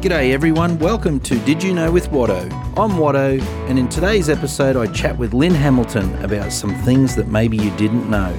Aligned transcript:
G'day 0.00 0.32
everyone, 0.32 0.78
welcome 0.78 1.20
to 1.20 1.38
Did 1.40 1.62
You 1.62 1.74
Know 1.74 1.92
with 1.92 2.08
Watto. 2.08 2.50
I'm 2.78 2.92
Watto, 2.92 3.38
and 3.68 3.78
in 3.78 3.86
today's 3.86 4.30
episode, 4.30 4.74
I 4.74 4.86
chat 4.86 5.18
with 5.18 5.34
Lynne 5.34 5.52
Hamilton 5.52 6.14
about 6.24 6.54
some 6.54 6.74
things 6.84 7.14
that 7.16 7.28
maybe 7.28 7.58
you 7.58 7.70
didn't 7.76 8.08
know. 8.08 8.32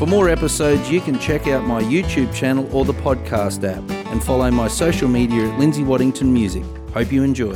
For 0.00 0.06
more 0.06 0.28
episodes, 0.28 0.90
you 0.90 1.00
can 1.00 1.16
check 1.20 1.46
out 1.46 1.64
my 1.64 1.80
YouTube 1.80 2.34
channel 2.34 2.68
or 2.76 2.84
the 2.84 2.92
podcast 2.92 3.62
app 3.62 3.88
and 4.10 4.20
follow 4.20 4.50
my 4.50 4.66
social 4.66 5.06
media 5.06 5.46
at 5.46 5.56
Lindsay 5.60 5.84
Waddington 5.84 6.32
Music. 6.32 6.64
Hope 6.92 7.12
you 7.12 7.22
enjoy. 7.22 7.54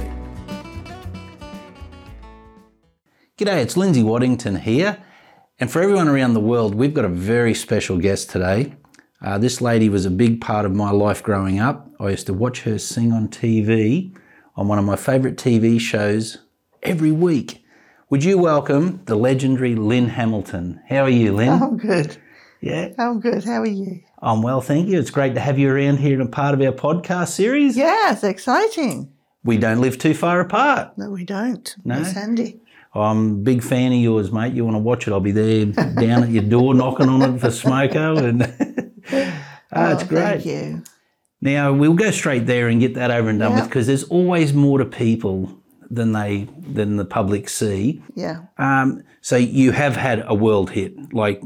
G'day, 3.36 3.62
it's 3.62 3.76
Lindsay 3.76 4.04
Waddington 4.04 4.60
here. 4.60 5.02
And 5.58 5.68
for 5.68 5.82
everyone 5.82 6.06
around 6.06 6.34
the 6.34 6.40
world, 6.40 6.76
we've 6.76 6.94
got 6.94 7.04
a 7.04 7.08
very 7.08 7.54
special 7.54 7.98
guest 7.98 8.30
today. 8.30 8.76
Uh, 9.20 9.38
this 9.38 9.60
lady 9.60 9.88
was 9.88 10.06
a 10.06 10.10
big 10.10 10.40
part 10.40 10.64
of 10.64 10.72
my 10.72 10.92
life 10.92 11.20
growing 11.20 11.58
up. 11.58 11.89
I 12.00 12.08
used 12.10 12.26
to 12.26 12.34
watch 12.34 12.62
her 12.62 12.78
sing 12.78 13.12
on 13.12 13.28
TV 13.28 14.16
on 14.56 14.68
one 14.68 14.78
of 14.78 14.86
my 14.86 14.96
favourite 14.96 15.36
TV 15.36 15.78
shows 15.78 16.38
every 16.82 17.12
week. 17.12 17.62
Would 18.08 18.24
you 18.24 18.38
welcome 18.38 19.02
the 19.04 19.14
legendary 19.16 19.74
Lynne 19.74 20.08
Hamilton? 20.08 20.80
How 20.88 21.02
are 21.02 21.10
you, 21.10 21.32
Lynne? 21.34 21.62
I'm 21.62 21.76
good. 21.76 22.16
Yeah, 22.62 22.88
I'm 22.98 23.20
good. 23.20 23.44
How 23.44 23.60
are 23.60 23.66
you? 23.66 24.00
I'm 24.22 24.40
well, 24.42 24.62
thank 24.62 24.88
you. 24.88 24.98
It's 24.98 25.10
great 25.10 25.34
to 25.34 25.40
have 25.40 25.58
you 25.58 25.70
around 25.70 25.98
here 25.98 26.18
and 26.18 26.28
a 26.28 26.32
part 26.32 26.54
of 26.54 26.62
our 26.62 26.72
podcast 26.72 27.28
series. 27.28 27.76
Yeah, 27.76 28.12
it's 28.12 28.24
exciting. 28.24 29.12
We 29.44 29.58
don't 29.58 29.80
live 29.82 29.98
too 29.98 30.14
far 30.14 30.40
apart. 30.40 30.96
No, 30.96 31.10
we 31.10 31.24
don't. 31.24 31.74
No? 31.84 32.00
It's 32.00 32.12
handy. 32.12 32.60
I'm 32.94 33.30
a 33.30 33.34
big 33.36 33.62
fan 33.62 33.92
of 33.92 33.98
yours, 33.98 34.32
mate. 34.32 34.54
You 34.54 34.64
want 34.64 34.74
to 34.74 34.80
watch 34.80 35.06
it? 35.06 35.12
I'll 35.12 35.20
be 35.20 35.32
there 35.32 35.66
down 35.66 36.24
at 36.24 36.30
your 36.30 36.42
door 36.44 36.74
knocking 36.74 37.08
on 37.10 37.22
it 37.22 37.38
for 37.40 37.48
smoko, 37.48 38.18
and 38.22 38.42
ah, 39.12 39.36
oh, 39.72 39.92
it's 39.92 40.02
Oh, 40.02 40.06
great. 40.06 40.42
Thank 40.42 40.46
you. 40.46 40.82
Now 41.40 41.72
we'll 41.72 41.94
go 41.94 42.10
straight 42.10 42.46
there 42.46 42.68
and 42.68 42.80
get 42.80 42.94
that 42.94 43.10
over 43.10 43.28
and 43.30 43.38
done 43.38 43.54
with 43.54 43.64
because 43.64 43.86
there's 43.86 44.04
always 44.04 44.52
more 44.52 44.78
to 44.78 44.84
people 44.84 45.58
than 45.90 46.12
they 46.12 46.46
than 46.72 46.96
the 46.96 47.04
public 47.04 47.48
see. 47.48 48.02
Yeah. 48.14 48.42
Um, 48.58 49.02
so 49.22 49.36
you 49.36 49.72
have 49.72 49.96
had 49.96 50.22
a 50.26 50.34
world 50.34 50.70
hit, 50.70 51.12
like 51.14 51.42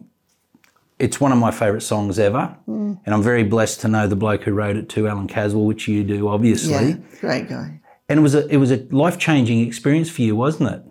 it's 0.99 1.21
one 1.21 1.33
of 1.33 1.39
my 1.39 1.51
favourite 1.51 1.83
songs 1.83 2.19
ever, 2.19 2.57
Mm. 2.69 3.01
and 3.05 3.15
I'm 3.15 3.23
very 3.23 3.43
blessed 3.45 3.81
to 3.83 3.89
know 3.89 4.07
the 4.07 4.17
bloke 4.17 4.43
who 4.45 4.53
wrote 4.53 4.77
it 4.77 4.89
too, 4.89 5.09
Alan 5.09 5.27
Caswell, 5.27 5.65
which 5.65 5.89
you 5.89 6.05
do 6.05 6.29
obviously. 6.29 6.73
Yeah. 6.73 6.97
Great 7.21 7.49
guy. 7.49 7.81
And 8.09 8.19
it 8.19 8.23
was 8.23 8.35
a 8.35 8.47
it 8.49 8.59
was 8.59 8.71
a 8.71 8.79
life 8.91 9.19
changing 9.19 9.61
experience 9.61 10.11
for 10.11 10.23
you, 10.23 10.37
wasn't 10.37 10.71
it? 10.75 10.83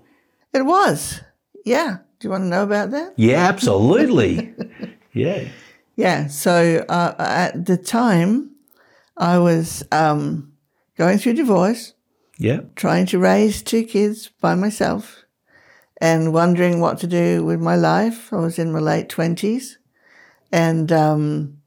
It 0.54 0.64
was. 0.66 1.22
Yeah. 1.66 1.98
Do 2.20 2.28
you 2.28 2.32
want 2.32 2.44
to 2.44 2.48
know 2.48 2.64
about 2.64 2.92
that? 2.92 3.14
Yeah, 3.18 3.48
absolutely. 3.48 4.54
yeah. 5.14 5.48
Yeah. 5.96 6.28
So 6.28 6.86
uh, 6.90 7.14
at 7.20 7.66
the 7.66 7.76
time, 7.78 8.52
I 9.18 9.38
was 9.38 9.84
um, 9.92 10.54
going 10.98 11.18
through 11.18 11.34
divorce, 11.34 11.94
Yeah. 12.38 12.62
trying 12.76 13.06
to 13.08 13.20
raise 13.20 13.62
two 13.62 13.84
kids 13.84 14.30
by 14.42 14.56
myself, 14.56 15.24
and 16.02 16.34
wondering 16.34 16.80
what 16.80 16.98
to 17.00 17.08
do 17.08 17.46
with 17.46 17.62
my 17.62 17.76
life. 17.76 18.34
I 18.34 18.38
was 18.38 18.58
in 18.60 18.72
my 18.72 18.80
late 18.80 19.10
twenties, 19.10 19.78
and 20.52 20.92
um, 20.92 21.58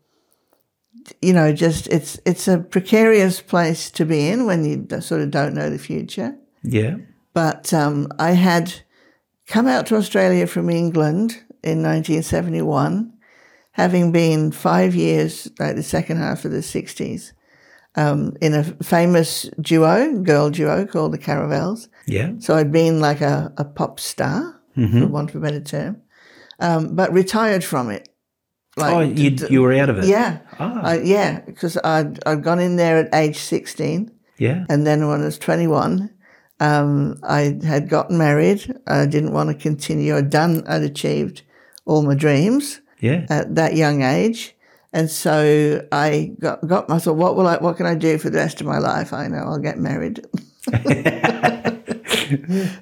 you 1.23 1.33
know, 1.33 1.53
just 1.53 1.87
it's 1.89 2.19
it's 2.27 2.49
a 2.49 2.59
precarious 2.59 3.41
place 3.41 3.91
to 3.93 4.05
be 4.05 4.29
in 4.29 4.45
when 4.47 4.65
you 4.65 5.01
sort 5.01 5.21
of 5.23 5.31
don't 5.31 5.55
know 5.55 5.71
the 5.71 5.79
future. 5.79 6.37
Yeah. 6.63 6.97
But 7.33 7.73
um, 7.73 8.09
I 8.19 8.33
had 8.33 8.73
come 9.47 9.67
out 9.69 9.87
to 9.87 9.97
Australia 9.97 10.47
from 10.47 10.69
England 10.71 11.33
in 11.63 11.83
1971, 11.83 13.13
having 13.73 14.11
been 14.11 14.51
five 14.53 14.95
years, 14.95 15.49
like 15.59 15.77
the 15.77 15.83
second 15.83 16.17
half 16.17 16.45
of 16.45 16.51
the 16.51 16.59
60s, 16.63 17.33
um, 17.97 18.37
in 18.41 18.55
a 18.55 18.63
famous 18.83 19.49
duo, 19.61 20.21
girl 20.23 20.51
duo 20.51 20.87
called 20.87 21.13
the 21.13 21.19
Caravelles. 21.19 21.89
Yeah. 22.07 22.33
So 22.39 22.55
I'd 22.57 22.71
been 22.73 23.01
like 23.01 23.21
a, 23.21 23.53
a 23.57 23.65
pop 23.65 23.99
star, 24.01 24.61
for 24.75 25.07
want 25.07 25.31
of 25.31 25.37
a 25.37 25.41
better 25.41 25.61
term, 25.61 26.03
um, 26.61 26.95
but 26.95 27.11
retired 27.13 27.65
from 27.65 27.91
it. 27.91 28.09
Like, 28.77 28.95
Oh, 28.95 29.01
you, 29.01 29.31
d- 29.31 29.47
you 29.49 29.63
were 29.63 29.73
out 29.73 29.89
of 29.89 29.99
it. 29.99 30.05
yeah, 30.05 30.41
Ah. 30.59 30.83
I, 30.85 30.99
yeah, 31.01 31.41
because 31.41 31.79
I'd, 31.83 32.19
I'd 32.27 32.43
gone 32.43 32.59
in 32.61 32.77
there 32.77 32.99
at 32.99 33.15
age 33.15 33.39
16. 33.39 34.11
Yeah. 34.39 34.67
And 34.69 34.87
then 34.87 35.09
when 35.09 35.23
I 35.23 35.25
was 35.25 35.39
21, 35.39 36.11
um, 36.61 37.19
I 37.23 37.59
had 37.65 37.89
gotten 37.89 38.19
married. 38.19 38.79
I 38.87 39.07
didn't 39.07 39.33
want 39.33 39.49
to 39.49 39.55
continue. 39.55 40.15
I'd 40.15 40.29
done, 40.29 40.63
I'd 40.69 40.83
achieved 40.83 41.41
all 41.87 42.03
my 42.03 42.15
dreams 42.15 42.83
Yeah. 43.01 43.25
at 43.31 43.55
that 43.55 43.77
young 43.77 44.03
age. 44.03 44.55
And 44.97 45.11
so 45.11 45.87
I 45.93 46.33
got, 46.41 46.67
got 46.67 46.89
thought, 46.89 47.17
what 47.17 47.37
will 47.37 47.47
I, 47.47 47.59
what 47.59 47.77
can 47.77 47.85
I 47.85 47.95
do 47.95 48.17
for 48.17 48.31
the 48.31 48.39
rest 48.39 48.63
of 48.63 48.67
my 48.67 48.79
life? 48.79 49.13
I 49.13 49.29
know 49.29 49.45
I'll 49.45 49.59
get 49.59 49.77
married. 49.77 50.25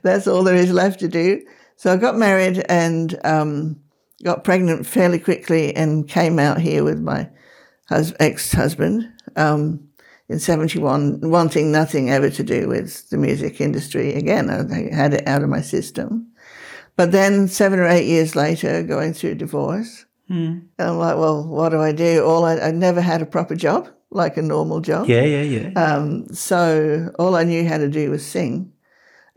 That's 0.05 0.29
all 0.29 0.45
there 0.45 0.55
is 0.55 0.71
left 0.71 1.01
to 1.01 1.09
do. 1.09 1.45
So 1.75 1.93
I 1.93 1.97
got 1.97 2.17
married 2.17 2.65
and 2.69 3.19
um, 3.25 3.81
got 4.23 4.45
pregnant 4.45 4.87
fairly 4.87 5.19
quickly 5.19 5.75
and 5.75 6.09
came 6.09 6.39
out 6.39 6.61
here 6.61 6.85
with 6.85 7.01
my 7.01 7.29
hus- 7.89 8.15
ex-husband 8.21 9.13
um, 9.35 9.89
in 10.29 10.39
71, 10.39 11.19
wanting 11.29 11.73
nothing 11.73 12.11
ever 12.11 12.31
to 12.31 12.45
do 12.45 12.69
with 12.69 13.11
the 13.11 13.19
music 13.19 13.61
industry. 13.61 14.15
Again, 14.15 14.51
I 14.51 14.95
had 14.95 15.15
it 15.15 15.27
out 15.27 15.43
of 15.43 15.49
my 15.49 15.63
system. 15.63 16.31
But 16.95 17.11
then 17.11 17.49
seven 17.49 17.81
or 17.81 17.89
eight 17.89 18.07
years 18.07 18.37
later, 18.37 18.85
going 18.85 19.15
through 19.15 19.35
divorce, 19.35 20.04
and 20.29 20.69
I'm 20.79 20.99
like, 20.99 21.17
well, 21.17 21.47
what 21.47 21.71
do 21.71 21.81
I 21.81 21.93
do? 21.93 22.25
All 22.25 22.45
I, 22.45 22.59
I 22.59 22.71
never 22.71 23.01
had 23.01 23.23
a 23.23 23.27
proper 23.27 23.55
job, 23.55 23.89
like 24.11 24.37
a 24.37 24.43
normal 24.43 24.81
job. 24.81 25.09
Yeah. 25.09 25.25
Yeah. 25.25 25.43
Yeah. 25.43 25.71
Um, 25.81 26.29
so 26.35 27.13
all 27.19 27.37
I 27.37 27.45
knew 27.45 27.67
how 27.69 27.79
to 27.79 27.89
do 27.89 28.11
was 28.11 28.25
sing, 28.25 28.73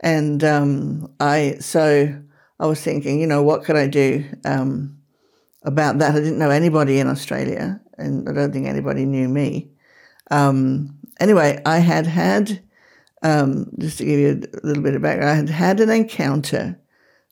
and 0.00 0.42
um, 0.44 1.12
I 1.20 1.56
so 1.60 2.14
I 2.58 2.66
was 2.66 2.80
thinking, 2.80 3.20
you 3.20 3.26
know, 3.26 3.42
what 3.42 3.64
could 3.64 3.76
I 3.76 3.86
do 3.86 4.24
um, 4.44 4.98
about 5.62 5.98
that? 5.98 6.14
I 6.14 6.18
didn't 6.18 6.38
know 6.38 6.50
anybody 6.50 6.98
in 6.98 7.06
Australia, 7.06 7.80
and 7.98 8.28
I 8.28 8.32
don't 8.32 8.52
think 8.52 8.66
anybody 8.66 9.04
knew 9.04 9.28
me. 9.28 9.70
Um, 10.30 10.98
anyway, 11.20 11.60
I 11.64 11.78
had 11.78 12.06
had 12.06 12.62
um, 13.22 13.70
just 13.78 13.98
to 13.98 14.04
give 14.04 14.18
you 14.18 14.42
a 14.62 14.66
little 14.66 14.82
bit 14.82 14.94
of 14.94 15.02
background, 15.02 15.30
I 15.30 15.34
had 15.34 15.48
had 15.48 15.80
an 15.80 15.90
encounter 15.90 16.78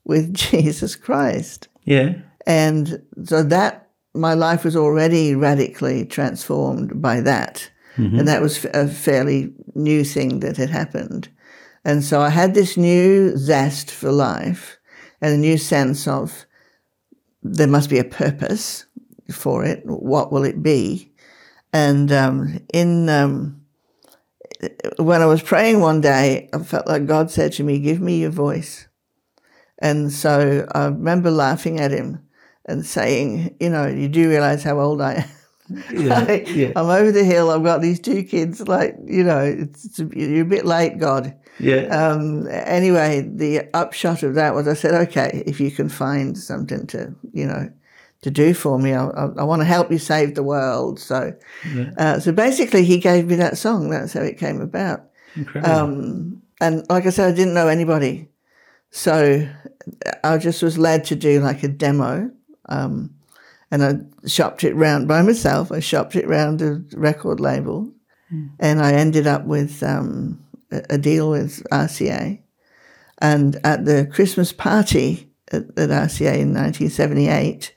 with 0.05 0.35
Jesus 0.51 0.97
Christ. 0.97 1.69
yeah. 1.85 2.15
And 2.47 3.03
so 3.25 3.43
that 3.43 3.91
my 4.15 4.35
life 4.35 4.65
was 4.65 4.77
already 4.77 5.35
radically 5.35 6.05
transformed 6.07 7.03
by 7.03 7.21
that. 7.21 7.71
And 8.19 8.29
that 8.29 8.43
was 8.43 8.65
a 8.75 8.89
fairly 8.89 9.53
new 9.75 10.05
thing 10.05 10.41
that 10.41 10.57
had 10.57 10.71
happened. 10.71 11.29
And 11.85 12.05
so 12.05 12.21
I 12.21 12.29
had 12.29 12.55
this 12.55 12.77
new 12.77 13.37
zest 13.37 13.91
for 13.91 14.13
life 14.13 14.79
and 15.21 15.35
a 15.35 15.39
new 15.39 15.57
sense 15.57 16.07
of 16.07 16.47
there 17.43 17.67
must 17.67 17.89
be 17.89 17.99
a 17.99 18.05
purpose 18.05 18.87
for 19.33 19.65
it. 19.65 19.83
What 19.85 20.33
will 20.33 20.45
it 20.45 20.63
be? 20.63 21.13
And 21.73 22.13
um, 22.13 22.61
in 22.73 23.09
um, 23.09 23.63
when 24.99 25.23
I 25.23 25.27
was 25.27 25.43
praying 25.43 25.81
one 25.81 26.01
day, 26.01 26.49
I 26.53 26.59
felt 26.59 26.87
like 26.87 27.07
God 27.07 27.31
said 27.31 27.53
to 27.55 27.65
me, 27.65 27.79
"Give 27.79 28.01
me 28.01 28.21
your 28.21 28.31
voice." 28.31 28.89
And 29.79 30.11
so 30.13 30.67
I 30.75 30.87
remember 30.87 31.31
laughing 31.31 31.81
at 31.81 31.91
him 31.91 32.26
and 32.67 32.85
saying, 32.85 33.57
you 33.61 33.71
know, 33.71 33.87
you 33.87 34.09
do 34.09 34.29
realize 34.29 34.63
how 34.63 34.81
old 34.81 35.01
I 35.01 35.15
am. 35.15 35.29
Yeah. 35.93 36.31
yeah. 36.47 36.73
I'm 36.77 36.91
over 36.91 37.13
the 37.13 37.25
hill. 37.25 37.51
I've 37.51 37.65
got 37.65 37.81
these 37.81 38.01
two 38.01 38.23
kids. 38.23 38.67
Like, 38.67 38.97
you 39.05 39.25
know, 39.25 39.41
it's, 39.41 39.85
it's 39.85 39.99
a, 39.99 40.09
you're 40.15 40.43
a 40.43 40.49
bit 40.49 40.67
late, 40.67 40.99
God. 40.99 41.35
Yeah. 41.59 41.85
Um, 41.87 42.47
anyway, 42.49 43.23
the 43.23 43.69
upshot 43.73 44.23
of 44.23 44.35
that 44.35 44.55
was 44.55 44.69
I 44.69 44.75
said, 44.75 44.95
okay, 45.09 45.43
if 45.47 45.61
you 45.61 45.71
can 45.71 45.89
find 45.89 46.37
something 46.37 46.87
to, 46.89 47.15
you 47.33 47.47
know, 47.47 47.71
to 48.23 48.31
do 48.31 48.55
for 48.55 48.79
me, 48.79 48.93
I, 48.93 49.07
I, 49.07 49.25
I 49.39 49.45
want 49.45 49.61
to 49.61 49.67
help 49.67 49.91
you 49.91 49.99
save 49.99 50.35
the 50.35 50.43
world. 50.43 50.99
So, 50.99 51.35
uh, 51.97 52.21
so 52.21 52.33
basically, 52.33 52.85
he 52.85 52.99
gave 52.99 53.27
me 53.27 53.37
that 53.37 53.57
song. 53.57 53.91
That's 53.91 54.13
how 54.13 54.21
it 54.23 54.39
came 54.39 54.61
about. 54.61 55.05
Incredible. 55.35 55.75
Um, 55.75 56.43
and 56.61 56.85
like 56.89 57.07
I 57.07 57.11
said, 57.11 57.33
I 57.33 57.37
didn't 57.37 57.55
know 57.55 57.69
anybody. 57.69 58.29
So 58.91 59.49
I 60.25 60.39
just 60.39 60.63
was 60.63 60.79
led 60.79 61.05
to 61.07 61.17
do 61.17 61.41
like 61.41 61.63
a 61.63 61.69
demo. 61.69 62.31
Um, 62.69 63.15
and 63.71 63.85
I 63.85 64.29
shopped 64.29 64.65
it 64.65 64.75
round 64.75 65.09
by 65.09 65.23
myself. 65.23 65.73
I 65.73 65.81
shopped 65.81 66.17
it 66.17 66.27
round 66.29 66.63
a 66.63 66.83
record 66.95 67.41
label. 67.41 67.93
And 68.59 68.81
I 68.81 68.93
ended 68.93 69.27
up 69.27 69.45
with 69.45 69.83
um, 69.83 70.45
a 70.71 70.99
deal 70.99 71.31
with 71.31 71.65
RCA. 71.71 72.41
And 73.19 73.57
at 73.65 73.85
the 73.85 74.09
Christmas 74.13 74.53
party 74.53 75.31
at, 75.53 75.63
at 75.63 75.91
RCA 75.91 76.39
in 76.39 76.53
1978, 76.55 77.75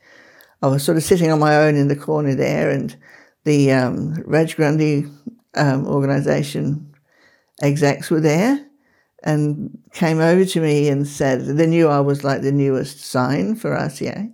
I 0.61 0.67
was 0.67 0.83
sort 0.83 0.97
of 0.97 1.03
sitting 1.03 1.31
on 1.31 1.39
my 1.39 1.55
own 1.55 1.75
in 1.75 1.87
the 1.87 1.95
corner 1.95 2.35
there, 2.35 2.69
and 2.69 2.95
the 3.45 3.71
um, 3.71 4.21
Reg 4.25 4.55
Grundy 4.55 5.05
um, 5.55 5.87
organisation 5.87 6.93
execs 7.61 8.09
were 8.09 8.19
there 8.19 8.65
and 9.23 9.77
came 9.93 10.19
over 10.19 10.45
to 10.45 10.61
me 10.61 10.89
and 10.89 11.07
said, 11.07 11.45
they 11.45 11.67
knew 11.67 11.87
I 11.87 11.99
was 11.99 12.23
like 12.23 12.41
the 12.41 12.51
newest 12.51 13.01
sign 13.01 13.55
for 13.55 13.71
RCA. 13.71 14.31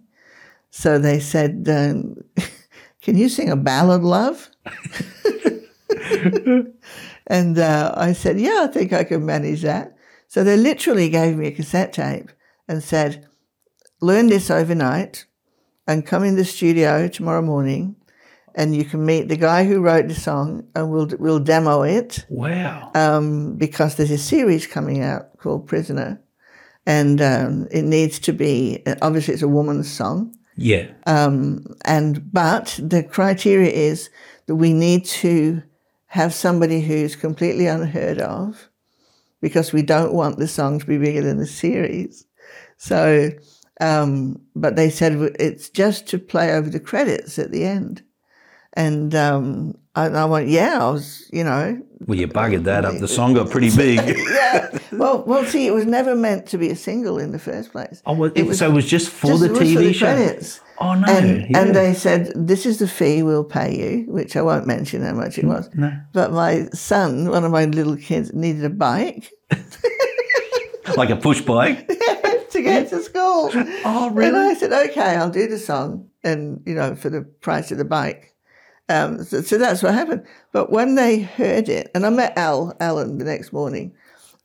So 0.77 0.99
they 0.99 1.21
said, 1.21 1.65
um, 1.69 2.17
Can 3.01 3.17
you 3.17 3.29
sing 3.29 3.49
a 3.49 3.55
ballad, 3.55 4.03
love? 4.03 4.49
And 7.27 7.57
uh, 7.57 7.91
I 7.97 8.13
said, 8.13 8.39
yeah, 8.39 8.65
I 8.65 8.67
think 8.67 8.93
I 8.93 9.03
can 9.03 9.25
manage 9.25 9.61
that. 9.63 9.95
So 10.27 10.43
they 10.43 10.57
literally 10.57 11.09
gave 11.09 11.35
me 11.37 11.47
a 11.47 11.51
cassette 11.51 11.91
tape 11.93 12.29
and 12.67 12.83
said, 12.83 13.25
learn 14.01 14.27
this 14.27 14.51
overnight 14.51 15.25
and 15.87 16.05
come 16.05 16.23
in 16.23 16.35
the 16.35 16.45
studio 16.45 17.07
tomorrow 17.07 17.41
morning 17.41 17.95
and 18.53 18.75
you 18.75 18.85
can 18.85 19.03
meet 19.05 19.27
the 19.27 19.37
guy 19.37 19.63
who 19.65 19.81
wrote 19.81 20.07
the 20.07 20.13
song 20.13 20.67
and 20.75 20.91
we'll, 20.91 21.09
we'll 21.17 21.39
demo 21.39 21.81
it 21.81 22.25
Wow. 22.29 22.91
um, 22.93 23.55
because 23.55 23.95
there's 23.95 24.11
a 24.11 24.17
series 24.19 24.67
coming 24.67 25.01
out 25.01 25.35
called 25.39 25.67
Prisoner. 25.67 26.21
And 26.85 27.19
um, 27.21 27.67
it 27.71 27.83
needs 27.83 28.19
to 28.19 28.33
be, 28.33 28.83
obviously, 29.01 29.33
it's 29.33 29.41
a 29.41 29.47
woman's 29.47 29.89
song. 29.91 30.35
Yeah. 30.55 30.87
Um, 31.05 31.65
and 31.83 32.31
but 32.31 32.79
the 32.81 33.03
criteria 33.03 33.71
is 33.71 34.09
that 34.47 34.55
we 34.55 34.73
need 34.73 35.05
to 35.05 35.61
have 36.07 36.33
somebody 36.33 36.81
who's 36.81 37.15
completely 37.15 37.67
unheard 37.67 38.19
of 38.19 38.69
because 39.41 39.73
we 39.73 39.81
don't 39.81 40.13
want 40.13 40.37
the 40.37 40.47
song 40.47 40.79
to 40.79 40.85
be 40.85 40.97
bigger 40.97 41.21
than 41.21 41.37
the 41.37 41.45
series. 41.45 42.25
So, 42.77 43.31
um, 43.81 44.41
but 44.55 44.75
they 44.75 44.89
said 44.89 45.13
it's 45.39 45.69
just 45.69 46.07
to 46.07 46.19
play 46.19 46.53
over 46.53 46.69
the 46.69 46.79
credits 46.79 47.37
at 47.37 47.51
the 47.51 47.65
end. 47.65 48.01
And 48.73 49.13
um, 49.13 49.75
I, 49.95 50.07
I 50.07 50.25
went, 50.25 50.49
yeah, 50.49 50.79
I 50.81 50.91
was, 50.91 51.29
you 51.31 51.43
know, 51.43 51.81
well, 52.05 52.17
you 52.17 52.27
buggered 52.27 52.63
that 52.65 52.83
up. 52.85 52.99
The 52.99 53.07
song 53.07 53.33
got 53.33 53.49
pretty 53.49 53.75
big. 53.75 53.97
yeah. 54.29 54.77
Well, 54.91 55.23
well, 55.25 55.45
see, 55.45 55.65
it 55.67 55.73
was 55.73 55.85
never 55.85 56.13
meant 56.15 56.45
to 56.47 56.57
be 56.57 56.69
a 56.69 56.75
single 56.75 57.17
in 57.17 57.31
the 57.31 57.39
first 57.39 57.71
place. 57.71 58.01
oh, 58.05 58.13
well, 58.13 58.31
it, 58.35 58.53
so 58.55 58.69
it 58.69 58.73
was 58.73 58.85
just 58.85 59.09
for 59.09 59.27
Just- 59.27 59.39
the 59.41 59.45
it 59.47 59.51
was 59.53 59.59
TV 59.61 59.73
for 59.73 59.81
the 59.81 59.93
show. 59.93 60.05
credits. 60.13 60.59
Oh 60.77 60.93
no. 60.93 61.07
And, 61.07 61.49
yeah. 61.49 61.59
and 61.61 61.73
they 61.75 61.93
said, 61.93 62.33
this 62.35 62.65
is 62.65 62.79
the 62.79 62.87
fee 62.87 63.23
we'll 63.23 63.45
pay 63.45 63.73
you, 63.75 64.11
which 64.11 64.35
I 64.35 64.41
won't 64.41 64.67
mention 64.67 65.01
how 65.03 65.13
much 65.13 65.37
it 65.37 65.45
was. 65.45 65.69
no. 65.73 65.97
But 66.11 66.33
my 66.33 66.65
son, 66.73 67.29
one 67.29 67.45
of 67.45 67.51
my 67.51 67.63
little 67.65 67.95
kids, 67.95 68.33
needed 68.33 68.65
a 68.65 68.69
bike 68.69 69.31
like 70.97 71.09
a 71.09 71.15
push 71.15 71.41
bike. 71.41 71.87
to 72.49 72.61
get 72.61 72.89
to 72.89 73.01
school. 73.01 73.49
Oh, 73.85 74.09
really? 74.13 74.27
And 74.27 74.35
really? 74.35 74.49
I 74.49 74.53
said, 74.53 74.71
okay, 74.89 75.15
I'll 75.15 75.29
do 75.29 75.47
the 75.47 75.57
song 75.57 76.09
and, 76.23 76.61
you 76.65 76.73
know, 76.75 76.95
for 76.95 77.09
the 77.09 77.21
price 77.21 77.71
of 77.71 77.77
the 77.77 77.85
bike. 77.85 78.33
Um, 78.87 79.23
so, 79.23 79.41
so 79.41 79.57
that's 79.57 79.81
what 79.81 79.93
happened. 79.93 80.25
But 80.51 80.71
when 80.71 80.95
they 80.95 81.19
heard 81.19 81.69
it, 81.69 81.89
and 81.95 82.05
I 82.05 82.09
met 82.09 82.37
Al, 82.37 82.75
Alan 82.79 83.17
the 83.17 83.25
next 83.25 83.51
morning. 83.51 83.93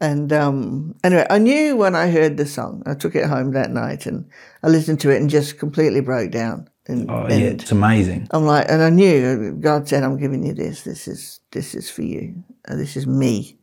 And 0.00 0.32
um, 0.32 0.94
anyway, 1.04 1.26
I 1.28 1.36
knew 1.38 1.76
when 1.76 1.94
I 1.94 2.10
heard 2.10 2.38
the 2.38 2.46
song, 2.46 2.82
I 2.86 2.94
took 2.94 3.14
it 3.14 3.26
home 3.26 3.52
that 3.52 3.70
night 3.70 4.06
and 4.06 4.24
I 4.62 4.68
listened 4.68 4.98
to 5.00 5.10
it 5.10 5.20
and 5.20 5.28
just 5.28 5.58
completely 5.58 6.00
broke 6.00 6.30
down. 6.30 6.70
And, 6.86 7.10
Oh, 7.10 7.26
yeah. 7.28 7.36
It's 7.36 7.70
amazing. 7.70 8.26
I'm 8.30 8.46
like, 8.46 8.64
and 8.70 8.80
I 8.82 8.88
knew 8.88 9.52
God 9.60 9.86
said, 9.86 10.02
"I'm 10.02 10.16
giving 10.16 10.42
you 10.44 10.54
this. 10.54 10.84
This 10.84 11.06
is 11.06 11.40
this 11.52 11.74
is 11.74 11.90
for 11.90 12.00
you. 12.02 12.42
Uh, 12.66 12.76
This 12.76 12.96
is 12.96 13.06
me." 13.06 13.58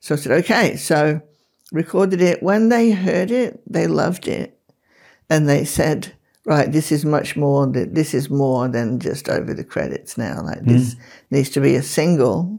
So 0.00 0.14
I 0.14 0.18
said, 0.18 0.32
"Okay." 0.44 0.76
So 0.76 1.22
recorded 1.72 2.20
it. 2.20 2.42
When 2.42 2.68
they 2.68 2.90
heard 2.90 3.30
it, 3.30 3.60
they 3.66 3.86
loved 3.86 4.28
it, 4.28 4.58
and 5.30 5.48
they 5.48 5.64
said, 5.64 6.12
"Right, 6.50 6.70
this 6.72 6.90
is 6.92 7.04
much 7.04 7.36
more. 7.36 7.66
This 7.66 8.12
is 8.12 8.28
more 8.28 8.66
than 8.68 8.98
just 8.98 9.28
over 9.28 9.54
the 9.54 9.64
credits 9.64 10.18
now. 10.18 10.42
Like 10.42 10.62
this 10.64 10.96
needs 11.30 11.50
to 11.50 11.60
be 11.60 11.76
a 11.76 11.82
single." 11.82 12.58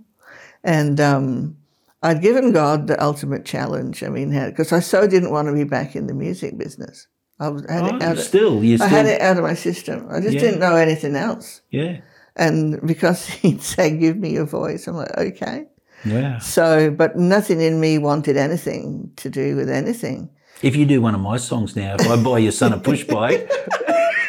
And 0.64 1.00
um, 1.02 1.58
I'd 2.02 2.22
given 2.22 2.52
God 2.54 2.88
the 2.88 3.02
ultimate 3.04 3.44
challenge. 3.46 4.02
I 4.04 4.10
mean, 4.10 4.30
because 4.50 4.72
I 4.72 4.80
so 4.80 5.08
didn't 5.08 5.32
want 5.32 5.48
to 5.50 5.54
be 5.54 5.66
back 5.66 5.96
in 5.96 6.08
the 6.08 6.14
music 6.14 6.58
business. 6.58 7.08
I 7.40 7.50
was 7.50 7.64
had 7.68 7.86
it 7.86 7.94
Oh, 8.02 8.06
out. 8.08 8.18
Of, 8.18 8.24
still, 8.24 8.64
you 8.64 8.76
I 8.76 8.78
still. 8.78 8.88
had 8.88 9.06
it 9.08 9.22
out 9.22 9.38
of 9.38 9.44
my 9.44 9.56
system. 9.56 10.08
I 10.10 10.20
just 10.22 10.36
Yeah. 10.36 10.42
didn't 10.42 10.60
know 10.60 10.76
anything 10.76 11.16
else. 11.16 11.62
Yeah. 11.72 11.98
And 12.36 12.80
because 12.88 13.26
he'd 13.42 13.62
say, 13.62 13.98
give 13.98 14.16
me 14.18 14.30
your 14.34 14.46
voice, 14.46 14.88
I'm 14.88 14.96
like, 14.96 15.18
okay. 15.18 15.66
Yeah. 16.06 16.38
So, 16.40 16.92
but 16.92 17.18
nothing 17.18 17.60
in 17.60 17.80
me 17.80 17.98
wanted 17.98 18.38
anything 18.38 19.12
to 19.18 19.30
do 19.30 19.56
with 19.56 19.70
anything. 19.70 20.30
If 20.62 20.76
you 20.76 20.86
do 20.86 21.02
one 21.02 21.16
of 21.16 21.22
my 21.22 21.38
songs 21.38 21.76
now, 21.76 21.96
if 22.00 22.08
I 22.08 22.16
buy 22.22 22.38
your 22.38 22.52
son 22.52 22.72
a 22.74 22.78
push 22.80 23.04
bike, 23.04 23.50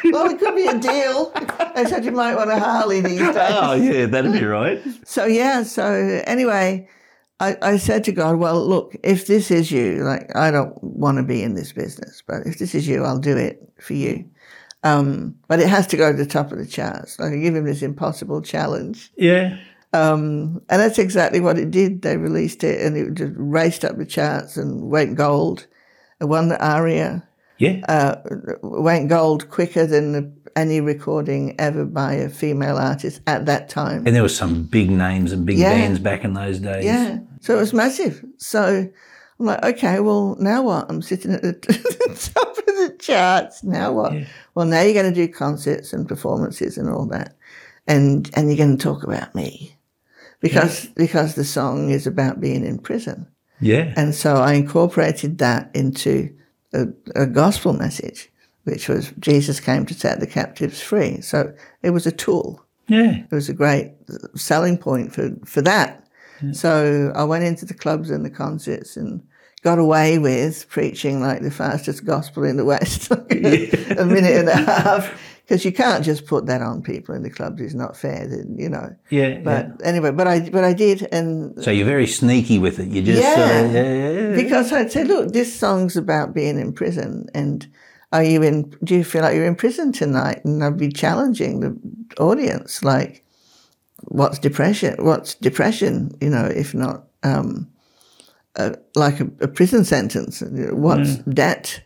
Well, 0.05 0.31
it 0.31 0.39
could 0.39 0.57
be 0.57 0.67
a 0.67 0.79
deal. 0.79 1.33
They 1.75 1.85
said 1.85 2.05
you 2.05 2.13
might 2.13 2.35
want 2.35 2.51
a 2.51 2.59
Harley 2.59 3.01
these 3.01 3.19
days. 3.19 3.37
oh 3.37 3.75
yeah, 3.75 4.07
that'd 4.07 4.33
be 4.33 4.45
right. 4.45 4.83
So, 5.05 5.27
yeah, 5.27 5.63
so 5.63 6.23
anyway, 6.27 6.89
I, 7.41 7.57
I 7.63 7.77
said 7.77 8.05
to 8.05 8.13
God, 8.13 8.37
well, 8.37 8.67
look, 8.67 8.95
if 9.03 9.27
this 9.27 9.51
is 9.51 9.71
you, 9.71 10.05
like, 10.05 10.35
I 10.37 10.51
don't 10.51 10.83
want 10.83 11.19
to 11.19 11.25
be 11.25 11.43
in 11.43 11.55
this 11.55 11.73
business, 11.73 12.23
but 12.27 12.47
if 12.47 12.59
this 12.59 12.75
is 12.75 12.87
you, 12.87 13.05
I'll 13.05 13.19
do 13.19 13.37
it 13.37 13.61
for 13.81 13.95
you. 13.95 14.29
Um, 14.85 15.37
but 15.49 15.61
it 15.61 15.69
has 15.69 15.87
to 15.89 15.97
go 15.97 16.11
to 16.11 16.17
the 16.17 16.27
top 16.27 16.53
of 16.53 16.59
the 16.59 16.67
charts. 16.67 17.19
Like, 17.19 17.33
I 17.33 17.37
give 17.37 17.55
him 17.55 17.65
this 17.65 17.83
impossible 17.83 18.43
challenge. 18.43 19.11
Yeah. 19.17 19.59
Um, 19.93 20.63
and 20.69 20.81
that's 20.81 20.99
exactly 20.99 21.41
what 21.41 21.59
it 21.59 21.71
did. 21.71 22.03
They 22.03 22.17
released 22.17 22.65
it 22.65 22.81
and 22.81 22.97
it 22.97 23.15
just 23.15 23.33
raced 23.37 23.85
up 23.85 23.97
the 23.97 24.07
charts 24.07 24.57
and 24.57 24.91
went 24.91 25.17
gold. 25.17 25.67
It 26.21 26.27
won 26.27 26.49
the 26.49 26.65
ARIA, 26.65 27.27
Yeah. 27.59 27.81
uh, 27.89 28.17
went 28.63 29.09
gold 29.09 29.49
quicker 29.51 29.87
than 29.87 30.13
the, 30.13 30.33
any 30.57 30.81
recording 30.81 31.55
ever 31.61 31.85
by 31.85 32.15
a 32.15 32.29
female 32.29 32.77
artist 32.77 33.21
at 33.27 33.47
that 33.47 33.69
time. 33.69 34.07
and 34.07 34.15
there 34.17 34.23
were 34.23 34.29
some 34.29 34.65
big 34.65 34.91
names 34.91 35.33
and 35.33 35.47
big 35.47 35.59
Yeah. 35.59 35.73
bands 35.73 35.99
back 36.01 36.25
in 36.25 36.35
those 36.35 36.59
days. 36.59 36.85
Yeah. 36.85 37.19
So 37.41 37.57
it 37.57 37.61
was 37.61 37.73
massive. 37.73 38.25
So 38.39 38.89
I'm 39.39 39.47
like, 39.47 39.65
okay, 39.65 40.01
well, 40.01 40.37
now 40.39 40.63
what? 40.63 40.87
I'm 40.89 41.03
sitting 41.03 41.33
at 41.33 41.43
the, 41.43 41.53
top 42.35 42.49
of 42.59 42.65
the 42.67 42.97
charts. 42.99 43.63
Now 43.65 43.93
what? 43.93 44.13
Yeah. 44.15 44.25
Well, 44.55 44.67
now 44.67 44.81
you're 44.83 44.95
going 44.95 45.13
to 45.13 45.27
do 45.27 45.33
concerts 45.33 45.93
and 45.93 46.07
performances 46.09 46.77
and 46.79 46.89
all 46.91 47.07
that. 47.09 47.37
And, 47.87 48.31
and 48.35 48.49
you're 48.49 48.57
going 48.65 48.77
to 48.77 48.83
talk 48.83 49.03
about 49.05 49.35
me 49.35 49.77
because, 50.41 50.87
because 50.97 51.35
the 51.35 51.45
song 51.45 51.91
is 51.91 52.07
about 52.07 52.41
being 52.41 52.65
in 52.65 52.79
prison. 52.79 53.27
Yeah. 53.61 53.93
And 53.97 54.15
so 54.15 54.37
I 54.37 54.55
incorporated 54.55 55.39
that 55.39 55.71
into 55.75 56.35
a, 56.73 56.87
a 57.15 57.27
gospel 57.27 57.73
message, 57.73 58.31
which 58.65 58.89
was 58.89 59.13
Jesus 59.19 59.61
came 59.61 59.87
to 59.87 59.95
set 59.95 60.21
the 60.21 60.27
captives 60.27 60.81
free. 60.81 61.21
So 61.21 61.53
it 61.83 61.91
was 61.91 62.07
a 62.07 62.13
tool 62.13 62.65
Yeah. 62.89 63.23
it 63.31 63.35
was 63.35 63.49
a 63.49 63.55
great 63.55 63.93
selling 64.35 64.79
point 64.79 65.15
for, 65.15 65.31
for 65.45 65.63
that. 65.63 65.99
So 66.53 67.13
I 67.15 67.23
went 67.23 67.45
into 67.45 67.65
the 67.65 67.75
clubs 67.75 68.11
and 68.11 68.25
the 68.25 68.31
concerts 68.31 68.97
and 68.97 69.23
got 69.63 69.79
away 69.79 70.19
with 70.19 70.69
preaching 70.69 71.21
like 71.21 71.41
the 71.43 71.53
fastest 71.53 72.05
gospel 72.05 72.43
in 72.43 72.57
the 72.57 72.65
West, 72.65 73.11
a 73.13 73.17
minute 74.05 74.37
and 74.37 74.49
a 74.49 74.57
half, 74.57 75.32
because 75.45 75.65
you 75.65 75.73
can't 75.73 76.05
just 76.05 76.27
put 76.27 76.47
that 76.47 76.63
on 76.63 76.83
people 76.83 77.15
in 77.15 77.23
the 77.23 77.31
clubs. 77.31 77.61
It's 77.61 77.75
not 77.75 77.97
fair, 77.97 78.27
that, 78.27 78.47
you 78.57 78.69
know. 78.69 78.95
Yeah. 79.11 79.41
But 79.41 79.81
anyway, 79.85 80.11
but 80.11 80.27
I 80.27 80.49
but 80.49 80.65
I 80.65 80.73
did, 80.73 81.09
and 81.13 81.63
So 81.63 81.71
you're 81.71 81.87
very 81.87 82.07
sneaky 82.07 82.59
with 82.59 82.79
it. 82.79 82.89
You 82.89 83.03
just 83.03 83.23
Yeah. 83.23 83.35
sort 83.35 83.67
of, 83.67 83.73
yeah, 83.75 83.83
yeah, 83.83 84.11
yeah. 84.11 84.35
because 84.37 84.73
I'd 84.73 84.93
say, 84.93 85.05
look, 85.05 85.33
this 85.33 85.55
song's 85.55 85.97
about 85.97 86.33
being 86.35 86.59
in 86.59 86.73
prison, 86.73 87.27
and 87.35 87.67
are 88.13 88.23
you 88.25 88.43
in? 88.43 88.75
Do 88.85 88.95
you 88.95 89.05
feel 89.05 89.23
like 89.23 89.35
you're 89.35 89.47
in 89.47 89.57
prison 89.57 89.93
tonight? 89.93 90.45
And 90.45 90.63
I'd 90.63 90.79
be 90.79 90.91
challenging 90.91 91.61
the 91.61 92.23
audience, 92.23 92.83
like, 92.85 93.25
what's 94.05 94.39
depression? 94.39 94.97
What's 95.05 95.35
depression? 95.35 96.15
You 96.21 96.31
know, 96.31 96.45
if 96.47 96.75
not 96.75 97.05
um, 97.23 97.69
uh, 98.57 98.75
like 98.95 99.21
a, 99.21 99.29
a 99.41 99.49
prison 99.49 99.85
sentence? 99.85 100.43
What's 100.47 101.17
debt? 101.19 101.83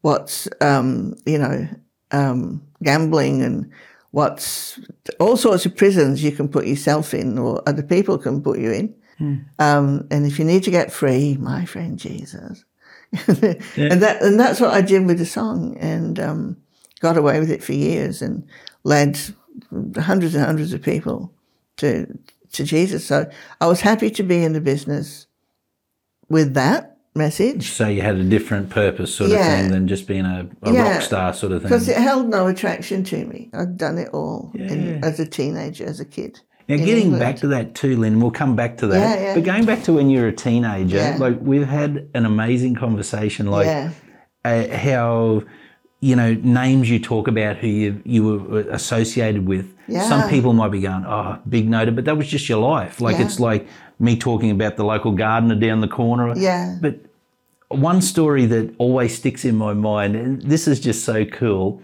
What's 0.00 0.48
um, 0.60 1.16
you 1.26 1.38
know 1.38 1.68
um, 2.10 2.62
gambling 2.82 3.42
and 3.42 3.70
what's 4.10 4.78
all 5.18 5.36
sorts 5.36 5.66
of 5.66 5.76
prisons 5.76 6.22
you 6.22 6.30
can 6.32 6.48
put 6.48 6.66
yourself 6.66 7.12
in, 7.14 7.38
or 7.38 7.62
other 7.66 7.82
people 7.82 8.18
can 8.18 8.42
put 8.42 8.58
you 8.58 8.70
in. 8.70 8.94
Um, 9.58 10.06
and 10.10 10.26
if 10.26 10.38
you 10.38 10.44
need 10.44 10.62
to 10.64 10.70
get 10.70 10.92
free, 10.92 11.36
my 11.38 11.64
friend 11.64 11.98
Jesus. 11.98 12.64
And 13.76 14.02
that 14.02 14.22
and 14.22 14.38
that's 14.40 14.60
what 14.60 14.72
I 14.74 14.80
did 14.80 15.06
with 15.06 15.18
the 15.18 15.26
song 15.26 15.76
and 15.78 16.18
um, 16.18 16.56
got 17.00 17.16
away 17.16 17.38
with 17.38 17.50
it 17.50 17.62
for 17.62 17.72
years 17.72 18.22
and 18.22 18.44
led 18.82 19.18
hundreds 19.96 20.34
and 20.34 20.44
hundreds 20.44 20.72
of 20.72 20.82
people 20.82 21.32
to 21.76 22.06
to 22.52 22.64
Jesus. 22.64 23.06
So 23.06 23.30
I 23.60 23.66
was 23.66 23.80
happy 23.82 24.10
to 24.10 24.22
be 24.22 24.42
in 24.42 24.52
the 24.52 24.60
business 24.60 25.26
with 26.28 26.54
that 26.54 26.93
message 27.14 27.70
So 27.70 27.86
you 27.88 28.02
had 28.02 28.16
a 28.16 28.24
different 28.24 28.70
purpose 28.70 29.14
sort 29.14 29.30
of 29.30 29.38
thing 29.38 29.70
than 29.70 29.86
just 29.86 30.06
being 30.08 30.24
a, 30.24 30.48
a 30.62 30.72
Yeah. 30.72 30.94
rock 30.94 31.02
star 31.02 31.32
sort 31.32 31.52
of 31.52 31.62
thing. 31.62 31.68
because 31.68 31.88
it 31.88 31.96
held 31.96 32.28
no 32.28 32.48
attraction 32.48 33.04
to 33.04 33.24
me. 33.26 33.50
I'd 33.54 33.76
done 33.78 33.98
it 33.98 34.08
all 34.12 34.50
in, 34.54 35.02
as 35.04 35.20
a 35.20 35.26
teenager, 35.26 35.84
as 35.86 36.00
a 36.00 36.04
kid. 36.04 36.40
Now, 36.68 36.76
in 36.76 36.84
getting 36.84 37.02
England. 37.04 37.20
back 37.20 37.36
to 37.36 37.46
that 37.48 37.74
too, 37.74 37.96
Lynne, 37.96 38.20
we'll 38.20 38.30
come 38.32 38.56
back 38.56 38.78
to 38.78 38.86
that. 38.88 38.98
Yeah, 38.98 39.22
yeah. 39.22 39.34
But 39.34 39.44
going 39.44 39.64
back 39.64 39.82
to 39.84 39.92
when 39.92 40.10
you 40.10 40.22
were 40.22 40.28
a 40.28 40.32
teenager, 40.34 40.96
Yeah. 40.96 41.16
like 41.20 41.38
we've 41.40 41.66
had 41.66 42.08
an 42.14 42.24
amazing 42.26 42.74
conversation, 42.74 43.46
like 43.46 43.66
yeah, 43.66 43.90
uh, 44.44 44.76
how 44.76 45.42
you 46.00 46.16
know 46.16 46.34
names 46.34 46.90
you 46.90 46.98
talk 46.98 47.28
about 47.28 47.58
who 47.58 47.68
you 47.68 48.02
you 48.04 48.24
were 48.38 48.60
associated 48.70 49.46
with. 49.46 49.70
Some 50.08 50.28
people 50.30 50.54
might 50.54 50.70
be 50.72 50.80
going, 50.80 51.04
"Oh, 51.06 51.38
big 51.48 51.68
noted," 51.68 51.94
but 51.96 52.06
that 52.06 52.16
was 52.16 52.26
just 52.26 52.48
your 52.48 52.58
life. 52.60 53.00
Like 53.02 53.18
Yeah. 53.18 53.26
it's 53.26 53.38
like 53.38 53.68
me 54.00 54.16
talking 54.16 54.50
about 54.50 54.76
the 54.78 54.84
local 54.84 55.12
gardener 55.12 55.54
down 55.54 55.80
the 55.82 55.88
corner. 55.88 56.32
yeah, 56.36 56.76
But 56.80 56.96
one 57.78 58.00
story 58.02 58.46
that 58.46 58.74
always 58.78 59.16
sticks 59.16 59.44
in 59.44 59.56
my 59.56 59.72
mind, 59.74 60.16
and 60.16 60.42
this 60.42 60.66
is 60.68 60.80
just 60.80 61.04
so 61.04 61.24
cool. 61.24 61.82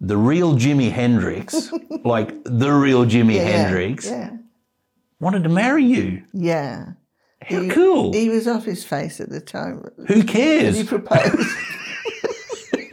The 0.00 0.16
real 0.16 0.54
Jimi 0.56 0.90
Hendrix, 0.90 1.70
like 2.04 2.34
the 2.44 2.72
real 2.72 3.04
Jimi 3.06 3.36
yeah, 3.36 3.44
Hendrix, 3.44 4.06
Yeah, 4.06 4.30
wanted 5.20 5.44
to 5.44 5.48
marry 5.48 5.84
you. 5.84 6.24
Yeah. 6.32 6.86
How 7.42 7.60
He- 7.60 7.68
cool. 7.68 8.12
He 8.12 8.28
was 8.28 8.46
off 8.48 8.64
his 8.64 8.84
face 8.84 9.20
at 9.20 9.30
the 9.30 9.40
time. 9.40 9.84
Who 10.08 10.22
cares? 10.24 10.76
He 10.76 10.84
proposed. 10.84 11.36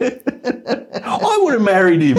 I 0.00 1.38
would 1.42 1.54
have 1.54 1.62
married 1.62 2.02
him. 2.02 2.16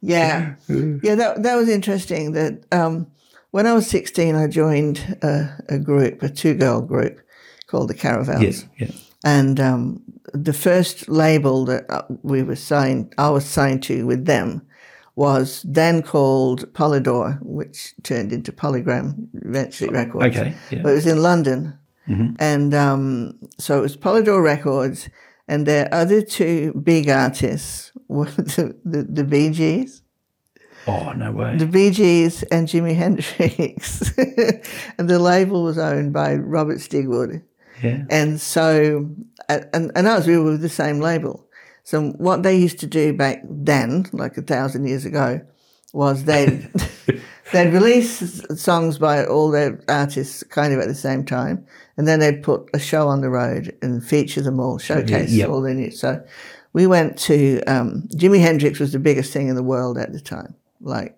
yeah. 0.00 0.54
Yeah, 0.68 1.14
that, 1.14 1.42
that 1.42 1.54
was 1.56 1.68
interesting. 1.68 2.32
That 2.32 2.64
um, 2.72 3.06
when 3.50 3.66
I 3.66 3.72
was 3.72 3.86
16, 3.86 4.34
I 4.34 4.46
joined 4.46 4.98
a, 5.22 5.56
a 5.68 5.78
group, 5.78 6.22
a 6.22 6.28
two 6.28 6.54
girl 6.54 6.80
group 6.80 7.20
called 7.74 7.90
the 7.90 7.94
Caravelles. 7.94 8.66
yes. 8.78 9.10
And 9.24 9.58
um, 9.58 10.02
the 10.32 10.52
first 10.52 11.08
label 11.08 11.64
that 11.64 11.84
uh, 11.90 12.02
we 12.22 12.42
were 12.44 12.54
signed, 12.56 13.12
I 13.18 13.30
was 13.30 13.44
signed 13.44 13.82
to 13.84 14.06
with 14.06 14.26
them, 14.26 14.62
was 15.16 15.64
then 15.66 16.02
called 16.02 16.72
Polydor, 16.72 17.38
which 17.42 17.94
turned 18.04 18.32
into 18.32 18.52
Polygram 18.52 19.26
eventually 19.34 19.90
Records. 19.90 20.36
Okay. 20.36 20.54
Yeah. 20.70 20.82
But 20.82 20.90
it 20.90 20.94
was 20.94 21.06
in 21.06 21.20
London, 21.22 21.76
and 22.38 22.74
um, 22.74 23.38
so 23.58 23.78
it 23.78 23.82
was 23.82 23.96
Polydor 23.96 24.40
Records, 24.42 25.08
and 25.48 25.66
their 25.66 25.92
other 25.92 26.22
two 26.22 26.72
big 26.84 27.08
artists 27.08 27.90
were 28.06 28.26
the, 28.36 28.76
the, 28.84 29.02
the 29.02 29.24
Bee 29.24 29.50
Gees. 29.50 30.02
Oh 30.86 31.12
no 31.12 31.32
way. 31.32 31.56
The 31.56 31.66
Bee 31.66 31.90
Gees 31.90 32.42
and 32.44 32.68
Jimi 32.68 32.94
Hendrix, 32.94 34.16
and 34.98 35.08
the 35.08 35.18
label 35.18 35.64
was 35.64 35.78
owned 35.78 36.12
by 36.12 36.34
Robert 36.34 36.78
Stigwood. 36.78 37.42
Yeah. 37.82 38.04
And 38.10 38.40
so, 38.40 39.10
and, 39.48 39.92
and 39.94 40.06
us, 40.06 40.26
we 40.26 40.38
were 40.38 40.52
with 40.52 40.60
the 40.60 40.68
same 40.68 41.00
label. 41.00 41.46
So 41.82 42.10
what 42.12 42.42
they 42.42 42.56
used 42.56 42.80
to 42.80 42.86
do 42.86 43.12
back 43.12 43.42
then, 43.44 44.06
like 44.12 44.36
a 44.38 44.42
thousand 44.42 44.86
years 44.86 45.04
ago, 45.04 45.40
was 45.92 46.24
they'd, 46.24 46.70
they'd 47.52 47.72
release 47.72 48.42
songs 48.60 48.98
by 48.98 49.24
all 49.24 49.50
their 49.50 49.82
artists 49.88 50.42
kind 50.44 50.72
of 50.72 50.80
at 50.80 50.88
the 50.88 50.94
same 50.94 51.24
time. 51.24 51.66
And 51.96 52.08
then 52.08 52.20
they'd 52.20 52.42
put 52.42 52.68
a 52.74 52.78
show 52.78 53.08
on 53.08 53.20
the 53.20 53.28
road 53.28 53.76
and 53.82 54.04
feature 54.04 54.42
them 54.42 54.60
all, 54.60 54.78
showcase 54.78 55.30
yep. 55.30 55.50
all 55.50 55.60
their 55.60 55.74
new. 55.74 55.90
So 55.90 56.24
we 56.72 56.86
went 56.86 57.18
to, 57.20 57.62
um, 57.66 58.08
Jimi 58.14 58.40
Hendrix 58.40 58.80
was 58.80 58.92
the 58.92 58.98
biggest 58.98 59.32
thing 59.32 59.48
in 59.48 59.54
the 59.54 59.62
world 59.62 59.98
at 59.98 60.12
the 60.12 60.20
time. 60.20 60.54
Like, 60.80 61.16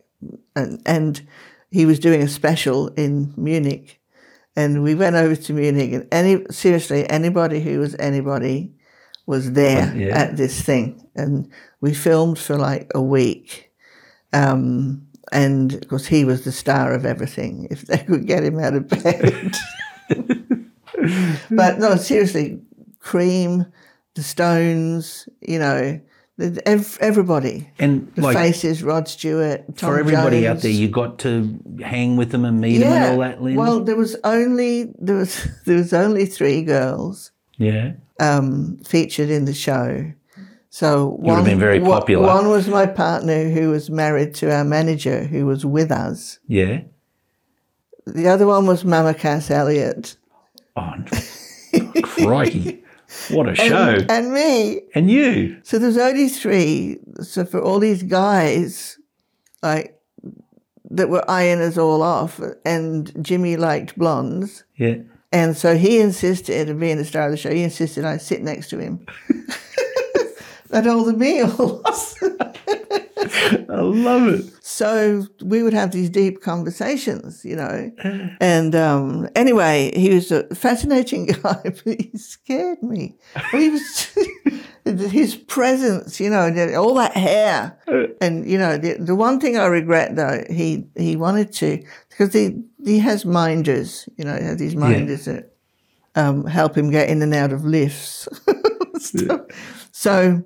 and, 0.54 0.82
and 0.84 1.26
he 1.70 1.86
was 1.86 1.98
doing 1.98 2.22
a 2.22 2.28
special 2.28 2.88
in 2.88 3.32
Munich 3.36 4.00
and 4.56 4.82
we 4.82 4.94
went 4.94 5.16
over 5.16 5.36
to 5.36 5.52
Munich, 5.52 5.92
and 5.92 6.08
any 6.12 6.44
seriously 6.50 7.08
anybody 7.10 7.60
who 7.60 7.78
was 7.78 7.94
anybody 7.98 8.72
was 9.26 9.52
there 9.52 9.94
Yeah. 9.96 10.16
at 10.16 10.36
this 10.36 10.60
thing, 10.62 11.06
and 11.14 11.48
we 11.80 11.92
filmed 11.94 12.38
for 12.38 12.56
like 12.56 12.90
a 12.94 13.02
week. 13.02 13.70
Um, 14.32 15.02
and 15.32 15.75
of 15.75 15.88
course, 15.88 16.06
he 16.06 16.25
was 16.25 16.44
the 16.44 16.52
star 16.52 16.94
of 16.94 17.04
everything. 17.04 17.66
If 17.70 17.82
they 17.82 17.98
could 17.98 18.26
get 18.26 18.44
him 18.44 18.58
out 18.60 18.75
of 18.75 18.88
bed, 18.88 19.54
but 21.50 21.78
no, 21.78 21.96
seriously, 21.96 22.60
Cream, 23.00 23.66
the 24.14 24.22
Stones, 24.22 25.28
you 25.40 25.58
know, 25.58 26.00
everybody. 26.38 27.71
And 27.78 28.12
The 28.14 28.23
like 28.23 28.37
faces, 28.37 28.83
Rod 28.83 29.09
Stewart, 29.09 29.64
Tom 29.76 29.90
for 29.90 29.99
everybody 29.99 30.43
Jones. 30.43 30.59
out 30.59 30.62
there, 30.62 30.71
you 30.71 30.88
got 30.88 31.19
to 31.21 31.59
hang 31.83 32.16
with 32.16 32.31
them 32.31 32.45
and 32.45 32.61
meet 32.61 32.78
them 32.78 32.93
and 32.93 33.12
all 33.12 33.19
that. 33.21 33.43
Lynne? 33.43 33.57
Well, 33.57 33.81
there 33.83 33.97
was 33.97 34.16
only 34.25 34.93
there 34.99 35.16
was 35.16 35.49
there 35.64 35.76
was 35.76 35.93
only 35.93 36.26
three 36.26 36.62
girls 36.62 37.33
yeah. 37.57 37.93
um, 38.21 38.78
featured 38.85 39.31
in 39.31 39.45
the 39.45 39.55
show. 39.55 40.12
So 40.69 41.16
would 41.21 41.37
have 41.37 41.45
been 41.45 41.59
very 41.59 41.81
one- 41.81 41.90
popular. 41.90 42.26
One 42.26 42.50
was 42.50 42.69
my 42.69 42.85
partner 42.85 43.49
who 43.49 43.71
was 43.71 43.88
married 43.88 44.35
to 44.37 44.55
our 44.55 44.64
manager 44.64 45.25
who 45.25 45.47
was 45.47 45.64
with 45.64 45.90
us. 45.90 46.38
Yeah. 46.47 46.83
The 48.05 48.28
other 48.28 48.47
one 48.47 48.66
was 48.66 48.85
Mama 48.85 49.14
Cass 49.14 49.50
Elliot. 49.50 50.16
Oh, 50.76 50.93
crikey! 52.02 52.85
What 53.30 53.49
a 53.49 53.54
show! 53.54 53.75
And, 53.75 54.11
and 54.11 54.32
me. 54.32 54.82
And 54.94 55.11
you? 55.11 55.61
So 55.62 55.78
there's 55.78 55.99
only 55.99 56.28
three. 56.28 56.99
So 57.20 57.44
for 57.44 57.61
all 57.61 57.78
these 57.78 58.02
guys, 58.02 58.99
like 59.62 60.00
that 60.90 61.08
were 61.08 61.28
eyeing 61.28 61.61
us 61.61 61.76
all 61.76 62.02
off, 62.02 62.40
and 62.64 63.12
Jimi 63.14 63.58
liked 63.58 63.99
blondes. 63.99 64.64
Yeah. 64.76 64.96
And 65.32 65.56
so 65.56 65.76
he 65.76 66.00
insisted, 66.00 66.68
and 66.68 66.80
being 66.80 66.99
the 66.99 67.04
star 67.04 67.26
of 67.26 67.32
the 67.32 67.37
show, 67.37 67.50
he 67.50 67.62
insisted 67.62 68.04
I 68.04 68.16
sit 68.16 68.42
next 68.42 68.70
to 68.70 68.78
him 68.78 69.04
at 70.73 70.87
all 70.87 71.04
the 71.04 71.12
meals. 71.12 72.16
I 73.71 73.81
love 73.81 74.29
it. 74.29 74.45
so 74.62 75.26
we 75.43 75.62
would 75.62 75.73
have 75.73 75.93
these 75.93 76.11
deep 76.11 76.41
conversations, 76.43 77.45
you 77.45 77.57
know. 77.57 77.93
And 78.41 78.75
um, 78.75 79.29
anyway, 79.35 79.93
he 79.95 80.15
was 80.15 80.31
a 80.31 80.45
fascinating 80.55 81.26
guy, 81.43 81.61
but 81.62 81.83
he 81.85 82.11
scared 82.17 82.83
me. 82.83 83.17
He 83.53 83.71
was 83.71 84.17
his 84.85 85.37
presence, 85.37 86.21
you 86.21 86.31
know, 86.31 86.50
all 86.76 86.95
that 86.95 87.12
hair, 87.12 87.79
and 88.21 88.49
you 88.49 88.59
know, 88.59 88.76
the, 88.76 88.95
the 88.95 89.15
one 89.15 89.41
thing 89.41 89.57
I 89.57 89.67
regret 89.67 90.17
though, 90.17 90.45
he 90.50 90.87
he 90.97 91.17
wanted 91.17 91.53
to 91.55 91.85
because 92.11 92.33
he 92.33 92.62
he 92.85 92.99
has 93.00 93.25
minders, 93.25 94.09
you 94.17 94.25
know, 94.25 94.37
he 94.37 94.45
has 94.45 94.59
these 94.59 94.76
minders 94.76 95.25
that 95.26 95.53
um, 96.15 96.47
help 96.47 96.76
him 96.76 96.91
get 96.91 97.09
in 97.09 97.23
and 97.23 97.35
out 97.35 97.53
of 97.53 97.65
lifts. 97.65 98.29
so, 98.99 99.47
so 99.93 100.43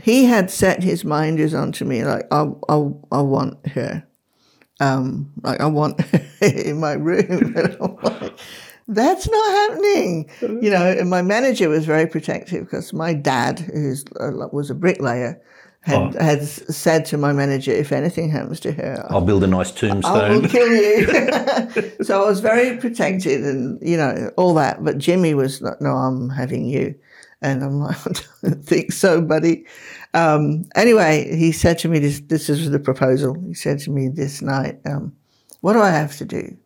he 0.00 0.24
had 0.24 0.50
set 0.50 0.82
his 0.82 1.04
minders 1.04 1.52
onto 1.54 1.84
me 1.84 2.04
like 2.04 2.26
I 2.30 2.48
I, 2.68 2.74
I 3.10 3.20
want 3.20 3.66
her. 3.68 4.04
Um, 4.80 5.32
like 5.42 5.60
I 5.60 5.66
want 5.66 6.00
her 6.10 6.22
in 6.40 6.80
my 6.80 6.92
room. 6.94 7.54
And 7.56 7.76
I'm 7.80 7.96
like, 8.02 8.38
that's 8.88 9.28
not 9.30 9.50
happening. 9.52 10.28
You 10.40 10.70
know, 10.70 10.84
and 10.98 11.08
my 11.08 11.22
manager 11.22 11.68
was 11.68 11.84
very 11.86 12.06
protective 12.06 12.64
because 12.64 12.92
my 12.92 13.12
dad, 13.12 13.60
who 13.60 13.94
was 14.52 14.70
a 14.70 14.74
bricklayer, 14.74 15.40
had, 15.82 15.98
Oh. 16.16 16.24
had 16.24 16.42
said 16.44 17.04
to 17.06 17.16
my 17.16 17.32
manager, 17.32 17.70
if 17.72 17.92
anything 17.92 18.30
happens 18.30 18.60
to 18.60 18.72
her, 18.72 19.06
I'll 19.10 19.20
build 19.20 19.44
a 19.44 19.46
nice 19.46 19.70
tombstone. 19.70 20.16
I 20.20 20.30
will 20.30 20.48
kill 20.48 20.72
you. 20.72 21.92
so 22.02 22.22
I 22.24 22.28
was 22.28 22.40
very 22.40 22.76
protected 22.78 23.44
and, 23.44 23.78
you 23.82 23.96
know, 23.96 24.30
all 24.36 24.54
that. 24.54 24.82
But 24.84 24.98
Jimi 24.98 25.34
was 25.34 25.60
like, 25.62 25.80
no, 25.80 25.90
I'm 25.90 26.30
having 26.30 26.64
you. 26.64 26.94
And 27.42 27.62
I'm 27.62 27.80
like, 27.80 27.96
I 28.06 28.48
don't 28.48 28.64
think 28.64 28.92
so, 28.92 29.20
buddy. 29.20 29.66
Um, 30.14 30.64
anyway, 30.74 31.36
he 31.36 31.52
said 31.52 31.78
to 31.80 31.88
me, 31.88 31.98
this, 31.98 32.20
this 32.20 32.48
is 32.48 32.70
the 32.70 32.78
proposal. 32.78 33.36
He 33.46 33.54
said 33.54 33.78
to 33.80 33.90
me 33.90 34.08
this 34.08 34.42
night, 34.42 34.78
um, 34.86 35.14
what 35.60 35.72
do 35.74 35.80
I 35.80 35.90
have 35.90 36.16
to 36.18 36.24
do? 36.24 36.56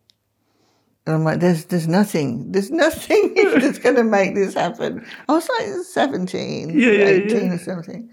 And 1.05 1.15
I'm 1.15 1.23
like, 1.23 1.39
there's, 1.39 1.65
there's 1.65 1.87
nothing, 1.87 2.51
there's 2.51 2.71
nothing 2.85 3.33
that's 3.59 3.79
going 3.79 3.95
to 3.95 4.03
make 4.03 4.35
this 4.35 4.53
happen. 4.53 5.05
I 5.29 5.33
was 5.33 5.47
like 5.59 5.67
17, 5.67 6.77
Yeah, 6.77 6.89
yeah, 6.89 7.05
18 7.05 7.29
yeah. 7.47 7.53
or 7.53 7.57
something. 7.57 8.09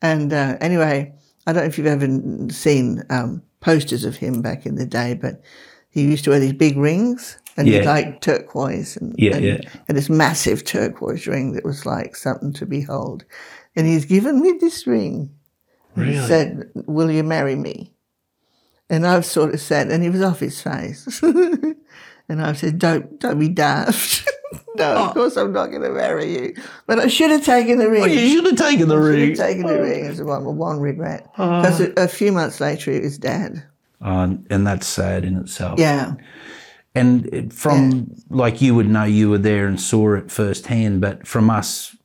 And 0.00 0.32
uh, 0.32 0.56
anyway, 0.60 1.12
I 1.46 1.52
don't 1.52 1.62
know 1.64 1.68
if 1.68 1.76
you've 1.78 1.86
ever 1.86 2.06
seen 2.50 3.02
um, 3.10 3.42
posters 3.60 4.04
of 4.04 4.16
him 4.16 4.40
back 4.42 4.64
in 4.64 4.76
the 4.76 4.86
day, 4.86 5.14
but 5.14 5.42
he 5.90 6.02
used 6.02 6.24
to 6.24 6.30
wear 6.30 6.40
these 6.40 6.52
big 6.52 6.76
rings 6.76 7.38
and 7.58 7.68
Yeah. 7.68 7.82
like 7.82 8.20
turquoise 8.22 8.96
and, 8.96 9.14
Yeah, 9.18 9.36
and, 9.36 9.44
yeah. 9.44 9.58
and 9.88 9.98
this 9.98 10.08
massive 10.08 10.64
turquoise 10.64 11.26
ring 11.26 11.52
that 11.52 11.64
was 11.64 11.84
like 11.84 12.16
something 12.16 12.52
to 12.54 12.64
behold. 12.66 13.24
And 13.76 13.86
he's 13.86 14.06
given 14.06 14.40
me 14.40 14.54
this 14.60 14.86
ring. 14.86 15.30
He 15.94 16.02
Really? 16.02 16.26
said, 16.26 16.70
Will 16.86 17.10
you 17.10 17.22
marry 17.24 17.56
me? 17.56 17.92
And 18.88 19.06
I've 19.06 19.26
sort 19.26 19.52
of 19.52 19.60
said, 19.60 19.88
and 19.90 20.02
he 20.02 20.08
was 20.08 20.22
off 20.22 20.40
his 20.40 20.62
face. 20.62 21.20
and 21.22 21.76
I've 22.42 22.58
said, 22.58 22.78
Don't 22.78 23.18
don't 23.20 23.38
be 23.38 23.48
daft. 23.48 24.26
no, 24.76 24.94
Oh. 24.96 25.06
of 25.08 25.14
course 25.14 25.36
I'm 25.36 25.52
not 25.52 25.66
going 25.70 25.82
to 25.82 25.90
marry 25.90 26.32
you. 26.32 26.54
But 26.86 26.98
I 27.00 27.08
should 27.08 27.30
have 27.30 27.44
taken 27.44 27.78
the 27.78 27.90
ring. 27.90 28.02
Oh, 28.02 28.06
you 28.06 28.28
should 28.30 28.46
have 28.46 28.56
taken 28.56 28.88
the 28.88 28.94
Should 28.94 29.02
ring. 29.02 29.34
Should 29.34 29.38
have 29.38 29.48
taken 29.48 29.66
the 29.66 29.78
oh. 29.78 29.82
ring 29.82 30.06
as 30.06 30.22
one, 30.22 30.56
one 30.56 30.80
regret. 30.80 31.28
Oh. 31.36 31.60
Because 31.60 31.80
a, 31.80 31.92
a 31.96 32.08
few 32.08 32.32
months 32.32 32.60
later, 32.60 32.92
he 32.92 33.00
was 33.00 33.18
dead. 33.18 33.64
Oh, 34.00 34.38
and 34.48 34.66
that's 34.66 34.86
sad 34.86 35.24
in 35.24 35.36
itself. 35.36 35.78
Yeah. 35.78 36.14
And 37.00 37.52
from 37.52 38.14
like 38.30 38.60
you 38.62 38.74
would 38.74 38.88
know, 38.88 39.04
you 39.04 39.30
were 39.30 39.38
there 39.38 39.66
and 39.66 39.80
saw 39.80 40.14
it 40.14 40.30
firsthand. 40.30 41.00
But 41.00 41.26
from 41.26 41.50
us, 41.50 41.96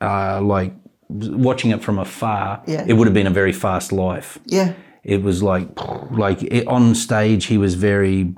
uh, 0.00 0.40
like 0.40 0.72
watching 1.08 1.70
it 1.72 1.82
from 1.82 1.98
afar, 1.98 2.62
Yeah. 2.66 2.84
it 2.86 2.94
would 2.94 3.06
have 3.06 3.14
been 3.14 3.26
a 3.26 3.30
very 3.42 3.52
fast 3.52 3.92
life. 3.92 4.38
Yeah. 4.46 4.72
It 5.04 5.22
was 5.22 5.42
like, 5.42 5.68
like 6.10 6.42
it, 6.42 6.66
on 6.66 6.94
stage, 6.94 7.46
he 7.46 7.58
was 7.58 7.74
very, 7.74 8.34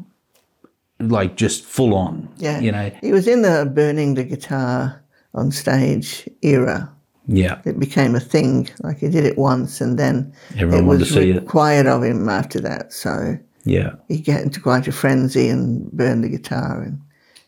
like 1.00 1.36
just 1.36 1.64
full 1.64 1.94
on. 1.94 2.28
Yeah. 2.38 2.60
You 2.60 2.72
know. 2.72 2.90
He 3.00 3.12
was 3.12 3.26
in 3.26 3.42
the 3.42 3.70
burning 3.74 4.14
the 4.14 4.24
guitar 4.24 5.02
on 5.34 5.50
stage 5.50 6.28
era. 6.42 6.88
Yeah. 7.26 7.60
It 7.64 7.78
became 7.78 8.14
a 8.14 8.20
thing. 8.20 8.68
Like 8.80 8.98
he 8.98 9.08
did 9.08 9.24
it 9.24 9.36
once 9.38 9.80
and 9.80 9.98
then 9.98 10.32
Everyone 10.56 10.78
it 10.84 10.86
wanted 10.86 10.98
was 11.00 11.08
to 11.08 11.14
see 11.14 11.30
it. 11.30 11.36
required 11.36 11.86
of 11.86 12.02
him 12.04 12.28
after 12.28 12.60
that. 12.60 12.92
So 12.92 13.36
Yeah. 13.64 13.92
he 14.08 14.18
get 14.18 14.42
into 14.42 14.60
quite 14.60 14.88
a 14.88 14.92
frenzy 14.92 15.48
and 15.48 15.90
burn 15.92 16.22
the 16.22 16.28
guitar 16.28 16.82
and 16.82 17.00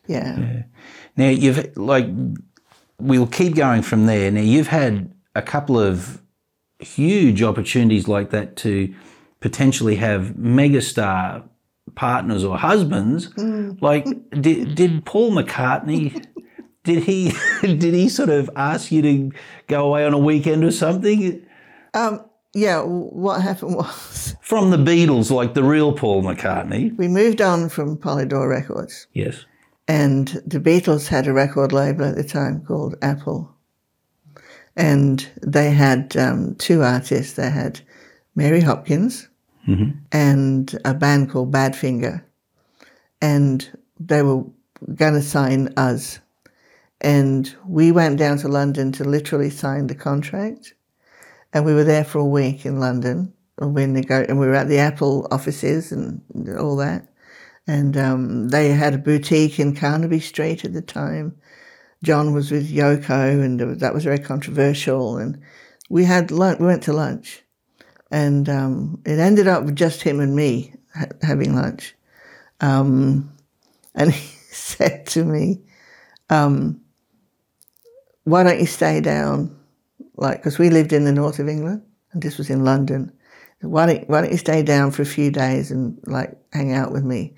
yeah. 0.07 0.65
Now 1.17 1.29
you've 1.29 1.77
like 1.77 2.07
we'll 2.99 3.27
keep 3.27 3.55
going 3.55 3.83
from 3.83 4.07
there. 4.07 4.31
Now 4.31 4.43
you've 4.43 4.69
had 4.69 5.13
a 5.35 5.43
couple 5.43 5.79
of 5.79 6.21
huge 6.79 7.43
opportunities 7.43 8.07
like 8.09 8.31
that 8.31 8.57
to 8.57 8.95
potentially 9.41 9.97
have 9.97 10.35
megastar 10.39 11.43
partners 11.95 12.45
or 12.45 12.57
husbands. 12.59 13.29
Mm. 13.31 13.81
Like, 13.81 14.07
did, 14.31 14.75
did 14.75 15.05
Paul 15.05 15.33
McCartney? 15.33 16.25
Did 16.85 17.05
he 17.05 17.33
did 17.63 17.95
he 17.95 18.11
sort 18.11 18.29
of 18.29 18.51
ask 18.55 18.93
you 18.93 19.01
to 19.01 19.33
go 19.69 19.87
away 19.87 20.05
on 20.05 20.13
a 20.13 20.19
weekend 20.19 20.63
or 20.65 20.71
something 20.71 21.43
Um, 21.95 22.27
yeah, 22.55 22.81
what 22.83 23.43
happened 23.43 23.77
was 23.77 24.37
from 24.41 24.71
the 24.71 24.77
Beatles, 24.77 25.31
like 25.31 25.55
the 25.55 25.65
real 25.65 25.93
Paul 25.93 26.23
McCartney? 26.23 26.97
we 26.97 27.09
moved 27.09 27.41
on 27.41 27.69
from 27.69 27.97
Polydor 27.97 28.49
Records, 28.49 29.07
Yes. 29.13 29.45
and 29.89 30.29
the 30.47 30.61
Beatles 30.61 31.09
had 31.09 31.27
a 31.27 31.33
record 31.33 31.73
label 31.73 32.05
at 32.05 32.17
the 32.17 32.25
time 32.25 32.63
called 32.65 32.97
Apple. 33.03 33.51
And 34.77 35.25
they 35.41 35.71
had 35.71 36.17
um, 36.17 36.57
two 36.57 36.83
artists. 36.83 37.35
They 37.35 37.49
had 37.51 37.81
Mary 38.35 38.61
Hopkins 38.61 39.29
and 40.13 40.79
a 40.85 40.93
band 40.93 41.31
called 41.31 41.53
Badfinger. 41.53 42.23
And 43.23 43.79
they 44.01 44.23
were 44.23 44.43
going 44.97 45.15
to 45.15 45.23
sign 45.23 45.73
us. 45.77 46.19
And 47.01 47.55
we 47.67 47.93
went 47.93 48.19
down 48.19 48.39
to 48.39 48.49
London 48.49 48.91
to 48.93 49.05
literally 49.05 49.49
sign 49.49 49.87
the 49.87 49.95
contract. 49.95 50.75
And 51.55 51.65
we 51.65 51.73
were 51.73 51.85
there 51.85 52.05
for 52.05 52.19
a 52.19 52.27
week 52.27 52.67
in 52.67 52.81
London. 52.81 53.33
And 53.59 53.75
we, 53.75 53.87
were 53.87 54.55
at 54.55 54.69
the 54.69 54.79
Apple 54.79 55.29
offices 55.31 55.93
and 55.93 56.21
all 56.59 56.75
that. 56.77 57.09
And 57.69 57.97
um, 57.97 58.49
they 58.49 58.71
had 58.71 58.95
a 58.95 58.99
boutique 58.99 59.61
in 59.61 59.77
Carnaby 59.77 60.19
Street 60.19 60.65
at 60.65 60.75
the 60.75 60.83
time. 60.83 61.37
John 62.03 62.35
was 62.35 62.51
with 62.51 62.71
Yoko, 62.71 63.43
and 63.43 63.81
that 63.81 63.95
was 63.95 64.05
very 64.05 64.19
controversial. 64.19 65.17
And 65.17 65.41
we 65.89 66.05
had 66.05 66.33
lunch. 66.33 66.59
We 66.59 66.67
went 66.67 66.83
to 66.83 66.93
lunch, 66.93 67.43
and 68.11 68.49
um, 68.49 69.01
it 69.07 69.19
ended 69.19 69.49
up 69.49 69.65
with 69.65 69.77
just 69.77 70.03
him 70.03 70.21
and 70.21 70.37
me 70.37 70.75
ha- 70.95 71.07
having 71.23 71.55
lunch. 71.55 71.95
Um, 72.61 73.33
and 73.95 74.13
he 74.13 74.37
said 74.51 75.07
to 75.07 75.25
me, 75.25 75.63
um, 76.29 76.83
"Why 78.25 78.43
don't 78.43 78.61
you 78.61 78.67
stay 78.67 79.01
down? 79.01 79.57
Like, 80.17 80.39
because 80.39 80.59
we 80.59 80.71
lived 80.71 80.93
in 80.93 81.05
the 81.05 81.13
north 81.13 81.39
of 81.39 81.49
England, 81.49 81.83
and 82.13 82.23
this 82.23 82.39
was 82.39 82.51
in 82.51 82.65
London. 82.65 83.13
Why 83.61 83.87
don't 83.87 84.09
Why 84.09 84.21
don't 84.21 84.33
you 84.33 84.39
stay 84.39 84.63
down 84.63 84.91
for 84.91 85.03
a 85.03 85.07
few 85.07 85.31
days 85.31 85.71
and 85.71 85.99
like 86.07 86.37
hang 86.53 86.73
out 86.73 86.93
with 86.93 87.05
me?" 87.05 87.35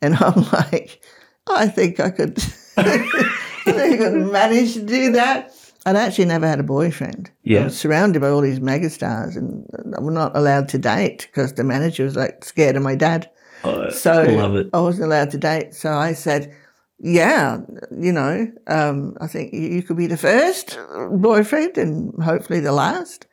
And 0.00 0.14
I'm 0.20 0.42
like, 0.52 1.02
"I 1.48 1.68
think 1.68 2.00
I 2.00 2.10
could." 2.10 2.38
I 2.76 3.72
think 3.72 3.78
I 3.80 3.96
could 3.96 4.32
manage 4.32 4.74
to 4.74 4.82
do 4.82 5.12
that. 5.12 5.52
I'd 5.86 5.96
actually 5.96 6.24
never 6.26 6.46
had 6.48 6.58
a 6.60 6.64
boyfriend. 6.64 7.30
Yeah. 7.44 7.60
I 7.60 7.64
was 7.64 7.78
surrounded 7.78 8.20
by 8.20 8.28
all 8.28 8.40
these 8.40 8.60
megastars, 8.60 9.36
and 9.36 9.66
I'm 9.96 10.12
not 10.12 10.36
allowed 10.36 10.68
to 10.70 10.78
date 10.78 11.28
because 11.30 11.54
the 11.54 11.64
manager 11.64 12.04
was 12.04 12.16
like 12.16 12.44
scared 12.44 12.76
of 12.76 12.82
my 12.82 12.94
dad. 12.96 13.30
Oh, 13.64 13.84
I 13.86 13.90
So 13.90 14.22
love 14.24 14.56
it. 14.56 14.68
I 14.72 14.80
wasn't 14.80 15.06
allowed 15.06 15.30
to 15.30 15.38
date. 15.38 15.74
So 15.74 15.92
I 15.92 16.12
said, 16.12 16.54
"Yeah, 16.98 17.58
you 17.90 18.12
know, 18.12 18.50
um, 18.66 19.16
I 19.20 19.26
think 19.26 19.52
you, 19.52 19.82
could 19.82 19.96
be 19.96 20.06
the 20.06 20.16
first 20.16 20.78
boyfriend 21.10 21.76
and 21.78 22.22
hopefully 22.22 22.60
the 22.60 22.72
last." 22.72 23.26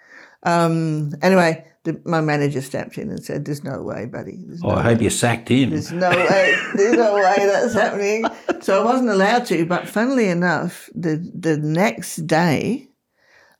Um, 0.46 1.12
anyway, 1.22 1.66
the, 1.86 2.02
my 2.06 2.20
manager 2.22 2.62
stepped 2.62 2.98
in 2.98 3.10
and 3.10 3.24
said, 3.24 3.46
"There's 3.46 3.64
no 3.64 3.82
way, 3.82 4.06
buddy. 4.06 4.44
There's 4.46 4.62
Oh, 4.64 4.70
no 4.70 4.76
I 4.76 4.82
hope 4.84 5.02
you 5.02 5.10
sacked 5.10 5.50
him. 5.50 5.70
there's 5.70 5.92
no 5.92 6.10
way. 6.10 6.56
There's 6.76 6.98
no 6.98 7.14
way 7.16 7.36
that's 7.40 7.74
happening. 7.74 8.26
So 8.62 8.82
I 8.82 8.86
wasn't 8.86 9.10
allowed 9.10 9.46
to. 9.48 9.66
But 9.66 9.88
funnily 9.88 10.28
enough, 10.30 10.90
the 10.96 11.16
the 11.34 11.58
next 11.58 12.18
day 12.28 12.90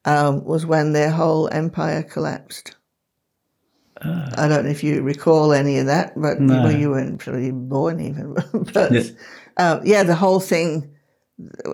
um, 0.06 0.44
was 0.44 0.66
when 0.66 0.92
their 0.94 1.12
whole 1.12 1.48
empire 1.52 2.04
collapsed. 2.04 2.76
I 4.02 4.50
don't 4.50 4.66
know 4.66 4.70
if 4.72 4.84
you 4.84 5.02
recall 5.02 5.54
any 5.54 5.78
of 5.78 5.86
that, 5.86 6.12
but 6.20 6.42
No. 6.42 6.64
well, 6.64 6.72
you 6.76 6.90
weren't 6.90 7.20
probably 7.20 7.52
born 7.52 8.02
even. 8.02 8.34
but 8.74 8.92
Yeah. 8.92 9.04
Um, 9.58 9.82
yeah, 9.86 10.04
the 10.04 10.16
whole 10.16 10.40
thing 10.40 10.90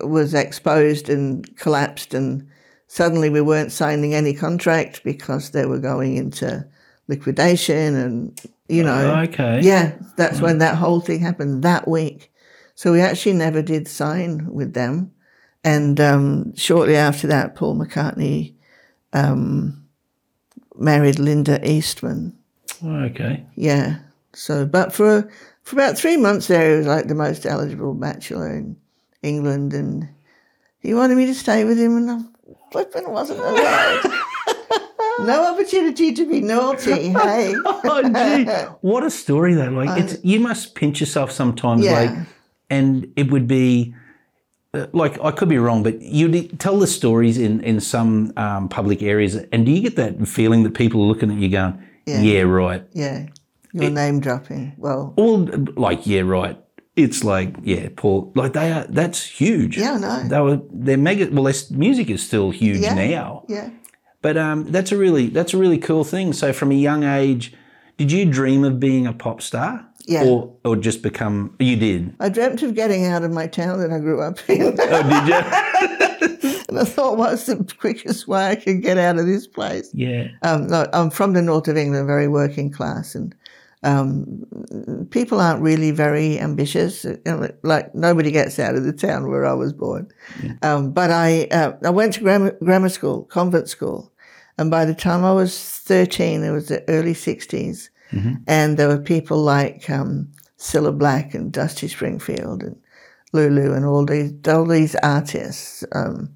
was 0.04 0.34
exposed 0.34 1.08
and 1.08 1.56
collapsed, 1.56 2.14
and 2.14 2.48
suddenly 2.86 3.30
we 3.30 3.40
weren't 3.40 3.72
signing 3.72 4.14
any 4.14 4.34
contract 4.34 5.02
because 5.04 5.50
they 5.50 5.66
were 5.66 5.78
going 5.78 6.16
into 6.16 6.66
liquidation, 7.08 7.94
and 7.94 8.40
you 8.68 8.82
know, 8.82 9.20
okay. 9.22 9.60
yeah, 9.62 9.92
that's 10.16 10.40
when 10.40 10.58
that 10.58 10.76
whole 10.76 11.00
thing 11.00 11.20
happened 11.20 11.62
that 11.62 11.88
week. 11.88 12.32
So 12.74 12.92
we 12.92 13.00
actually 13.02 13.34
never 13.34 13.60
did 13.60 13.88
sign 13.88 14.46
with 14.50 14.72
them. 14.72 15.12
And 15.62 16.00
um, 16.00 16.56
shortly 16.56 16.96
after 16.96 17.26
that, 17.26 17.54
Paul 17.54 17.76
McCartney 17.76 18.54
um, 19.12 19.84
married 20.76 21.18
Linda 21.18 21.60
Eastman. 21.68 22.38
Okay. 22.82 23.44
Yeah. 23.54 23.98
So, 24.32 24.64
but 24.64 24.94
for 24.94 25.30
for 25.70 25.76
about 25.76 25.96
three 25.96 26.16
months 26.16 26.48
there, 26.48 26.72
he 26.72 26.78
was 26.78 26.86
like 26.88 27.06
the 27.06 27.14
most 27.14 27.46
eligible 27.46 27.94
bachelor 27.94 28.50
in 28.56 28.76
England, 29.22 29.72
and 29.72 30.08
he 30.80 30.94
wanted 30.94 31.16
me 31.16 31.26
to 31.26 31.34
stay 31.34 31.64
with 31.64 31.78
him, 31.78 31.96
and 31.96 32.10
I 32.10 32.20
flipping 32.72 33.08
wasn't 33.08 33.38
allowed. 33.38 34.02
no 35.20 35.52
opportunity 35.52 36.12
to 36.12 36.28
be 36.28 36.40
naughty. 36.40 37.08
Hey. 37.20 37.54
Oh, 37.64 38.02
gee. 38.02 38.50
What 38.80 39.04
a 39.04 39.10
story, 39.10 39.54
though. 39.54 39.70
Like, 39.70 39.96
it's 40.00 40.18
you 40.24 40.40
must 40.40 40.74
pinch 40.74 40.98
yourself 40.98 41.30
sometimes. 41.30 41.84
Yeah. 41.84 42.00
Like, 42.00 42.26
and 42.68 43.12
it 43.14 43.30
would 43.30 43.46
be 43.46 43.94
uh, 44.74 44.86
like 44.92 45.22
I 45.22 45.30
could 45.30 45.48
be 45.48 45.58
wrong, 45.58 45.84
but 45.84 46.02
you 46.02 46.48
tell 46.48 46.80
the 46.80 46.88
stories 46.88 47.38
in 47.38 47.60
in 47.60 47.78
some 47.78 48.32
um, 48.36 48.68
public 48.68 49.02
areas, 49.02 49.36
and 49.52 49.64
do 49.64 49.70
you 49.70 49.82
get 49.82 49.94
that 49.96 50.26
feeling 50.26 50.64
that 50.64 50.74
people 50.74 51.02
are 51.04 51.06
looking 51.06 51.30
at 51.30 51.38
you 51.38 51.48
going, 51.48 51.80
"Yeah, 52.06 52.40
right," 52.40 52.84
Yeah, 52.92 53.26
your 53.72 53.90
name 53.90 54.20
dropping. 54.20 54.74
Well, 54.78 55.14
or 55.16 55.38
like, 55.76 56.06
"Yeah, 56.06 56.22
right." 56.22 56.58
It's 56.96 57.22
like, 57.24 57.54
yeah, 57.62 57.88
Paul. 57.96 58.32
Like 58.34 58.52
they 58.52 58.72
are. 58.72 58.84
That's 58.88 59.24
huge. 59.24 59.78
Yeah, 59.78 59.96
no. 59.96 60.22
They 60.28 60.40
were. 60.40 60.60
They're 60.72 60.96
mega. 60.98 61.28
Well, 61.32 61.44
their 61.44 61.54
music 61.70 62.10
is 62.10 62.22
still 62.26 62.50
huge 62.50 62.80
Yeah. 62.80 62.94
now. 62.94 63.44
yeah. 63.48 63.70
But 64.22 64.36
um, 64.36 64.70
that's 64.70 64.92
a 64.92 64.96
really 64.98 65.28
that's 65.28 65.54
a 65.54 65.56
really 65.56 65.78
cool 65.78 66.04
thing. 66.04 66.32
So 66.34 66.52
from 66.52 66.70
a 66.72 66.74
young 66.74 67.04
age, 67.04 67.54
did 67.96 68.12
you 68.12 68.26
dream 68.26 68.64
of 68.64 68.78
being 68.78 69.06
a 69.06 69.12
pop 69.14 69.40
star? 69.40 69.86
Yeah. 70.06 70.24
Or 70.24 70.56
or 70.64 70.76
just 70.76 71.00
become 71.02 71.54
you 71.58 71.76
did. 71.76 72.14
I 72.20 72.28
dreamt 72.28 72.62
of 72.62 72.74
getting 72.74 73.06
out 73.06 73.22
of 73.22 73.30
my 73.32 73.46
town 73.46 73.78
that 73.80 73.90
I 73.92 73.98
grew 73.98 74.20
up 74.20 74.38
in. 74.50 74.76
Oh, 74.78 75.02
did 75.02 75.28
you? 75.28 76.60
and 76.68 76.78
I 76.78 76.84
thought, 76.84 77.16
what's 77.16 77.46
the 77.46 77.64
quickest 77.78 78.26
way 78.28 78.48
I 78.48 78.54
can 78.56 78.80
get 78.80 78.98
out 78.98 79.18
of 79.18 79.26
this 79.26 79.46
place? 79.46 79.90
yeah. 79.94 80.28
Um, 80.42 80.66
no, 80.66 80.86
I'm 80.92 81.10
from 81.10 81.32
the 81.32 81.42
north 81.42 81.68
of 81.68 81.76
England, 81.76 82.06
very 82.06 82.28
working 82.28 82.70
class, 82.70 83.14
and 83.14 83.34
um, 83.82 85.06
people 85.10 85.40
aren't 85.40 85.62
really 85.62 85.90
very 85.90 86.38
ambitious. 86.38 87.04
You 87.04 87.18
know, 87.24 87.50
like 87.62 87.94
nobody 87.94 88.30
gets 88.30 88.58
out 88.58 88.74
of 88.74 88.84
the 88.84 88.92
town 88.92 89.30
where 89.30 89.46
I 89.46 89.54
was 89.54 89.72
born. 89.72 90.08
Um, 90.62 90.92
but 90.92 91.10
I 91.10 91.44
uh, 91.50 91.72
I 91.84 91.90
went 91.90 92.14
to 92.14 92.20
grammar, 92.20 92.56
grammar 92.62 92.90
school, 92.90 93.24
convent 93.24 93.68
school, 93.68 94.12
and 94.58 94.70
by 94.70 94.84
the 94.84 94.94
time 94.94 95.24
I 95.24 95.32
was 95.32 95.58
13, 95.58 96.44
it 96.44 96.50
was 96.50 96.68
the 96.68 96.84
early 96.88 97.14
60s, 97.14 97.88
and 98.46 98.76
there 98.76 98.88
were 98.88 98.98
people 98.98 99.38
like 99.42 99.88
um, 99.88 100.28
Cilla 100.58 100.96
Black 100.96 101.32
and 101.34 101.50
Dusty 101.52 101.88
Springfield 101.88 102.62
and 102.62 102.76
Lulu 103.32 103.72
and 103.72 103.86
all 103.86 104.04
these 104.04 104.32
all 104.46 104.66
these 104.66 104.94
artists 104.96 105.84
um, 105.92 106.28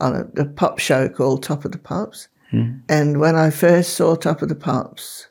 on 0.00 0.14
a, 0.14 0.40
a 0.40 0.44
pop 0.46 0.78
show 0.78 1.08
called 1.08 1.42
Top 1.42 1.64
of 1.66 1.72
the 1.72 1.78
Pops. 1.78 2.28
And 2.88 3.20
when 3.20 3.34
I 3.34 3.50
first 3.50 3.94
saw 3.94 4.14
Top 4.14 4.40
of 4.40 4.48
the 4.48 4.54
Pops, 4.54 5.26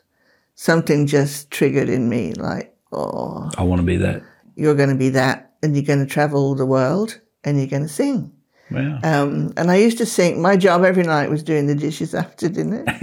something 0.56 1.06
just 1.06 1.50
triggered 1.50 1.88
in 1.88 2.08
me 2.08 2.32
like, 2.34 2.74
oh, 2.92 3.48
I 3.56 3.62
want 3.62 3.80
to 3.80 3.86
be 3.86 3.96
that. 3.98 4.22
you're 4.56 4.74
going 4.74 4.88
to 4.88 4.96
be 4.96 5.10
that, 5.10 5.52
and 5.62 5.76
you're 5.76 5.84
going 5.84 6.04
to 6.04 6.12
travel 6.12 6.54
the 6.56 6.66
world, 6.66 7.20
and 7.44 7.56
you're 7.58 7.68
going 7.68 7.82
to 7.84 7.88
sing. 7.88 8.32
Wow. 8.70 8.98
Um, 9.04 9.52
and 9.56 9.70
I 9.70 9.76
used 9.76 9.98
to 9.98 10.06
sing. 10.06 10.42
My 10.42 10.56
job 10.56 10.82
every 10.82 11.04
night 11.04 11.30
was 11.30 11.44
doing 11.44 11.68
the 11.68 11.74
dishes 11.76 12.14
after 12.22 12.48
dinner, 12.48 12.84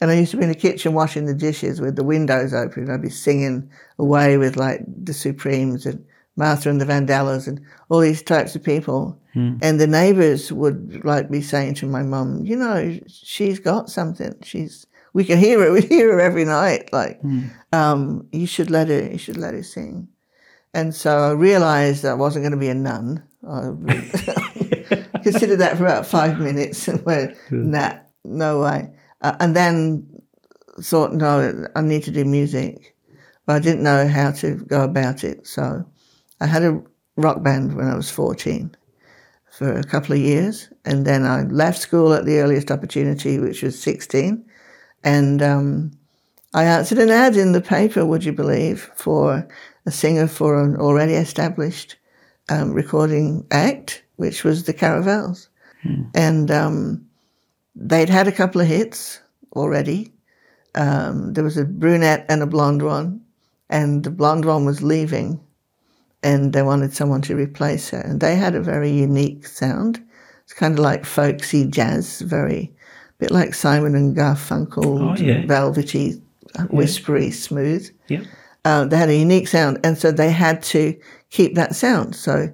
and 0.00 0.10
I 0.10 0.14
used 0.14 0.30
to 0.30 0.36
be 0.36 0.44
in 0.44 0.50
the 0.50 0.54
kitchen 0.54 0.94
washing 0.94 1.26
the 1.26 1.34
dishes 1.34 1.80
with 1.80 1.96
the 1.96 2.04
windows 2.04 2.54
open. 2.54 2.88
I'd 2.90 3.02
be 3.02 3.10
singing 3.10 3.68
away 3.98 4.36
with 4.38 4.56
like 4.56 4.82
the 4.86 5.12
Supremes 5.14 5.84
and 5.86 6.04
Martha 6.36 6.68
and 6.70 6.80
the 6.80 6.84
Vandellas 6.84 7.48
and 7.48 7.60
all 7.88 7.98
these 8.00 8.22
types 8.22 8.54
of 8.54 8.62
people. 8.62 9.18
And 9.60 9.78
the 9.78 9.86
neighbours 9.86 10.50
would 10.50 11.04
like 11.04 11.30
be 11.30 11.42
saying 11.42 11.74
to 11.74 11.86
my 11.86 12.02
mum, 12.02 12.46
you 12.46 12.56
know, 12.56 12.98
she's 13.06 13.58
got 13.58 13.90
something. 13.90 14.34
She's 14.42 14.86
we 15.16 15.24
can 15.24 15.38
hear 15.38 15.60
her. 15.60 15.72
We 15.72 15.80
hear 15.94 16.12
her 16.12 16.20
every 16.20 16.44
night. 16.44 16.92
Like, 16.92 17.22
um, 17.72 18.28
you 18.32 18.46
should 18.46 18.70
let 18.70 18.88
her. 18.88 19.02
You 19.02 19.16
should 19.16 19.38
let 19.38 19.54
her 19.54 19.62
sing. 19.62 20.08
And 20.74 20.94
so 20.94 21.20
I 21.20 21.30
realised 21.30 22.04
I 22.04 22.12
wasn't 22.12 22.42
going 22.42 22.52
to 22.52 22.58
be 22.58 22.68
a 22.68 22.74
nun. 22.74 23.24
I 23.48 23.72
considered 25.22 25.60
that 25.60 25.78
for 25.78 25.86
about 25.86 26.06
five 26.06 26.38
minutes 26.38 26.86
and 26.88 27.02
went, 27.06 27.34
nah, 27.50 27.94
no 28.24 28.60
way. 28.60 28.90
Uh, 29.22 29.34
and 29.40 29.56
then 29.56 30.06
thought, 30.82 31.14
no, 31.14 31.66
I 31.74 31.80
need 31.80 32.02
to 32.02 32.10
do 32.10 32.26
music. 32.26 32.94
But 33.46 33.56
I 33.56 33.60
didn't 33.60 33.84
know 33.84 34.06
how 34.06 34.32
to 34.32 34.56
go 34.56 34.84
about 34.84 35.24
it. 35.24 35.46
So 35.46 35.82
I 36.42 36.46
had 36.46 36.62
a 36.62 36.82
rock 37.16 37.42
band 37.42 37.74
when 37.74 37.86
I 37.86 37.96
was 37.96 38.10
14 38.10 38.76
for 39.50 39.72
a 39.78 39.84
couple 39.84 40.12
of 40.12 40.20
years. 40.20 40.68
And 40.84 41.06
then 41.06 41.24
I 41.24 41.44
left 41.44 41.80
school 41.80 42.12
at 42.12 42.26
the 42.26 42.40
earliest 42.40 42.70
opportunity, 42.70 43.38
which 43.38 43.62
was 43.62 43.80
16. 43.80 44.44
And 45.04 45.42
um, 45.42 45.92
I 46.54 46.64
answered 46.64 46.98
an 46.98 47.10
ad 47.10 47.36
in 47.36 47.52
the 47.52 47.60
paper, 47.60 48.04
would 48.04 48.24
you 48.24 48.32
believe, 48.32 48.90
for 48.96 49.46
a 49.84 49.90
singer 49.90 50.26
for 50.26 50.62
an 50.62 50.76
already 50.76 51.14
established 51.14 51.96
um, 52.48 52.72
recording 52.72 53.46
act, 53.50 54.02
which 54.16 54.44
was 54.44 54.64
the 54.64 54.74
Caravelles. 54.74 55.48
And 56.14 56.50
um, 56.50 57.06
they'd 57.76 58.08
had 58.08 58.26
a 58.26 58.32
couple 58.32 58.60
of 58.60 58.66
hits 58.66 59.20
already. 59.54 60.12
Um, 60.74 61.32
there 61.32 61.44
was 61.44 61.56
a 61.56 61.64
brunette 61.64 62.26
and 62.28 62.42
a 62.42 62.46
blonde 62.46 62.82
one, 62.82 63.20
and 63.70 64.02
the 64.02 64.10
blonde 64.10 64.44
one 64.44 64.64
was 64.64 64.82
leaving, 64.82 65.40
and 66.22 66.52
they 66.52 66.62
wanted 66.62 66.92
someone 66.92 67.22
to 67.22 67.36
replace 67.36 67.90
her. 67.90 68.00
And 68.00 68.20
they 68.20 68.36
had 68.36 68.54
a 68.54 68.60
very 68.60 68.90
unique 68.90 69.46
sound. 69.46 70.04
It's 70.42 70.52
kind 70.52 70.74
of 70.74 70.80
like 70.80 71.04
folksy 71.04 71.66
jazz, 71.66 72.20
very 72.20 72.75
bit 73.18 73.30
like 73.30 73.54
Simon 73.54 73.94
and 73.94 74.16
Garfunkel, 74.16 74.84
Oh, 74.84 75.22
yeah. 75.22 75.46
velvety, 75.46 76.22
uh, 76.58 76.64
whispery, 76.64 77.30
smooth. 77.30 77.88
Yep. 78.08 78.24
Uh, 78.64 78.84
they 78.84 78.96
had 78.96 79.08
a 79.08 79.16
unique 79.16 79.48
sound, 79.48 79.78
and 79.84 79.96
so 79.96 80.10
they 80.10 80.30
had 80.30 80.62
to 80.64 80.94
keep 81.30 81.54
that 81.54 81.74
sound. 81.74 82.14
So 82.16 82.48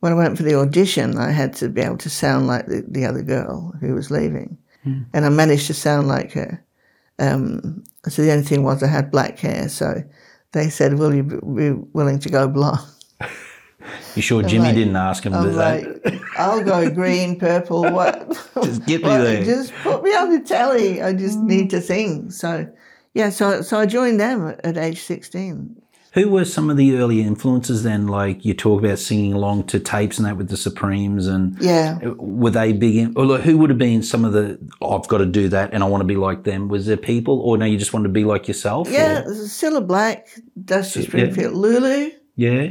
when 0.00 0.12
I 0.12 0.14
went 0.16 0.36
for 0.36 0.42
the 0.44 0.54
audition, 0.54 1.18
I 1.18 1.30
had 1.32 1.52
to 1.54 1.68
be 1.68 1.80
able 1.80 1.98
to 1.98 2.10
sound 2.10 2.46
like 2.46 2.66
the, 2.66 2.84
the 2.86 3.04
other 3.04 3.22
girl 3.22 3.74
who 3.80 3.94
was 3.94 4.10
leaving, 4.10 4.56
and 5.12 5.24
I 5.26 5.28
managed 5.30 5.66
to 5.66 5.74
sound 5.74 6.06
like 6.06 6.32
her. 6.32 6.62
Um, 7.18 7.82
so 8.08 8.22
the 8.22 8.30
only 8.30 8.44
thing 8.44 8.62
was 8.62 8.82
I 8.82 8.86
had 8.86 9.10
black 9.10 9.38
hair, 9.40 9.68
so 9.68 10.04
they 10.52 10.68
said, 10.70 10.94
"Will 10.98 11.12
you 11.12 11.24
be 11.24 11.36
be 11.42 11.70
willing 11.92 12.20
to 12.20 12.28
go 12.28 12.46
blonde?" 12.46 12.78
You 14.14 14.22
sure 14.22 14.42
Jimi 14.42 14.60
like- 14.60 14.74
didn't 14.74 14.96
ask 14.96 15.24
him 15.24 15.32
to 15.32 15.38
I'm 15.38 15.44
do 15.50 15.52
that? 15.56 16.04
like, 16.04 16.22
"I'll 16.38 16.62
go 16.64 16.90
green, 16.90 17.38
purple, 17.38 17.82
what?" 17.82 18.30
Just 18.62 18.84
get 18.86 19.02
me 19.02 19.08
there. 19.08 19.44
Just 19.44 19.72
put 19.82 20.02
me 20.02 20.10
on 20.14 20.30
the 20.32 20.40
telly. 20.40 21.02
I 21.02 21.12
just 21.12 21.38
need 21.38 21.70
to 21.70 21.80
sing. 21.80 22.30
So, 22.30 22.66
yeah, 23.14 23.30
so 23.30 23.62
so 23.62 23.78
I 23.78 23.86
joined 23.86 24.20
them 24.20 24.54
at, 24.64 24.76
age 24.76 25.00
sixteen. 25.02 25.76
Who 26.14 26.30
were 26.30 26.46
some 26.46 26.70
of 26.70 26.78
the 26.78 26.96
early 26.96 27.20
influences 27.20 27.82
then? 27.82 28.06
Like 28.06 28.42
you 28.42 28.54
talk 28.54 28.82
about 28.82 28.98
singing 28.98 29.34
along 29.34 29.64
to 29.64 29.78
tapes 29.78 30.16
and 30.16 30.26
that 30.26 30.38
with 30.38 30.48
the 30.48 30.56
Supremes, 30.56 31.26
and 31.26 31.58
Yeah. 31.60 31.98
were 32.16 32.50
they 32.50 32.72
big? 32.72 32.96
In, 32.96 33.12
or 33.18 33.36
who 33.36 33.58
would 33.58 33.68
have 33.68 33.78
been 33.78 34.02
some 34.02 34.24
of 34.24 34.32
the? 34.32 34.58
Oh, 34.80 34.98
I've 34.98 35.06
got 35.08 35.18
to 35.18 35.26
do 35.26 35.50
that, 35.50 35.74
and 35.74 35.82
I 35.84 35.86
want 35.86 36.00
to 36.00 36.06
be 36.06 36.16
like 36.16 36.44
them. 36.44 36.68
Was 36.68 36.86
there 36.86 36.96
people, 36.96 37.40
or 37.40 37.58
no? 37.58 37.66
You 37.66 37.76
just 37.76 37.92
wanted 37.92 38.08
to 38.08 38.12
be 38.14 38.24
like 38.24 38.48
yourself? 38.48 38.88
or- 38.88 38.92
Yeah, 38.92 39.24
Cilla 39.26 39.86
Black, 39.86 40.28
Dusty 40.64 41.02
Springfield, 41.02 41.52
Lulu. 41.52 42.10
yeah, 42.34 42.68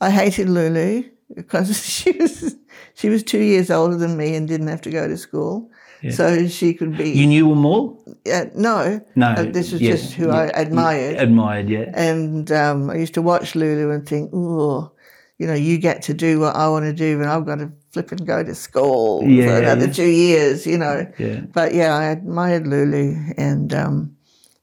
I 0.00 0.10
hated 0.10 0.48
Lulu 0.48 1.04
because 1.34 1.84
she 1.96 2.12
was 2.12 2.56
she 2.94 3.08
was 3.08 3.22
two 3.22 3.42
years 3.42 3.70
older 3.70 3.96
than 3.96 4.16
me 4.16 4.34
and 4.34 4.48
didn't 4.48 4.68
have 4.68 4.80
to 4.82 4.90
go 4.90 5.06
to 5.08 5.16
school, 5.16 5.70
so 6.10 6.46
she 6.48 6.74
could 6.74 6.96
be. 6.96 7.10
You 7.10 7.26
knew 7.26 7.48
them 7.50 7.64
all? 7.66 8.02
uh, 8.32 8.46
no, 8.54 9.00
No, 9.14 9.26
uh, 9.28 9.42
this 9.44 9.72
was 9.72 9.80
yeah, 9.80 9.92
just 9.92 10.12
who 10.14 10.28
yeah, 10.28 10.34
I 10.36 10.44
admired, 10.60 11.16
Admired, 11.18 11.68
yeah. 11.68 11.90
and 11.94 12.50
um, 12.52 12.90
I 12.90 12.96
used 12.96 13.14
to 13.14 13.22
watch 13.22 13.54
Lulu 13.54 13.90
and 13.90 14.08
think, 14.08 14.30
oh, 14.32 14.90
you 15.38 15.46
know, 15.46 15.54
you 15.54 15.78
get 15.78 16.02
to 16.02 16.14
do 16.14 16.40
what 16.40 16.56
I 16.56 16.68
want 16.68 16.84
to 16.86 16.92
do, 16.92 17.20
and 17.20 17.28
I've 17.30 17.46
got 17.46 17.58
to 17.58 17.70
flip 17.92 18.12
and 18.12 18.26
go 18.26 18.42
to 18.42 18.54
school 18.54 19.22
Yeah. 19.24 19.46
for 19.46 19.62
another 19.62 19.92
two 19.92 20.08
years, 20.08 20.66
you 20.66 20.78
know. 20.78 21.06
Yeah. 21.18 21.40
But 21.40 21.74
yeah, 21.74 21.94
I 21.94 22.04
admired 22.06 22.66
Lulu 22.66 23.16
and 23.36 23.72
um, 23.74 24.16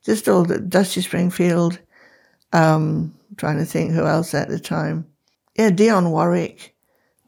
just 0.03 0.27
all 0.27 0.43
the 0.45 0.59
Dusty 0.59 1.01
Springfield. 1.01 1.79
Um, 2.53 3.13
trying 3.37 3.57
to 3.57 3.65
think 3.65 3.91
who 3.91 4.05
else 4.05 4.33
at 4.33 4.47
the 4.49 4.59
time. 4.59 5.05
Yeah, 5.57 5.69
Dionne 5.71 6.11
Warwick. 6.11 6.73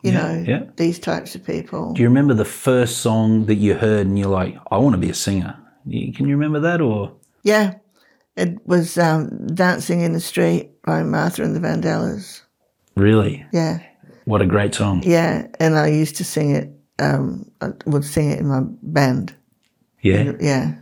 You 0.04 0.12
Yeah, 0.14 0.22
know, 0.22 0.44
yeah. 0.48 0.64
these 0.78 0.98
types 1.00 1.36
of 1.36 1.44
people. 1.46 1.94
Do 1.94 2.02
you 2.02 2.08
remember 2.08 2.34
the 2.34 2.46
first 2.46 3.00
song 3.00 3.46
that 3.48 3.56
you 3.56 3.74
heard 3.74 4.08
and 4.08 4.18
you're 4.18 4.30
like, 4.30 4.56
I 4.72 4.78
want 4.78 4.94
to 4.94 4.98
be 5.00 5.10
a 5.10 5.14
singer? 5.14 5.58
Can 5.84 6.28
you 6.30 6.38
remember 6.38 6.60
that 6.62 6.80
or? 6.80 7.12
Yeah, 7.44 7.76
it 8.38 8.66
was 8.66 8.98
um, 8.98 9.48
"Dancing 9.48 10.02
in 10.02 10.14
the 10.14 10.20
Street" 10.22 10.70
by 10.84 11.04
Martha 11.04 11.44
and 11.44 11.54
the 11.56 11.60
Vandellas. 11.60 12.42
Really? 12.96 13.46
Yeah, 13.52 13.80
What 14.26 14.42
a 14.42 14.46
great 14.46 14.74
song. 14.76 15.02
yeah, 15.04 15.48
and 15.60 15.78
I 15.78 15.88
used 15.88 16.16
to 16.18 16.24
sing 16.24 16.52
it. 16.56 16.70
Um, 17.00 17.50
I 17.62 17.72
would 17.86 18.04
sing 18.06 18.30
it 18.30 18.40
in 18.40 18.48
my 18.48 18.62
band. 18.84 19.34
Yeah. 20.02 20.34
Yeah, 20.40 20.76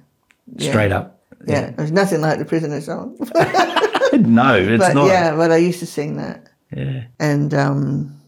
Straight 0.59 0.91
up. 0.91 1.21
yeah. 1.47 1.69
It 1.69 1.77
was 1.77 1.91
nothing 1.91 2.21
like 2.21 2.37
the 2.39 2.45
Prisoner 2.45 2.81
song, 2.81 3.15
No, 4.13 4.55
it's 4.55 4.83
but 4.83 4.93
not. 4.93 5.07
yeah, 5.07 5.35
but 5.35 5.51
I 5.51 5.57
used 5.57 5.79
to 5.79 5.85
sing 5.87 6.17
that. 6.17 6.49
Yeah. 6.75 7.05
and 7.19 7.53
um, 7.53 8.19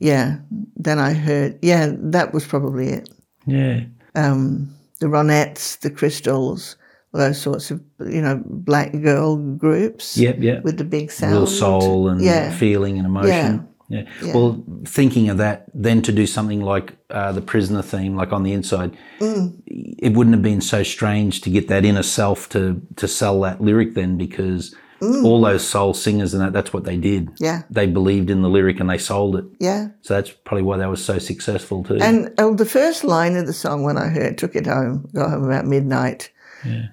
yeah, 0.00 0.38
then 0.76 0.98
I 0.98 1.12
heard, 1.12 1.58
yeah, 1.62 1.92
that 1.96 2.34
was 2.34 2.44
probably 2.46 2.88
it. 2.88 3.08
Yeah. 3.46 3.84
Um, 4.14 4.74
the 5.00 5.06
Ronettes, 5.06 5.78
the 5.80 5.90
Crystals, 5.90 6.76
those 7.12 7.40
sorts 7.40 7.70
of, 7.70 7.80
you 8.00 8.20
know, 8.22 8.42
black 8.46 8.92
girl 9.02 9.36
groups 9.36 10.16
Yep, 10.16 10.38
yep. 10.40 10.64
with 10.64 10.78
the 10.78 10.84
big 10.84 11.10
sound. 11.12 11.32
Real 11.34 11.46
soul 11.46 12.08
and 12.08 12.20
Yeah. 12.20 12.50
feeling 12.56 12.98
and 12.98 13.06
emotion. 13.06 13.68
Yeah. 13.88 14.04
Well, 14.34 14.64
thinking 14.86 15.28
of 15.28 15.36
that, 15.36 15.66
then 15.74 16.00
to 16.02 16.12
do 16.12 16.26
something 16.26 16.62
like 16.62 16.96
uh, 17.10 17.30
the 17.32 17.42
prisoner 17.42 17.82
theme, 17.82 18.16
like 18.16 18.32
on 18.32 18.42
the 18.42 18.52
inside, 18.54 18.96
Mm. 19.20 19.52
it 19.66 20.14
wouldn't 20.14 20.34
have 20.34 20.42
been 20.42 20.62
so 20.62 20.82
strange 20.82 21.42
to 21.42 21.50
get 21.50 21.68
that 21.68 21.84
inner 21.84 22.02
self 22.02 22.48
to 22.50 22.80
to 22.96 23.06
sell 23.06 23.38
that 23.42 23.60
lyric 23.60 23.92
then, 23.94 24.16
because 24.16 24.74
all 25.02 25.40
those 25.40 25.66
soul 25.66 25.94
singers 25.94 26.32
and 26.34 26.42
that 26.42 26.52
that's 26.52 26.72
what 26.72 26.84
they 26.84 26.96
did. 26.96 27.26
Mm. 27.26 27.36
Yeah, 27.38 27.62
They 27.70 27.86
believed 27.86 28.30
in 28.30 28.42
the 28.42 28.48
lyric 28.48 28.78
and 28.80 28.88
they 28.88 28.98
sold 28.98 29.36
it. 29.36 29.44
yeah. 29.58 29.88
So 30.02 30.14
that's 30.14 30.30
probably 30.30 30.62
why 30.62 30.76
they 30.76 30.86
were 30.86 30.96
so 30.96 31.18
successful 31.18 31.82
too. 31.84 31.98
And 32.00 32.32
oh, 32.38 32.54
the 32.54 32.64
first 32.66 33.02
line 33.04 33.36
of 33.36 33.46
the 33.46 33.52
song 33.52 33.82
when 33.82 33.96
I 33.98 34.08
heard, 34.08 34.38
took 34.38 34.54
it 34.56 34.66
home, 34.66 35.08
got 35.14 35.30
home 35.30 35.44
about 35.44 35.66
midnight, 35.66 36.30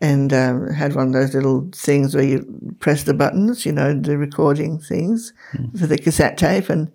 and 0.02 0.34
um, 0.34 0.72
had 0.74 0.95
one 0.95 1.08
of 1.08 1.13
those 1.13 1.36
little 1.36 1.69
things 1.76 2.15
where 2.15 2.24
you 2.24 2.43
press 2.80 3.04
the 3.04 3.13
buttons, 3.13 3.67
you 3.67 3.72
know, 3.72 3.93
the 3.93 4.17
recording 4.17 4.80
things 4.80 5.32
for 5.78 5.86
the 5.86 5.98
cassette 6.00 6.39
tape. 6.39 6.69
And 6.69 6.91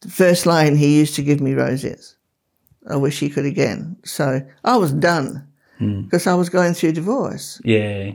the 0.00 0.08
first 0.10 0.44
line, 0.44 0.74
he 0.74 0.98
used 0.98 1.14
to 1.14 1.22
give 1.22 1.40
me 1.40 1.54
roses. 1.54 2.16
I 2.90 2.96
wish 2.96 3.20
he 3.20 3.28
could 3.30 3.44
again. 3.46 3.96
So 4.04 4.40
I 4.64 4.76
was 4.76 4.92
done 4.92 5.46
because 5.78 6.26
I 6.26 6.34
was 6.34 6.48
going 6.48 6.74
through 6.74 6.92
divorce. 6.92 7.60
yeah. 7.64 8.12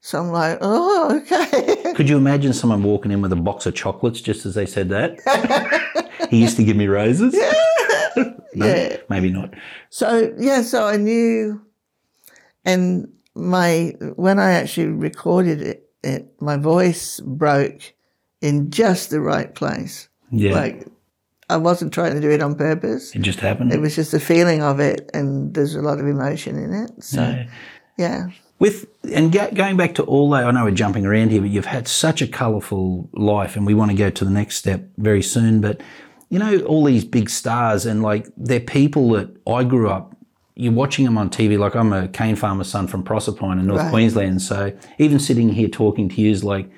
So 0.00 0.20
I'm 0.20 0.30
like, 0.30 0.58
oh, 0.60 1.20
okay. 1.26 1.77
Could 1.98 2.08
you 2.08 2.16
imagine 2.16 2.52
someone 2.52 2.84
walking 2.84 3.10
in 3.10 3.20
with 3.22 3.32
a 3.32 3.36
box 3.36 3.66
of 3.66 3.74
chocolates 3.74 4.20
just 4.20 4.46
as 4.46 4.54
they 4.54 4.66
said 4.66 4.88
that? 4.90 5.18
he 6.30 6.40
used 6.40 6.56
to 6.56 6.62
give 6.62 6.76
me 6.76 6.86
roses. 6.86 7.34
No, 8.54 8.66
Yeah. 8.66 8.96
maybe 9.08 9.30
not. 9.30 9.52
So 9.90 10.32
yeah, 10.38 10.62
so 10.62 10.86
I 10.86 10.96
knew, 10.96 11.60
and 12.64 13.08
my 13.34 13.94
when 14.16 14.38
I 14.38 14.52
actually 14.52 14.86
recorded 14.88 15.60
it, 15.60 15.88
it 16.04 16.40
my 16.40 16.56
voice 16.56 17.18
broke 17.20 17.94
in 18.40 18.70
just 18.70 19.10
the 19.10 19.20
right 19.20 19.52
place. 19.54 20.08
Yeah, 20.30 20.52
Like 20.54 20.86
I 21.50 21.56
wasn't 21.58 21.92
trying 21.92 22.14
to 22.14 22.20
do 22.20 22.30
it 22.30 22.42
on 22.42 22.54
purpose. 22.54 23.12
it 23.14 23.22
just 23.22 23.40
happened. 23.40 23.72
It 23.72 23.80
was 23.80 23.94
just 23.96 24.12
the 24.12 24.20
feeling 24.20 24.62
of 24.62 24.78
it, 24.80 25.10
and 25.14 25.52
there's 25.54 25.74
a 25.74 25.82
lot 25.82 25.98
of 26.00 26.06
emotion 26.06 26.56
in 26.58 26.72
it. 26.72 26.90
So 27.02 27.20
Yeah. 27.22 27.46
yeah, 27.98 28.26
With 28.58 28.86
and 29.14 29.30
go, 29.32 29.48
going 29.52 29.76
back 29.76 29.94
to 29.96 30.02
all 30.02 30.30
that, 30.30 30.44
I 30.44 30.50
know 30.50 30.64
we're 30.64 30.72
jumping 30.72 31.06
around 31.06 31.30
here, 31.30 31.40
but 31.40 31.50
you've 31.50 31.66
had 31.66 31.86
such 31.86 32.20
a 32.22 32.26
colourful 32.26 33.08
life, 33.12 33.54
and 33.56 33.64
we 33.64 33.74
want 33.74 33.90
to 33.92 33.96
go 33.96 34.10
to 34.10 34.24
the 34.24 34.30
next 34.30 34.56
step 34.56 34.84
very 34.96 35.22
soon. 35.22 35.60
But 35.60 35.80
you 36.28 36.38
know, 36.38 36.58
all 36.62 36.84
these 36.84 37.04
big 37.04 37.30
stars, 37.30 37.86
and 37.86 38.02
like 38.02 38.26
they're 38.36 38.60
people 38.60 39.10
that 39.10 39.28
I 39.46 39.64
grew 39.64 39.88
up. 39.90 40.14
You're 40.56 40.72
watching 40.72 41.04
them 41.04 41.16
on 41.16 41.30
TV. 41.30 41.56
Like 41.56 41.76
I'm 41.76 41.92
a 41.92 42.08
cane 42.08 42.34
farmer's 42.34 42.68
son 42.68 42.88
from 42.88 43.04
Proserpine 43.04 43.60
in 43.60 43.66
North 43.68 43.80
Right. 43.80 43.90
Queensland, 43.90 44.42
so 44.42 44.76
even 44.98 45.20
sitting 45.20 45.50
here 45.50 45.68
talking 45.68 46.08
to 46.08 46.20
you 46.20 46.32
is 46.32 46.42
like 46.42 46.68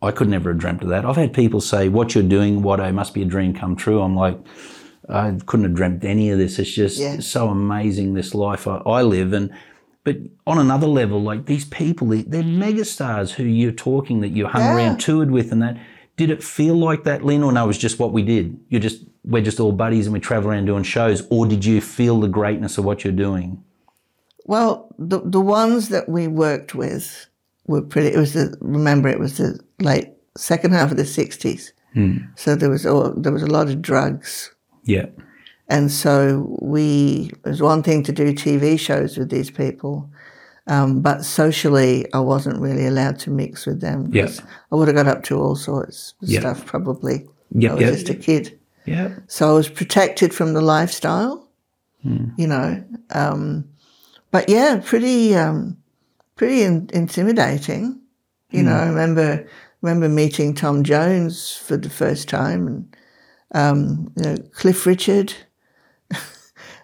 I 0.00 0.12
could 0.12 0.28
never 0.28 0.50
have 0.50 0.58
dreamt 0.60 0.82
of 0.84 0.88
that. 0.90 1.04
I've 1.04 1.16
had 1.16 1.32
people 1.32 1.60
say, 1.60 1.88
"What 1.88 2.14
you're 2.14 2.22
doing, 2.22 2.62
Watto, 2.62 2.88
uh, 2.88 2.92
must 2.92 3.12
be 3.12 3.22
a 3.22 3.24
dream 3.24 3.52
come 3.52 3.74
true." 3.74 4.00
I'm 4.02 4.14
like, 4.14 4.38
I 5.08 5.36
couldn't 5.46 5.64
have 5.64 5.74
dreamt 5.74 6.04
any 6.04 6.30
of 6.30 6.38
this. 6.38 6.60
It's 6.60 6.70
just 6.70 6.98
Yeah. 7.00 7.18
so 7.18 7.48
amazing 7.48 8.14
this 8.14 8.34
life 8.36 8.68
I, 8.68 8.76
I 8.86 9.02
live, 9.02 9.32
and 9.32 9.50
but 10.04 10.16
on 10.46 10.58
another 10.58 10.86
level, 10.86 11.22
like 11.22 11.46
these 11.46 11.64
people, 11.64 12.08
they- 12.08 12.22
they're 12.22 12.42
megastars 12.42 13.30
who 13.32 13.44
you're 13.44 13.72
talking 13.72 14.20
that 14.20 14.28
you 14.30 14.46
hung 14.46 14.62
Yeah. 14.62 14.76
around, 14.76 14.98
toured 15.00 15.30
with, 15.30 15.50
and 15.52 15.60
that. 15.62 15.76
Did 16.16 16.30
it 16.30 16.42
feel 16.44 16.76
like 16.78 17.02
that, 17.04 17.24
Lynne, 17.24 17.42
or 17.42 17.50
no? 17.52 17.64
It 17.64 17.66
was 17.66 17.78
just 17.78 17.98
what 17.98 18.12
we 18.12 18.22
did. 18.22 18.56
You're 18.68 18.80
just 18.80 19.02
we're 19.24 19.42
just 19.42 19.58
all 19.58 19.72
buddies 19.72 20.06
and 20.06 20.12
we 20.12 20.20
travel 20.20 20.50
around 20.50 20.66
doing 20.66 20.82
shows, 20.84 21.26
or 21.30 21.46
did 21.46 21.64
you 21.64 21.80
feel 21.80 22.20
the 22.20 22.28
greatness 22.28 22.76
of 22.78 22.84
what 22.84 23.02
you're 23.02 23.12
doing? 23.26 23.62
Well, 24.46 24.94
the 24.98 25.20
the 25.24 25.40
ones 25.40 25.88
that 25.88 26.08
we 26.08 26.28
worked 26.28 26.74
with 26.74 27.26
were 27.66 27.80
pretty. 27.82 28.08
It 28.08 28.18
was 28.18 28.34
the 28.34 28.54
remember 28.60 29.08
it 29.08 29.18
was 29.18 29.38
the 29.38 29.58
late 29.80 30.08
second 30.36 30.72
half 30.72 30.90
of 30.90 30.96
the 30.98 31.06
sixties, 31.06 31.72
hmm. 31.94 32.18
so 32.36 32.54
there 32.54 32.68
was 32.70 32.84
all, 32.84 33.12
there 33.16 33.32
was 33.32 33.42
a 33.42 33.46
lot 33.46 33.68
of 33.68 33.80
drugs, 33.80 34.50
Yeah, 34.84 35.06
and 35.68 35.90
so 35.90 36.56
we 36.60 37.30
it 37.44 37.48
was 37.48 37.62
one 37.62 37.82
thing 37.82 38.02
to 38.04 38.12
do 38.12 38.32
TV 38.32 38.78
shows 38.78 39.16
with 39.18 39.30
these 39.30 39.50
people, 39.50 40.08
um, 40.66 41.00
but 41.00 41.24
socially 41.24 42.06
I 42.12 42.20
wasn't 42.20 42.60
really 42.60 42.86
allowed 42.86 43.18
to 43.20 43.30
mix 43.30 43.66
with 43.66 43.80
them. 43.80 44.10
Yeah. 44.12 44.24
'cause 44.26 44.42
I 44.72 44.76
would 44.76 44.88
have 44.88 44.96
got 44.96 45.08
up 45.08 45.22
to 45.24 45.38
all 45.40 45.56
sorts 45.56 46.14
of 46.22 46.28
Yeah. 46.28 46.40
stuff 46.40 46.64
probably. 46.66 47.26
Yep, 47.52 47.70
I 47.70 47.74
was 47.74 47.82
yep. 47.82 47.92
just 47.94 48.08
a 48.10 48.14
kid. 48.14 48.58
yeah, 48.86 49.08
So 49.28 49.48
I 49.50 49.52
was 49.54 49.68
protected 49.70 50.34
from 50.34 50.52
the 50.52 50.60
lifestyle, 50.60 51.48
Hmm. 52.02 52.26
you 52.36 52.46
know. 52.46 52.82
Um, 53.10 53.64
but 54.30 54.48
yeah, 54.50 54.80
pretty, 54.84 55.34
um, 55.34 55.78
pretty 56.36 56.62
in, 56.62 56.90
intimidating. 56.92 58.00
You 58.50 58.62
know, 58.62 58.74
I 58.76 58.86
remember 58.86 59.46
remember 59.82 60.08
meeting 60.08 60.54
Tom 60.54 60.82
Jones 60.84 61.52
for 61.52 61.76
the 61.78 61.88
first 61.90 62.28
time, 62.28 62.66
and 62.66 62.96
um, 63.54 64.12
you 64.16 64.22
know 64.24 64.36
Cliff 64.52 64.84
Richard. 64.86 65.32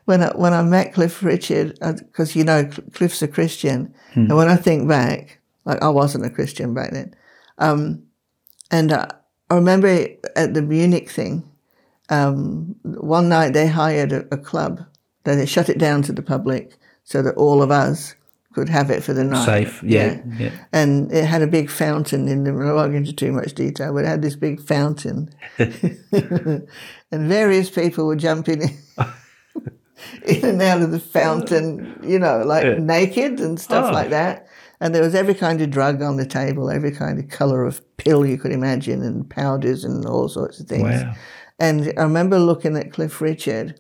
When 0.05 0.23
I 0.23 0.29
when 0.37 0.53
I 0.53 0.63
met 0.63 0.93
Cliff 0.95 1.23
Richard, 1.23 1.79
because 1.81 2.35
you 2.37 2.45
know 2.45 2.69
Cliff's 2.93 3.23
a 3.23 3.29
Christian, 3.29 3.95
and 4.15 4.37
when 4.37 4.49
I 4.49 4.57
think 4.57 4.89
back, 4.89 5.41
like 5.65 5.83
I 5.83 5.89
wasn't 5.89 6.27
a 6.27 6.31
Christian 6.31 6.75
back 6.75 6.93
then, 6.93 7.15
um, 7.59 8.03
and 8.71 8.93
uh, 8.93 9.07
I 9.51 9.55
remember 9.55 10.07
at 10.37 10.55
the 10.55 10.63
Munich 10.63 11.11
thing, 11.11 11.49
um, 12.09 12.77
one 12.83 13.29
night 13.29 13.53
they 13.53 13.67
hired 13.67 14.13
a, 14.13 14.27
a 14.33 14.39
club, 14.39 14.85
then 15.25 15.39
they 15.39 15.47
shut 15.47 15.69
it 15.69 15.79
down 15.79 16.03
to 16.03 16.13
the 16.13 16.23
public 16.23 16.77
so 17.05 17.23
that 17.23 17.37
all 17.37 17.63
of 17.63 17.71
us 17.71 18.15
could 18.53 18.69
have 18.69 18.91
it 18.91 19.03
for 19.03 19.13
the 19.13 19.25
night. 19.25 19.45
Safe. 19.45 19.83
Yeah. 19.83 20.21
Yeah. 20.39 20.51
And 20.73 21.13
it 21.13 21.25
had 21.25 21.43
a 21.43 21.47
big 21.47 21.71
fountain 21.71 22.27
in 22.27 22.45
the, 22.45 22.51
I 22.51 22.73
won't 22.73 22.93
go 22.93 22.99
into 22.99 23.13
too 23.13 23.33
much 23.33 23.55
detail, 23.55 23.93
but 23.95 24.05
it 24.05 24.09
had 24.09 24.23
this 24.23 24.37
big 24.37 24.61
fountain. 24.61 25.31
and 25.59 26.67
various 27.13 27.71
people 27.71 28.07
were 28.07 28.17
jumping 28.17 28.63
in, 28.63 28.79
in 30.27 30.45
and 30.45 30.63
out 30.63 30.83
of 30.83 30.91
the 30.91 31.01
fountain, 31.01 31.99
you 32.03 32.19
know, 32.19 32.43
like 32.45 32.65
Yeah. 32.65 32.79
naked 32.79 33.41
and 33.41 33.59
stuff 33.61 33.87
Oh. 33.91 33.93
like 33.95 34.11
that. 34.11 34.47
And 34.81 34.95
there 34.95 35.03
was 35.03 35.15
every 35.15 35.35
kind 35.35 35.61
of 35.61 35.71
drug 35.71 36.01
on 36.01 36.17
the 36.17 36.25
table, 36.25 36.71
every 36.71 36.91
kind 36.93 37.19
of 37.19 37.29
colour 37.29 37.65
of 37.65 37.83
pill 37.99 38.25
you 38.25 38.39
could 38.39 38.53
imagine, 38.53 39.03
and 39.03 39.29
powders 39.29 39.85
and 39.85 40.07
all 40.07 40.29
sorts 40.29 40.59
of 40.59 40.67
things. 40.69 41.03
Wow. 41.03 41.13
And 41.59 41.93
I 41.99 42.03
remember 42.03 42.39
looking 42.39 42.77
at 42.79 42.91
Cliff 42.93 43.21
Richard, 43.21 43.79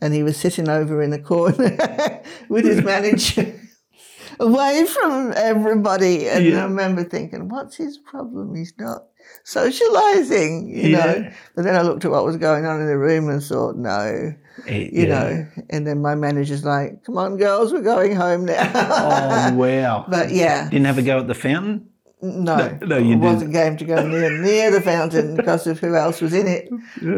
and 0.00 0.12
he 0.12 0.22
was 0.22 0.36
sitting 0.36 0.68
over 0.68 1.00
in 1.02 1.12
a 1.14 1.18
corner 1.18 2.20
with 2.50 2.66
his 2.66 2.84
manager, 2.84 3.54
away 4.40 4.84
from 4.84 5.32
everybody. 5.36 6.28
And 6.28 6.44
Yeah. 6.44 6.60
I 6.60 6.64
remember 6.64 7.04
thinking, 7.04 7.48
what's 7.48 7.76
his 7.76 7.96
problem? 7.96 8.54
He's 8.54 8.74
not 8.78 9.04
socializing, 9.44 10.68
you 10.68 10.90
Yeah. 10.90 10.98
know. 11.06 11.30
But 11.56 11.64
then 11.64 11.76
I 11.76 11.82
looked 11.82 12.04
at 12.04 12.10
what 12.10 12.24
was 12.24 12.36
going 12.36 12.66
on 12.66 12.80
in 12.80 12.86
the 12.86 12.98
room 12.98 13.28
and 13.28 13.42
thought, 13.42 13.76
no, 13.76 14.34
Eh, 14.66 14.88
you 14.92 15.06
yeah. 15.06 15.08
know. 15.08 15.46
And 15.70 15.86
then 15.86 16.00
my 16.02 16.14
manager's 16.14 16.64
like, 16.64 17.04
come 17.04 17.18
on, 17.18 17.36
girls, 17.36 17.72
we're 17.72 17.82
going 17.82 18.14
home 18.14 18.44
now. 18.44 18.70
Oh 18.74 19.54
wow. 19.56 20.04
but 20.08 20.30
yeah, 20.30 20.68
Didn't 20.68 20.86
have 20.86 20.98
a 20.98 21.02
go 21.02 21.18
at 21.18 21.26
the 21.26 21.34
fountain. 21.34 21.88
no, 22.20 22.56
No, 22.56 22.78
no, 22.86 22.98
you 22.98 23.14
it 23.14 23.18
wasn't 23.18 23.52
game 23.52 23.76
to 23.78 23.84
go 23.84 24.06
near 24.06 24.30
near 24.30 24.70
the 24.70 24.80
fountain 24.80 25.36
because 25.36 25.66
of 25.66 25.80
who 25.80 25.94
else 25.94 26.20
was 26.20 26.32
in 26.32 26.46
it. 26.46 26.70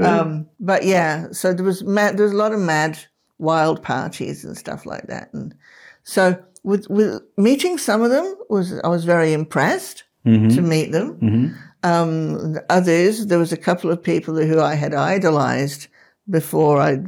Um, 0.05 0.47
but 0.61 0.85
yeah, 0.85 1.27
so 1.33 1.53
there 1.53 1.65
was 1.65 1.85
mad, 1.85 2.17
there 2.17 2.25
was 2.25 2.33
a 2.33 2.37
lot 2.37 2.53
of 2.53 2.61
mad, 2.61 2.99
wild 3.39 3.83
parties 3.83 4.45
and 4.45 4.57
stuff 4.57 4.87
like 4.87 5.07
that, 5.09 5.33
and 5.33 5.55
so 6.05 6.43
with 6.63 6.89
with 6.89 7.21
meeting 7.37 7.79
some 7.79 8.03
of 8.03 8.11
them 8.11 8.35
was 8.49 8.73
I 8.83 8.89
was 8.89 9.05
very 9.05 9.33
impressed 9.33 10.05
to 10.25 10.63
meet 10.63 10.91
them. 10.93 11.55
Um, 11.83 12.57
others, 12.71 13.27
there 13.27 13.39
was 13.39 13.53
a 13.53 13.59
couple 13.59 13.91
of 13.91 14.03
people 14.03 14.35
who 14.37 14.59
I 14.59 14.75
had 14.75 14.95
idolized 14.95 15.89
before 16.31 16.81
I, 16.81 17.01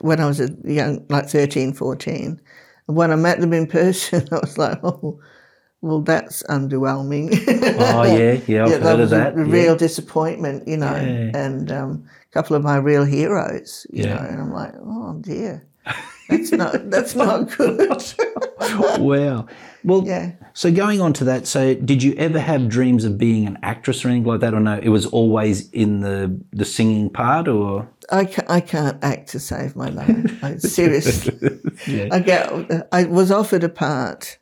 when 0.00 0.20
I 0.20 0.26
was 0.26 0.40
a 0.40 0.50
young, 0.64 1.04
like 1.08 1.28
13, 1.28 1.72
14. 1.74 2.40
And 2.88 2.96
when 2.96 3.10
I 3.10 3.16
met 3.16 3.40
them 3.40 3.52
in 3.52 3.66
person, 3.80 4.26
I 4.32 4.36
was 4.40 4.58
like, 4.58 4.78
oh, 4.82 5.20
well, 5.82 6.00
that's 6.02 6.42
underwhelming. 6.44 7.30
Oh 7.78 8.02
yeah, 8.16 8.38
yeah. 8.46 8.64
I've 8.64 8.70
yeah, 8.70 8.78
heard 8.78 8.82
that 8.82 9.00
of 9.00 9.10
that. 9.10 9.34
a, 9.34 9.42
a 9.42 9.46
yeah. 9.46 9.52
real 9.52 9.76
disappointment, 9.76 10.68
you 10.68 10.76
know, 10.76 10.94
Yeah. 10.94 11.30
and 11.34 11.72
um, 11.72 12.04
a 12.28 12.32
couple 12.32 12.54
of 12.56 12.62
my 12.62 12.76
real 12.76 13.04
heroes, 13.04 13.86
you 13.90 14.04
Yeah. 14.04 14.14
know, 14.16 14.20
and 14.28 14.40
I'm 14.40 14.52
like, 14.52 14.74
oh 14.82 15.18
dear, 15.22 15.66
that's 16.28 16.52
not 16.52 16.90
that's 16.90 17.14
not 17.16 17.56
good. 17.56 17.88
wow. 18.98 19.46
Well, 19.82 20.04
yeah, 20.06 20.32
so 20.52 20.70
going 20.70 21.00
on 21.00 21.14
to 21.14 21.24
that, 21.24 21.46
so 21.46 21.72
did 21.74 22.02
you 22.02 22.12
ever 22.18 22.38
have 22.38 22.68
dreams 22.68 23.06
of 23.06 23.16
being 23.16 23.46
an 23.46 23.58
actress 23.62 24.04
or 24.04 24.08
anything 24.08 24.26
like 24.26 24.40
that, 24.40 24.52
or 24.52 24.60
no? 24.60 24.78
It 24.82 24.90
was 24.90 25.06
always 25.06 25.70
in 25.70 26.00
the 26.00 26.38
the 26.52 26.66
singing 26.66 27.08
part, 27.08 27.48
or 27.48 27.88
I 28.10 28.24
can't, 28.24 28.50
I 28.50 28.60
can't 28.60 29.02
act 29.02 29.28
to 29.30 29.40
save 29.40 29.76
my 29.76 29.88
life. 29.88 30.44
I, 30.44 30.56
seriously, 30.58 31.60
yeah, 31.86 32.08
I 32.10 32.18
get. 32.20 32.88
I 32.92 33.04
was 33.04 33.30
offered 33.30 33.64
a 33.64 33.68
part, 33.68 34.38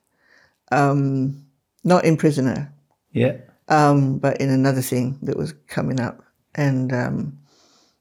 um, 0.72 1.44
not 1.84 2.04
in 2.04 2.16
Prisoner, 2.16 2.72
yeah, 3.12 3.36
um, 3.68 4.18
but 4.18 4.40
in 4.40 4.48
another 4.50 4.82
thing 4.82 5.18
that 5.22 5.36
was 5.36 5.54
coming 5.66 6.00
up, 6.00 6.22
and 6.54 6.92
um, 6.92 7.38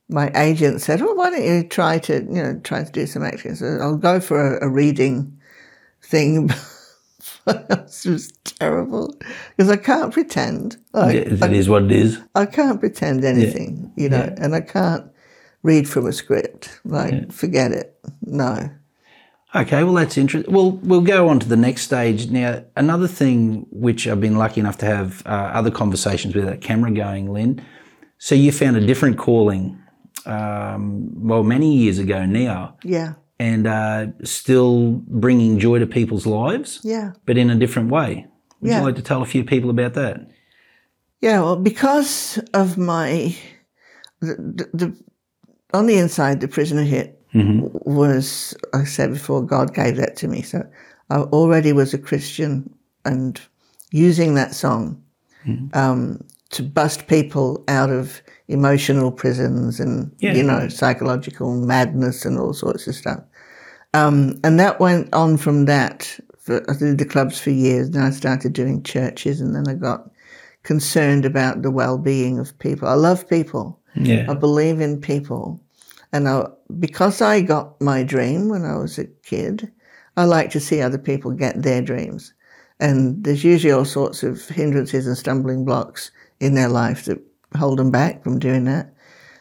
my 0.09 0.31
agent 0.35 0.81
said, 0.81 1.01
"Well, 1.01 1.15
why 1.15 1.29
don't 1.29 1.43
you 1.43 1.63
try 1.67 1.99
to, 1.99 2.13
you 2.23 2.43
know, 2.43 2.59
try 2.63 2.83
to 2.83 2.91
do 2.91 3.05
some 3.05 3.23
acting?" 3.23 3.55
So 3.55 3.77
I'll 3.81 3.97
go 3.97 4.19
for 4.19 4.57
a, 4.57 4.67
a 4.67 4.69
reading 4.69 5.39
thing. 6.01 6.49
This 7.45 8.05
was 8.05 8.31
terrible 8.43 9.15
because 9.55 9.71
I 9.71 9.77
can't 9.77 10.11
pretend. 10.13 10.77
Like, 10.93 11.15
Yeah, 11.15 11.45
it 11.45 11.53
is 11.53 11.69
what 11.69 11.83
it 11.83 11.91
is. 11.91 12.19
I 12.35 12.45
can't 12.45 12.79
pretend 12.79 13.23
anything, 13.23 13.91
you 13.95 14.09
know, 14.09 14.33
and 14.37 14.53
I 14.53 14.59
can't 14.61 15.09
read 15.67 15.87
from 15.87 16.07
a 16.07 16.13
script. 16.13 16.79
Like, 16.85 17.31
forget 17.31 17.71
it. 17.71 17.99
No. 18.21 18.69
Okay, 19.55 19.83
well 19.83 19.93
that's 19.93 20.17
interesting. 20.17 20.53
Well, 20.53 20.71
we'll 20.71 21.01
go 21.01 21.29
on 21.29 21.39
to 21.39 21.47
the 21.47 21.57
next 21.57 21.81
stage 21.83 22.29
now. 22.29 22.63
Another 22.75 23.07
thing 23.07 23.65
which 23.71 24.07
I've 24.07 24.21
been 24.21 24.37
lucky 24.37 24.59
enough 24.61 24.77
to 24.79 24.85
have 24.85 25.23
uh, 25.25 25.29
other 25.59 25.71
conversations 25.71 26.35
with 26.35 26.45
that 26.45 26.61
camera 26.61 26.91
going, 26.91 27.31
Lynne. 27.31 27.63
So 28.17 28.33
you 28.35 28.51
found 28.51 28.77
a 28.77 28.85
different 28.85 29.17
calling, 29.17 29.77
um, 30.25 31.09
well, 31.27 31.43
many 31.43 31.75
years 31.75 31.99
ago 31.99 32.25
now, 32.25 32.77
Yeah. 32.83 33.13
and 33.39 33.67
uh, 33.67 34.07
still 34.23 34.91
bringing 35.07 35.59
joy 35.59 35.79
to 35.79 35.87
people's 35.87 36.25
lives, 36.25 36.79
Yeah. 36.83 37.11
but 37.25 37.37
in 37.37 37.49
a 37.49 37.55
different 37.55 37.89
way. 37.89 38.25
Would 38.61 38.71
Yeah. 38.71 38.79
you 38.79 38.85
like 38.85 38.95
to 38.95 39.01
tell 39.01 39.21
a 39.21 39.25
few 39.25 39.43
people 39.43 39.69
about 39.69 39.93
that? 39.93 40.27
Yeah, 41.21 41.41
well, 41.41 41.55
because 41.55 42.39
of 42.53 42.77
my 42.77 43.35
the, 44.21 44.67
the 44.73 44.87
on 45.73 45.85
the 45.87 45.97
inside, 45.97 46.39
the 46.41 46.47
prisoner 46.47 46.83
hit 46.83 47.13
was 47.85 48.55
I 48.73 48.83
said 48.85 49.13
before, 49.13 49.41
God 49.45 49.73
gave 49.73 49.97
that 49.97 50.15
to 50.17 50.27
me. 50.27 50.41
So 50.41 50.65
I 51.09 51.17
already 51.17 51.73
was 51.73 51.93
a 51.93 51.97
Christian, 51.97 52.73
and 53.05 53.39
using 53.91 54.33
that 54.35 54.53
song 54.55 55.01
um, 55.73 56.23
to 56.49 56.63
bust 56.63 57.07
people 57.07 57.63
out 57.67 57.89
of 57.89 58.21
emotional 58.47 59.11
prisons 59.11 59.79
and 59.79 60.11
Yeah. 60.19 60.33
you 60.33 60.43
know 60.43 60.67
psychological 60.69 61.53
madness 61.55 62.25
and 62.25 62.37
all 62.39 62.53
sorts 62.53 62.87
of 62.87 62.95
stuff. 62.95 63.21
Um, 63.93 64.39
and 64.43 64.59
that 64.59 64.79
went 64.79 65.13
on 65.13 65.37
from 65.37 65.65
that. 65.65 66.19
For, 66.39 66.63
I 66.69 66.73
did 66.77 66.97
the 66.97 67.05
clubs 67.05 67.39
for 67.39 67.51
years. 67.51 67.89
Then 67.91 68.03
I 68.03 68.11
started 68.11 68.53
doing 68.53 68.83
churches, 68.83 69.41
and 69.41 69.53
then 69.55 69.67
I 69.67 69.73
got 69.75 70.09
concerned 70.63 71.25
about 71.25 71.61
the 71.61 71.71
well-being 71.71 72.39
of 72.39 72.57
people. 72.59 72.87
I 72.87 72.93
love 72.93 73.27
people. 73.29 73.79
I 74.29 74.33
believe 74.33 74.79
in 74.79 75.01
people, 75.01 75.61
and 76.11 76.27
I, 76.27 76.47
because 76.79 77.21
I 77.21 77.41
got 77.41 77.79
my 77.81 78.03
dream 78.03 78.49
when 78.49 78.65
I 78.65 78.77
was 78.77 78.97
a 78.97 79.05
kid, 79.05 79.71
I 80.15 80.25
like 80.25 80.49
to 80.51 80.59
see 80.59 80.81
other 80.81 80.97
people 80.97 81.31
get 81.31 81.61
their 81.61 81.81
dreams. 81.81 82.33
And 82.79 83.23
there's 83.23 83.43
usually 83.43 83.73
all 83.73 83.85
sorts 83.85 84.23
of 84.23 84.47
hindrances 84.47 85.07
and 85.07 85.17
stumbling 85.17 85.65
blocks 85.65 86.11
in 86.39 86.53
their 86.53 86.69
life 86.69 87.05
that 87.05 87.19
hold 87.55 87.79
them 87.79 87.91
back 87.91 88.23
from 88.23 88.39
doing 88.39 88.65
that. 88.65 88.93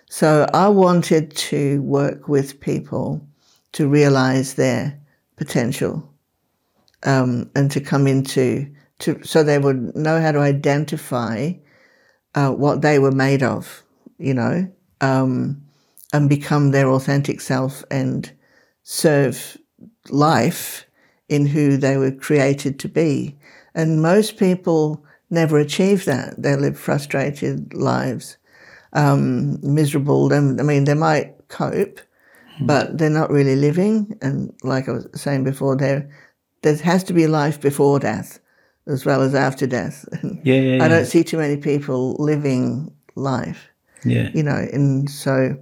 So 0.09 0.47
I 0.55 0.69
wanted 0.69 1.35
to 1.37 1.83
work 1.83 2.29
with 2.29 2.61
people 2.61 3.27
to 3.73 3.89
realize 3.89 4.55
their 4.55 4.99
potential 5.37 6.09
um, 7.03 7.51
and 7.55 7.71
to 7.71 7.81
come 7.81 8.07
into 8.07 8.73
to 9.01 9.23
so 9.23 9.43
they 9.43 9.59
would 9.59 9.95
know 9.95 10.21
how 10.21 10.33
to 10.33 10.39
identify 10.39 11.53
uh, 12.35 12.51
what 12.51 12.81
they 12.81 12.99
were 12.99 13.13
made 13.13 13.43
of, 13.43 13.83
you 14.19 14.35
know, 14.35 14.71
um, 15.01 15.63
and 16.13 16.29
become 16.29 16.71
their 16.71 16.89
authentic 16.89 17.41
self 17.41 17.85
and 17.91 18.33
serve 18.83 19.59
life 20.09 20.87
in 21.29 21.47
who 21.47 21.77
they 21.77 21.97
were 21.97 22.13
created 22.13 22.79
to 22.81 22.89
be. 22.89 23.37
And 23.75 24.01
most 24.01 24.37
people 24.37 25.05
never 25.31 25.59
achieve 25.59 26.05
that. 26.05 26.41
They 26.41 26.57
live 26.57 26.79
frustrated 26.79 27.75
lives, 27.75 28.37
um, 28.93 29.59
miserable. 29.63 30.29
Them, 30.29 30.59
I 30.61 30.63
mean, 30.63 30.85
they 30.85 30.95
might 30.95 31.49
cope, 31.49 32.01
but 32.61 32.97
they're 32.97 33.11
not 33.11 33.31
really 33.31 33.57
living. 33.57 34.17
And 34.23 34.55
like 34.63 34.89
I 34.89 34.93
was 34.93 35.09
saying 35.15 35.45
before, 35.45 35.77
there 35.77 36.09
there 36.63 36.77
has 36.77 37.05
to 37.05 37.13
be 37.13 37.27
life 37.27 37.61
before 37.61 37.99
death 37.99 38.41
as 38.87 39.05
well 39.05 39.23
as 39.23 39.35
after 39.35 39.67
death. 39.67 40.09
yeah, 40.43 40.55
yeah, 40.55 40.85
I 40.85 40.89
don't 40.89 41.07
see 41.07 41.25
too 41.25 41.39
many 41.39 41.57
people 41.57 42.15
living 42.19 42.93
life, 43.15 43.69
yeah. 44.05 44.31
you 44.35 44.43
know. 44.43 44.67
And 44.73 45.11
so 45.11 45.57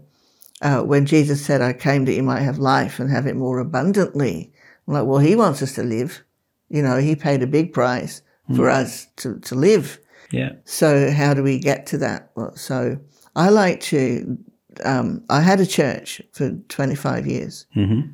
uh, 0.62 0.83
when 0.83 1.07
Jesus 1.07 1.44
said, 1.44 1.61
I 1.61 1.73
came 1.73 2.05
that 2.07 2.14
you 2.14 2.23
might 2.23 2.42
have 2.42 2.59
life 2.59 2.99
and 2.99 3.11
have 3.11 3.27
it 3.27 3.37
more 3.37 3.59
abundantly, 3.59 4.53
I'm 4.87 4.94
like, 4.94 5.07
well, 5.07 5.18
he 5.18 5.37
wants 5.37 5.62
us 5.62 5.75
to 5.75 5.83
live. 5.83 6.23
You 6.68 6.83
know, 6.83 6.99
he 6.99 7.14
paid 7.16 7.42
a 7.42 7.47
big 7.47 7.73
price 7.73 8.23
for 8.55 8.68
us 8.68 9.07
to, 9.16 9.38
to 9.40 9.55
live. 9.55 9.99
yeah. 10.31 10.53
So 10.64 11.11
how 11.11 11.33
do 11.35 11.42
we 11.42 11.59
get 11.59 11.87
to 11.87 11.99
that? 11.99 12.31
Well, 12.35 12.55
so 12.57 12.99
I 13.37 13.49
like 13.49 13.81
to 13.83 14.38
um, 14.85 15.23
I 15.31 15.40
had 15.40 15.61
a 15.61 15.66
church 15.66 16.20
for 16.33 16.51
25 16.68 17.27
years 17.27 17.66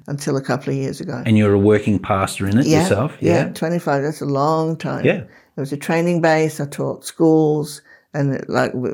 until 0.06 0.36
a 0.36 0.42
couple 0.42 0.70
of 0.70 0.76
years 0.76 1.00
ago. 1.00 1.22
And 1.24 1.38
you're 1.38 1.54
a 1.54 1.58
working 1.58 1.98
pastor 1.98 2.46
in 2.46 2.58
it 2.58 2.66
yeah, 2.66 2.82
yourself? 2.82 3.16
Yeah. 3.20 3.48
25, 3.48 4.02
that's 4.02 4.20
a 4.20 4.26
long 4.26 4.76
time. 4.76 5.04
Yeah. 5.04 5.22
It 5.22 5.60
was 5.60 5.72
a 5.72 5.76
training 5.76 6.20
base. 6.20 6.60
I 6.60 6.66
taught 6.66 7.04
schools, 7.04 7.82
and 8.12 8.44
like 8.48 8.74
we, 8.74 8.90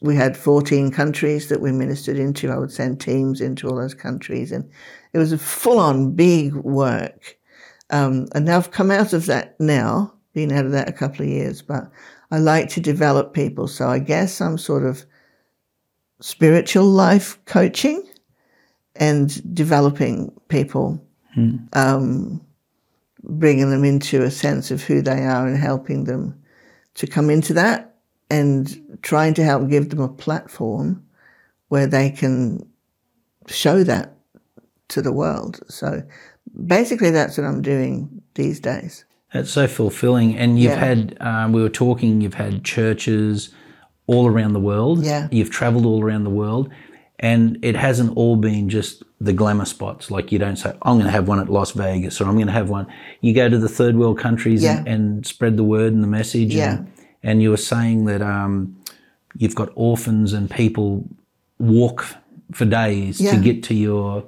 we 0.00 0.16
had 0.16 0.36
14 0.36 0.90
countries 0.90 1.48
that 1.48 1.60
we 1.60 1.70
ministered 1.70 2.18
into. 2.18 2.50
I 2.50 2.58
would 2.58 2.72
send 2.72 3.00
teams 3.00 3.40
into 3.40 3.68
all 3.68 3.76
those 3.76 3.94
countries, 3.94 4.50
and 4.50 4.68
it 5.12 5.18
was 5.18 5.32
a 5.32 5.38
full 5.38 5.78
on 5.78 6.12
big 6.12 6.54
work. 6.54 7.36
Um, 7.90 8.26
and 8.34 8.44
now 8.44 8.56
I've 8.56 8.70
come 8.70 8.90
out 8.90 9.12
of 9.12 9.26
that 9.26 9.58
now, 9.60 10.12
been 10.34 10.52
out 10.52 10.66
of 10.66 10.72
that 10.72 10.88
a 10.88 10.92
couple 10.92 11.22
of 11.22 11.30
years, 11.30 11.62
but 11.62 11.90
I 12.30 12.38
like 12.38 12.68
to 12.70 12.80
develop 12.80 13.32
people. 13.32 13.68
So 13.68 13.88
I 13.88 13.98
guess 13.98 14.40
I'm 14.40 14.58
sort 14.58 14.84
of 14.84 15.04
spiritual 16.20 16.84
life 16.84 17.42
coaching 17.46 18.06
and 18.96 19.54
developing 19.54 20.32
people, 20.48 21.00
um, 21.74 22.44
bringing 23.22 23.70
them 23.70 23.84
into 23.84 24.22
a 24.22 24.30
sense 24.30 24.70
of 24.70 24.82
who 24.82 25.00
they 25.00 25.24
are 25.24 25.46
and 25.46 25.56
helping 25.56 26.04
them 26.04 26.38
to 26.94 27.06
come 27.06 27.30
into 27.30 27.54
that 27.54 27.88
and 28.30 28.98
trying 29.02 29.34
to 29.34 29.44
help 29.44 29.68
give 29.68 29.90
them 29.90 30.00
a 30.00 30.08
platform 30.08 31.04
where 31.68 31.86
they 31.86 32.10
can 32.10 32.66
show 33.46 33.82
that 33.84 34.14
to 34.88 35.02
the 35.02 35.12
world. 35.12 35.60
So 35.68 36.02
basically, 36.66 37.10
that's 37.10 37.38
what 37.38 37.46
I'm 37.46 37.62
doing 37.62 38.22
these 38.34 38.60
days. 38.60 39.04
That's 39.32 39.50
so 39.50 39.66
fulfilling. 39.66 40.36
And 40.36 40.58
you've 40.58 40.72
Yeah. 40.72 40.84
had, 40.84 41.16
um, 41.20 41.52
we 41.52 41.60
were 41.62 41.68
talking, 41.68 42.20
you've 42.20 42.34
had 42.34 42.64
churches 42.64 43.50
all 44.06 44.26
around 44.26 44.54
the 44.54 44.60
world. 44.60 45.04
Yeah. 45.04 45.28
You've 45.30 45.50
traveled 45.50 45.84
all 45.84 46.02
around 46.02 46.24
the 46.24 46.30
world. 46.30 46.70
And 47.20 47.58
it 47.62 47.76
hasn't 47.76 48.16
all 48.16 48.36
been 48.36 48.68
just 48.68 49.02
the 49.20 49.32
glamour 49.32 49.64
spots. 49.64 50.10
Like 50.10 50.30
you 50.30 50.38
don't 50.38 50.56
say, 50.56 50.72
I'm 50.82 50.94
going 50.94 51.06
to 51.06 51.10
have 51.10 51.26
one 51.28 51.40
at 51.40 51.48
Las 51.50 51.72
Vegas 51.72 52.20
or 52.20 52.26
I'm 52.26 52.34
going 52.36 52.46
to 52.46 52.52
have 52.52 52.70
one. 52.70 52.86
You 53.20 53.34
go 53.34 53.48
to 53.48 53.58
the 53.58 53.68
third 53.68 53.96
world 53.96 54.18
countries 54.18 54.64
and, 54.64 54.86
and 54.86 55.26
spread 55.26 55.56
the 55.56 55.64
word 55.64 55.92
and 55.92 56.02
the 56.02 56.06
message. 56.08 56.54
Yeah. 56.54 56.76
And, 56.78 56.92
and 57.22 57.42
you 57.42 57.50
were 57.50 57.56
saying 57.56 58.04
that 58.06 58.22
um, 58.22 58.76
you've 59.36 59.54
got 59.54 59.70
orphans 59.74 60.32
and 60.32 60.50
people 60.50 61.04
walk 61.58 62.04
for 62.52 62.64
days 62.64 63.18
to 63.18 63.36
get 63.40 63.62
to 63.64 63.74
your 63.74 64.24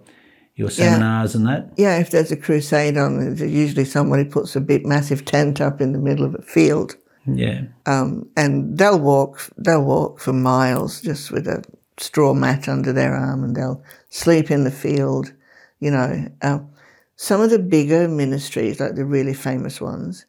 your 0.56 0.70
seminars 0.70 1.34
and 1.34 1.46
that. 1.46 1.70
Yeah, 1.76 1.98
if 1.98 2.10
there's 2.10 2.30
a 2.30 2.36
crusade 2.36 2.98
on, 2.98 3.18
there's 3.34 3.40
usually 3.40 3.86
somebody 3.86 4.24
puts 4.24 4.54
a 4.56 4.60
big, 4.60 4.84
massive 4.86 5.24
tent 5.24 5.58
up 5.60 5.80
in 5.80 5.92
the 5.92 5.98
middle 5.98 6.24
of 6.26 6.34
a 6.34 6.42
field, 6.42 6.96
Yeah. 7.26 7.62
um, 7.86 8.28
and 8.36 8.76
they'll 8.76 8.98
walk. 9.00 9.48
They'll 9.56 9.84
walk 9.84 10.20
for 10.20 10.34
miles 10.34 11.00
just 11.00 11.30
with 11.30 11.46
a 11.48 11.64
straw 11.96 12.34
mat 12.34 12.68
under 12.68 12.92
their 12.92 13.14
arm, 13.14 13.42
and 13.42 13.56
they'll 13.56 13.82
sleep 14.10 14.50
in 14.50 14.64
the 14.64 14.70
field. 14.70 15.32
You 15.78 15.92
know, 15.92 16.26
um, 16.42 16.68
some 17.16 17.40
of 17.40 17.48
the 17.48 17.58
bigger 17.58 18.06
ministries, 18.06 18.80
like 18.80 18.96
the 18.96 19.06
really 19.06 19.34
famous 19.34 19.80
ones, 19.80 20.26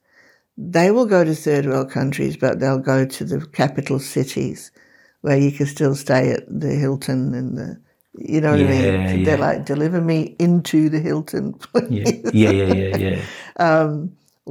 they 0.58 0.92
will 0.92 1.06
go 1.06 1.24
to 1.24 1.34
third 1.36 1.66
world 1.66 1.90
countries, 1.92 2.38
but 2.38 2.60
they'll 2.60 2.80
go 2.80 3.06
to 3.06 3.24
the 3.26 3.46
capital 3.48 4.00
cities 4.00 4.72
where 5.22 5.38
you 5.38 5.52
can 5.52 5.66
still 5.66 5.96
stay 5.96 6.32
at 6.32 6.44
the 6.48 6.76
Hilton 6.76 7.34
and 7.34 7.58
the. 7.58 7.82
You 8.18 8.42
know 8.42 8.52
what 8.52 8.60
I 8.60 8.64
mean? 8.64 8.84
yeah. 9.20 9.24
They're 9.24 9.38
like, 9.38 9.66
deliver 9.66 10.02
me 10.02 10.36
into 10.38 10.90
the 10.90 11.00
Hilton. 11.00 11.54
Yeah. 11.90 12.12
Yeah. 12.34 12.52
Yeah. 12.52 12.74
Yeah. 12.98 12.98
Yeah. 13.58 13.98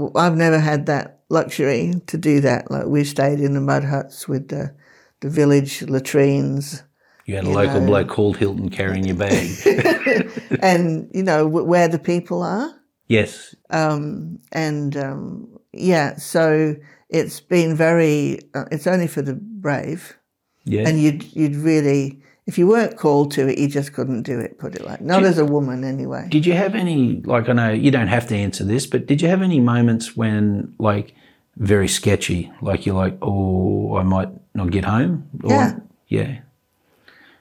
I've 0.17 0.37
never 0.37 0.59
had 0.59 0.87
that 0.87 1.21
luxury 1.29 1.93
to 2.07 2.17
do 2.17 2.41
that. 2.41 2.71
Like 2.71 2.87
we 2.87 3.05
stayed 3.05 3.39
in 3.41 3.53
the 3.55 3.61
mud 3.61 3.85
huts 3.85 4.27
with 4.27 4.49
the, 4.49 4.75
the 5.21 5.29
village 5.29 5.83
latrines, 5.83 6.83
You 7.27 7.35
had 7.37 7.45
a 7.45 7.51
local 7.51 7.81
bloke 7.83 8.09
called 8.09 8.39
Hilton 8.39 8.71
carrying 8.71 9.05
your 9.05 9.17
bag. 9.17 9.47
and 10.63 11.11
you 11.13 11.23
know 11.23 11.47
wh- 11.47 11.67
where 11.67 11.89
the 11.89 11.99
people 11.99 12.43
are. 12.43 12.73
yes. 13.09 13.55
And 13.69 14.97
um, 14.97 15.60
yeah, 15.73 16.17
so 16.17 16.77
it's 17.09 17.41
been 17.41 17.75
very. 17.77 18.41
Uh, 18.55 18.65
it's 18.71 18.87
only 18.87 19.07
for 19.07 19.23
the 19.23 19.35
brave, 19.35 20.17
Yeah. 20.65 20.89
and 20.89 21.01
you'd 21.01 21.25
you'd 21.35 21.57
really. 21.57 22.21
If 22.47 22.59
you 22.59 22.67
weren't 22.67 22.97
called 22.97 23.31
to 23.33 23.47
it, 23.49 23.59
you 23.59 23.69
just 23.69 23.93
couldn't 23.93 24.23
do 24.23 24.41
it. 24.41 24.59
Put 24.59 24.75
it 24.75 24.85
like 24.85 25.01
not 25.01 25.23
as 25.23 25.39
a 25.39 25.45
woman 25.45 25.85
anyway. 25.85 26.27
did 26.31 26.45
you 26.47 26.55
have 26.55 26.75
any, 26.75 27.21
like, 27.25 27.49
I 27.49 27.53
know 27.53 27.71
you 27.71 27.93
don't 27.93 28.09
have 28.09 28.27
to 28.29 28.35
answer 28.35 28.65
this, 28.65 28.87
but 28.89 29.07
did 29.07 29.23
you 29.23 29.29
have 29.29 29.41
any 29.43 29.61
moments 29.61 30.17
when, 30.17 30.75
like, 30.79 31.15
very 31.59 31.87
sketchy, 31.87 32.51
like 32.61 32.87
you're 32.87 32.97
like, 32.97 33.17
oh, 33.23 33.97
I 33.97 34.03
might 34.03 34.31
not 34.55 34.71
get 34.73 34.85
home? 34.85 35.29
Or, 35.45 35.51
Yeah. 35.53 35.79
Yeah. 36.09 36.39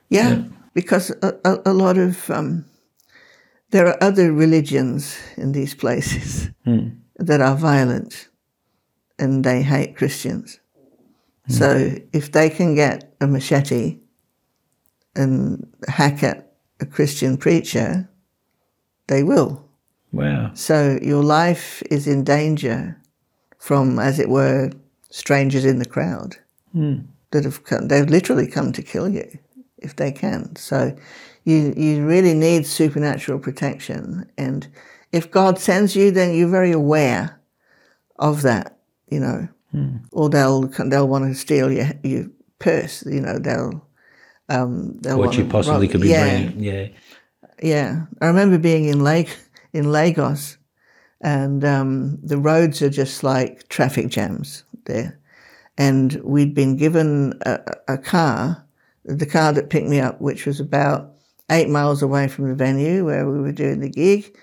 Yeah, 0.10 0.44
because 0.76 1.12
a, 1.24 1.34
a, 1.44 1.62
a 1.68 1.74
lot 1.74 1.98
of 1.98 2.30
um, 2.30 2.66
there 3.72 3.88
are 3.88 3.98
other 4.04 4.32
religions 4.32 5.18
in 5.38 5.54
these 5.54 5.74
places 5.74 6.50
that 7.20 7.42
are 7.42 7.56
violent, 7.56 8.30
and 9.18 9.44
they 9.44 9.62
hate 9.62 9.96
Christians. 9.96 10.60
Hmm. 11.48 11.54
So 11.54 11.96
if 12.14 12.32
they 12.32 12.50
can 12.50 12.76
get 12.76 13.14
a 13.22 13.28
machete 13.28 14.00
and 15.16 15.68
hack 15.88 16.24
at 16.24 16.54
a 16.80 16.86
Christian 16.86 17.38
preacher, 17.38 18.10
they 19.08 19.24
will. 19.24 19.66
Wow. 20.12 20.52
So 20.54 20.98
your 21.02 21.24
life 21.24 21.84
is 21.92 22.08
in 22.08 22.24
danger 22.24 23.00
from, 23.58 24.00
as 24.00 24.20
it 24.20 24.30
were, 24.30 24.72
strangers 25.12 25.66
in 25.66 25.80
the 25.80 25.86
crowd 25.86 26.38
hmm. 26.72 27.00
that 27.32 27.44
have 27.44 27.64
come, 27.64 27.88
they've 27.88 28.10
literally 28.10 28.48
come 28.48 28.72
to 28.72 28.82
kill 28.82 29.10
you 29.10 29.28
if 29.78 29.96
they 29.96 30.12
can. 30.12 30.56
So 30.56 30.96
you 31.46 31.74
you 31.76 32.06
really 32.06 32.34
need 32.34 32.66
supernatural 32.66 33.40
protection, 33.40 34.30
and 34.38 34.68
if 35.12 35.32
God 35.32 35.60
sends 35.60 35.96
you, 35.96 36.12
then 36.12 36.36
you're 36.36 36.50
very 36.50 36.72
aware 36.72 37.40
of 38.18 38.42
that, 38.44 38.78
you 39.08 39.20
know. 39.20 39.48
Or 40.12 40.30
they'll 40.30 40.62
they'll 40.62 41.08
want 41.08 41.26
to 41.26 41.36
steal 41.36 41.72
your 41.72 41.92
your 42.04 42.26
purse, 42.58 43.06
you 43.06 43.22
know. 43.22 43.38
They'll 43.38 43.88
um, 44.50 44.98
they'll 45.00 45.20
What 45.20 45.38
you 45.38 45.46
possibly 45.46 45.86
rob- 45.86 45.92
could 45.92 46.02
be 46.02 46.10
yeah, 46.10 46.24
bringing. 46.24 46.60
Yeah. 46.64 46.88
yeah, 47.62 48.06
I 48.20 48.26
remember 48.26 48.58
being 48.58 48.86
in 48.86 49.04
Lake 49.04 49.38
in 49.72 49.92
Lagos, 49.92 50.58
and 51.22 51.64
um, 51.64 52.18
the 52.24 52.40
roads 52.40 52.82
are 52.82 52.90
just 52.90 53.24
like 53.24 53.70
traffic 53.70 54.10
jams 54.10 54.64
there. 54.86 55.20
And 55.78 56.16
we'd 56.24 56.56
been 56.56 56.76
given 56.76 57.40
a 57.46 57.60
a 57.88 57.98
car, 58.00 58.66
the 59.06 59.28
car 59.28 59.54
that 59.54 59.70
picked 59.70 59.88
me 59.88 60.00
up, 60.00 60.20
which 60.20 60.48
was 60.48 60.60
about 60.60 61.14
eight 61.52 61.70
miles 61.70 62.02
away 62.02 62.28
from 62.28 62.50
the 62.50 62.56
venue 62.56 63.06
where 63.06 63.30
we 63.30 63.40
were 63.40 63.52
doing 63.52 63.82
the 63.82 63.90
gig. 63.90 64.36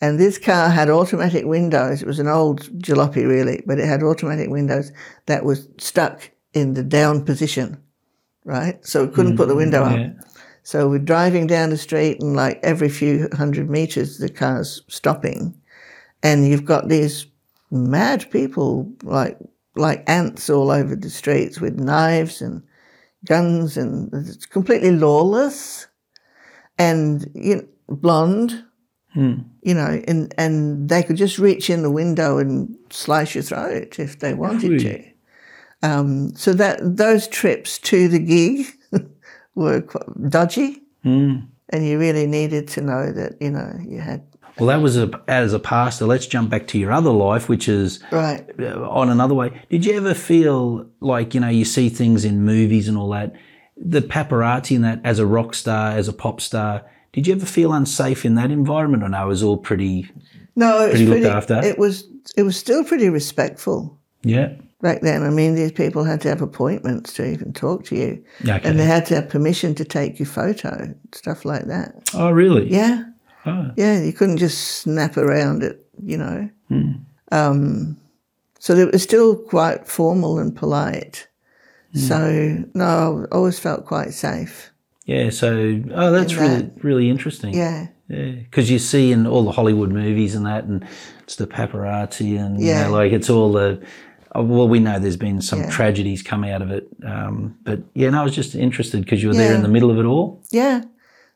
And 0.00 0.18
this 0.18 0.38
car 0.38 0.68
had 0.68 0.88
automatic 0.88 1.44
windows. 1.44 2.02
It 2.02 2.06
was 2.06 2.20
an 2.20 2.28
old 2.28 2.62
jalopy, 2.80 3.26
really, 3.26 3.62
but 3.66 3.80
it 3.80 3.86
had 3.86 4.02
automatic 4.02 4.48
windows 4.48 4.92
that 5.26 5.44
was 5.44 5.68
stuck 5.78 6.30
in 6.54 6.74
the 6.74 6.84
down 6.84 7.24
position, 7.24 7.76
right? 8.44 8.84
So 8.86 9.04
we 9.04 9.12
couldn't 9.12 9.36
put 9.36 9.48
the 9.48 9.54
hmm, 9.54 9.58
window 9.58 9.82
up. 9.82 10.10
So 10.62 10.88
we're 10.88 10.98
driving 10.98 11.46
down 11.46 11.70
the 11.70 11.76
street, 11.76 12.20
and 12.20 12.36
like 12.36 12.60
every 12.62 12.88
few 12.88 13.28
hundred 13.32 13.70
meters, 13.70 14.18
the 14.18 14.28
car's 14.28 14.82
stopping, 14.86 15.58
and 16.22 16.46
you've 16.46 16.64
got 16.64 16.88
these 16.88 17.26
mad 17.70 18.30
people 18.30 18.92
like 19.02 19.38
like 19.76 20.08
ants 20.08 20.50
all 20.50 20.70
over 20.70 20.94
the 20.94 21.10
streets 21.10 21.60
with 21.60 21.80
knives 21.80 22.42
and 22.42 22.62
guns, 23.24 23.76
and 23.76 24.12
it's 24.12 24.46
completely 24.46 24.92
lawless, 24.92 25.86
and 26.78 27.30
you 27.34 27.56
know, 27.56 27.66
blonde, 27.88 28.64
you 29.14 29.74
know, 29.74 30.00
and 30.06 30.32
and 30.38 30.88
they 30.88 31.02
could 31.02 31.16
just 31.16 31.38
reach 31.38 31.70
in 31.70 31.82
the 31.82 31.90
window 31.90 32.38
and 32.38 32.74
slice 32.90 33.34
your 33.34 33.42
throat 33.42 33.98
if 33.98 34.18
they 34.20 34.34
wanted 34.34 34.70
Really? 34.70 34.84
to. 34.84 35.88
Um, 35.88 36.34
so 36.36 36.52
that 36.54 36.78
those 36.82 37.26
trips 37.28 37.78
to 37.78 38.08
the 38.08 38.18
gig 38.18 38.66
were 39.54 39.80
quite 39.82 40.30
dodgy, 40.30 40.82
and 41.04 41.48
you 41.72 41.98
really 41.98 42.26
needed 42.26 42.68
to 42.68 42.80
know 42.80 43.12
that 43.12 43.40
you 43.40 43.50
know 43.50 43.72
you 43.86 44.00
had 44.00 44.22
Well, 44.58 44.68
that 44.68 44.80
was 44.82 44.96
a, 44.96 45.10
as 45.28 45.52
a 45.52 45.58
pastor. 45.60 46.04
Let's 46.06 46.26
jump 46.26 46.50
back 46.50 46.66
to 46.68 46.78
your 46.78 46.92
other 46.92 47.10
life, 47.10 47.48
which 47.48 47.68
is 47.68 48.00
right. 48.10 48.44
uh, 48.60 48.88
on 48.88 49.08
another 49.08 49.34
way. 49.34 49.62
Did 49.70 49.84
you 49.84 49.96
ever 49.96 50.14
feel 50.14 50.86
like, 51.00 51.32
you 51.34 51.40
know, 51.40 51.48
you 51.48 51.64
see 51.64 51.88
things 51.88 52.24
in 52.24 52.44
movies 52.44 52.88
and 52.88 52.98
all 52.98 53.10
that, 53.10 53.34
the 53.76 54.00
paparazzi 54.00 54.74
and 54.74 54.84
that 54.84 55.00
as 55.04 55.20
a 55.20 55.26
rock 55.26 55.54
star, 55.54 55.92
as 55.92 56.08
a 56.08 56.12
pop 56.12 56.40
star, 56.40 56.84
did 57.12 57.26
you 57.26 57.34
ever 57.34 57.46
feel 57.46 57.72
unsafe 57.72 58.24
in 58.24 58.34
that 58.36 58.50
environment 58.50 59.02
or 59.02 59.08
no, 59.08 59.24
it 59.24 59.28
was 59.28 59.42
all 59.42 59.56
pretty, 59.56 60.10
No, 60.56 60.80
it 60.80 60.84
was 60.84 60.90
Pretty 60.92 61.06
looked 61.06 61.20
pretty. 61.22 61.36
after? 61.36 61.60
It 61.64 61.78
was 61.78 62.04
it 62.36 62.42
was 62.42 62.56
still 62.56 62.84
pretty 62.84 63.08
respectful 63.08 63.98
yeah? 64.22 64.52
back 64.82 65.00
then. 65.00 65.22
I 65.22 65.30
mean, 65.30 65.54
these 65.54 65.72
people 65.72 66.04
had 66.04 66.20
to 66.22 66.28
have 66.28 66.42
appointments 66.42 67.14
to 67.14 67.26
even 67.26 67.52
talk 67.52 67.84
to 67.86 67.96
you, 67.96 68.22
Okay. 68.42 68.60
and 68.68 68.78
they 68.78 68.84
had 68.84 69.06
to 69.06 69.14
have 69.14 69.28
permission 69.30 69.74
to 69.76 69.84
take 69.84 70.18
your 70.18 70.26
photo, 70.26 70.94
stuff 71.12 71.44
like 71.44 71.64
that. 71.66 71.94
oh, 72.14 72.30
really? 72.30 72.70
Yeah, 72.70 73.04
Oh, 73.46 73.70
yeah, 73.76 73.98
you 74.02 74.12
couldn't 74.12 74.36
just 74.36 74.58
snap 74.82 75.16
around 75.16 75.62
it, 75.62 75.86
you 76.04 76.18
know. 76.18 76.50
Um, 77.32 77.96
so 78.58 78.74
it 78.74 78.92
was 78.92 79.02
still 79.02 79.36
quite 79.36 79.86
formal 79.86 80.38
and 80.38 80.54
polite. 80.54 81.28
So 81.94 82.64
no, 82.74 83.24
I 83.30 83.34
always 83.34 83.58
felt 83.58 83.86
quite 83.86 84.12
safe. 84.12 84.70
Yeah. 85.08 85.30
So, 85.30 85.82
oh, 85.94 86.12
that's 86.12 86.34
In 86.34 86.38
really 86.38 86.70
really 86.82 87.10
interesting. 87.10 87.54
Yeah. 87.54 87.88
Yeah, 88.08 88.30
because 88.30 88.70
you 88.70 88.78
see 88.78 89.12
in 89.12 89.26
all 89.26 89.42
the 89.44 89.52
Hollywood 89.52 89.90
movies 89.90 90.34
and 90.34 90.46
that, 90.46 90.64
and 90.64 90.82
it's 91.24 91.36
the 91.36 91.46
paparazzi, 91.46 92.38
and 92.38 92.58
you 92.60 92.68
Yeah. 92.68 92.84
know, 92.84 92.92
like 92.92 93.12
it's 93.12 93.28
all 93.28 93.52
the. 93.52 93.80
oh, 94.34 94.42
Well, 94.44 94.68
we 94.68 94.78
know 94.80 94.98
there's 94.98 95.16
been 95.18 95.40
some 95.42 95.60
Yeah. 95.60 95.70
tragedies 95.70 96.22
come 96.22 96.42
out 96.44 96.62
of 96.62 96.70
it, 96.70 96.88
um, 97.04 97.54
but 97.64 97.80
yeah, 97.94 98.08
no, 98.10 98.20
I 98.20 98.24
was 98.24 98.34
just 98.34 98.54
interested 98.54 99.02
because 99.04 99.22
you 99.22 99.28
were 99.28 99.34
there 99.34 99.54
in 99.54 99.62
the 99.62 99.68
middle 99.68 99.90
of 99.90 99.98
it 99.98 100.04
all. 100.06 100.40
Yeah. 100.50 100.82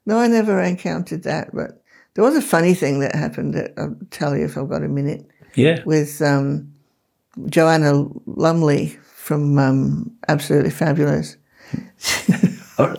No, 0.07 0.19
I 0.19 0.29
never 0.29 0.61
encountered 0.63 1.23
that, 1.25 1.55
but 1.55 1.83
there 2.15 2.25
was 2.25 2.37
a 2.37 2.43
funny 2.43 2.75
thing 2.75 3.01
that 3.01 3.15
happened 3.15 3.55
that 3.55 3.73
I'll 3.77 3.97
tell 4.11 4.37
you 4.37 4.45
if 4.45 4.57
I've 4.59 4.69
got 4.69 4.83
a 4.83 4.89
minute 4.89 5.27
Yeah, 5.55 5.83
with 5.85 6.21
um, 6.23 6.73
Joanna 7.49 8.07
Lumley 8.27 8.99
from 9.15 9.59
um, 9.59 10.11
Absolutely 10.29 10.71
Fabulous. 10.71 11.37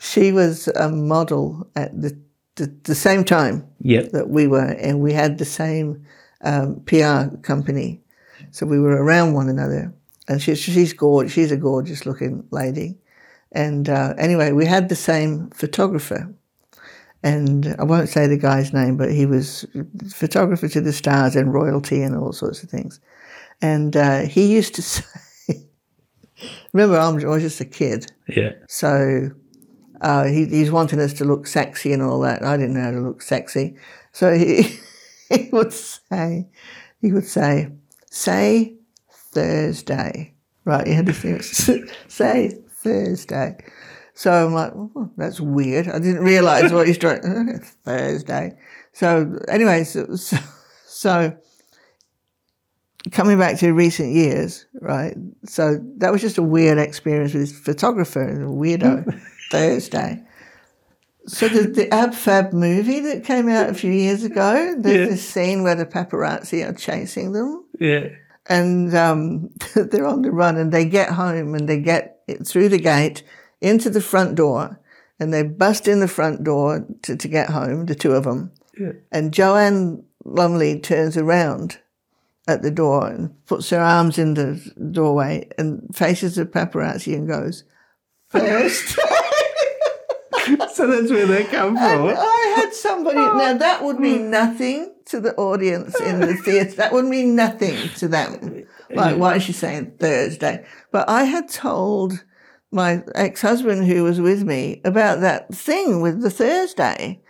She 0.00 0.32
was 0.32 0.68
a 0.68 0.88
model 0.88 1.68
at 1.74 2.00
the, 2.00 2.18
the, 2.54 2.72
the 2.84 2.94
same 2.94 3.24
time 3.24 3.66
yep, 3.80 4.10
that 4.12 4.30
we 4.30 4.46
were, 4.46 4.64
and 4.64 5.00
we 5.00 5.12
had 5.12 5.38
the 5.38 5.44
same 5.44 6.06
um, 6.42 6.80
PR 6.86 7.36
company. 7.42 8.00
So 8.50 8.64
we 8.66 8.78
were 8.78 9.02
around 9.02 9.34
one 9.34 9.48
another. 9.48 9.92
And 10.28 10.40
she's, 10.40 10.60
she's 10.60 10.92
gorgeous. 10.92 11.32
She's 11.32 11.52
a 11.52 11.56
gorgeous 11.56 12.06
looking 12.06 12.46
lady. 12.50 12.96
And 13.52 13.88
uh, 13.88 14.14
anyway, 14.18 14.52
we 14.52 14.66
had 14.66 14.88
the 14.88 14.96
same 14.96 15.50
photographer. 15.50 16.32
And 17.22 17.74
I 17.78 17.84
won't 17.84 18.08
say 18.08 18.26
the 18.26 18.36
guy's 18.36 18.72
name, 18.72 18.96
but 18.96 19.10
he 19.10 19.26
was 19.26 19.66
photographer 20.14 20.68
to 20.68 20.80
the 20.80 20.92
stars 20.92 21.34
and 21.34 21.52
royalty 21.52 22.02
and 22.02 22.16
all 22.16 22.32
sorts 22.32 22.62
of 22.62 22.70
things. 22.70 23.00
And 23.60 23.96
uh, 23.96 24.20
he 24.20 24.46
used 24.46 24.74
to 24.76 24.82
say, 24.92 25.02
remember, 26.72 26.98
I'm, 26.98 27.18
I 27.20 27.28
was 27.28 27.42
just 27.42 27.60
a 27.60 27.64
kid. 27.64 28.12
yeah, 28.28 28.52
So 28.68 29.30
uh, 30.00 30.24
he, 30.24 30.46
he's 30.46 30.70
wanting 30.70 31.00
us 31.00 31.12
to 31.14 31.24
look 31.24 31.46
sexy 31.46 31.92
and 31.92 32.02
all 32.02 32.20
that. 32.20 32.44
I 32.44 32.56
didn't 32.56 32.74
know 32.74 32.82
how 32.82 32.90
to 32.90 33.00
look 33.00 33.22
sexy. 33.22 33.76
So 34.12 34.34
he, 34.34 34.78
he 35.28 35.48
would 35.52 35.72
say, 35.72 36.48
he 37.00 37.12
would 37.12 37.26
say, 37.26 37.70
say 38.10 38.76
Thursday. 39.12 40.34
Right, 40.64 40.86
you 40.86 40.94
had 40.94 41.06
to 41.06 41.12
think, 41.12 41.42
say 42.08 42.50
Thursday. 42.70 43.56
So 44.14 44.32
I'm 44.32 44.52
like, 44.52 44.72
oh, 44.74 45.10
that's 45.16 45.40
weird. 45.40 45.88
I 45.88 45.98
didn't 45.98 46.24
realise 46.24 46.72
what 46.72 46.86
he's 46.86 46.98
trying. 46.98 47.20
Thursday. 47.84 48.58
So 48.92 49.38
anyway, 49.48 49.84
so, 49.84 50.16
so, 50.16 50.36
so 50.84 51.36
coming 53.12 53.38
back 53.38 53.58
to 53.58 53.72
recent 53.72 54.12
years, 54.12 54.66
right? 54.80 55.16
So 55.44 55.78
that 55.98 56.12
was 56.12 56.20
just 56.20 56.38
a 56.38 56.42
weird 56.42 56.78
experience 56.78 57.32
with 57.32 57.42
this 57.48 57.58
photographer, 57.58 58.22
a 58.44 58.48
weirdo 58.48 59.20
Thursday. 59.50 60.22
So 61.26 61.48
the, 61.48 61.68
the 61.68 61.92
Ab 61.92 62.14
Fab 62.14 62.52
movie 62.52 63.00
that 63.00 63.24
came 63.24 63.48
out 63.48 63.68
a 63.68 63.74
few 63.74 63.92
years 63.92 64.24
ago, 64.24 64.74
there's 64.78 64.98
Yeah. 65.00 65.06
this 65.14 65.28
scene 65.28 65.62
where 65.62 65.74
the 65.74 65.84
paparazzi 65.86 66.66
are 66.66 66.72
chasing 66.72 67.32
them 67.32 67.64
yeah, 67.78 68.08
and 68.46 68.94
um, 68.96 69.50
they're 69.74 70.06
on 70.06 70.22
the 70.22 70.30
run 70.30 70.56
and 70.56 70.72
they 70.72 70.84
get 70.86 71.10
home 71.10 71.54
and 71.54 71.68
they 71.68 71.78
get 71.80 72.20
it 72.26 72.46
through 72.46 72.70
the 72.70 72.78
gate 72.78 73.22
into 73.60 73.90
the 73.90 74.00
front 74.00 74.36
door 74.36 74.80
and 75.20 75.32
they 75.32 75.42
bust 75.42 75.86
in 75.86 76.00
the 76.00 76.08
front 76.08 76.44
door 76.44 76.86
to, 77.02 77.14
to 77.16 77.28
get 77.28 77.50
home, 77.50 77.86
the 77.86 77.94
two 77.94 78.12
of 78.12 78.24
them. 78.24 78.50
Yeah. 78.78 78.92
And 79.12 79.32
Joanna 79.34 79.98
Lumley 80.24 80.80
turns 80.80 81.16
around 81.16 81.78
at 82.48 82.62
the 82.62 82.70
door 82.70 83.06
and 83.06 83.46
puts 83.46 83.70
her 83.70 83.80
arms 83.80 84.18
in 84.18 84.34
the 84.34 84.60
doorway 84.90 85.48
and 85.58 85.94
faces 85.94 86.34
the 86.34 86.46
paparazzi 86.46 87.14
and 87.14 87.28
goes, 87.28 87.64
First. 88.30 88.98
so 90.72 90.86
that's 90.86 91.10
where 91.10 91.26
they 91.26 91.44
come 91.44 91.76
And 91.76 92.16
I 92.18 92.54
had 92.56 92.72
somebody. 92.72 93.18
Oh. 93.18 93.36
Now 93.36 93.54
that 93.54 93.84
would 93.84 94.00
mean 94.00 94.30
nothing 94.30 94.94
to 95.06 95.20
the 95.20 95.34
audience 95.36 95.98
in 96.00 96.20
the 96.20 96.34
theatre. 96.44 96.76
That 96.76 96.92
would 96.92 97.04
mean 97.04 97.36
nothing 97.36 97.76
to 97.96 98.08
them. 98.08 98.64
Like, 98.90 99.16
why 99.16 99.36
is 99.36 99.42
she 99.42 99.52
saying 99.52 99.96
Thursday? 99.98 100.64
But 100.90 101.08
I 101.08 101.24
had 101.24 101.48
told 101.48 102.24
my 102.70 103.02
ex-husband 103.14 103.86
who 103.86 104.04
was 104.04 104.20
with 104.20 104.44
me 104.44 104.80
about 104.84 105.20
that 105.20 105.54
thing 105.54 106.00
with 106.00 106.22
the 106.22 106.30
Thursday, 106.30 107.20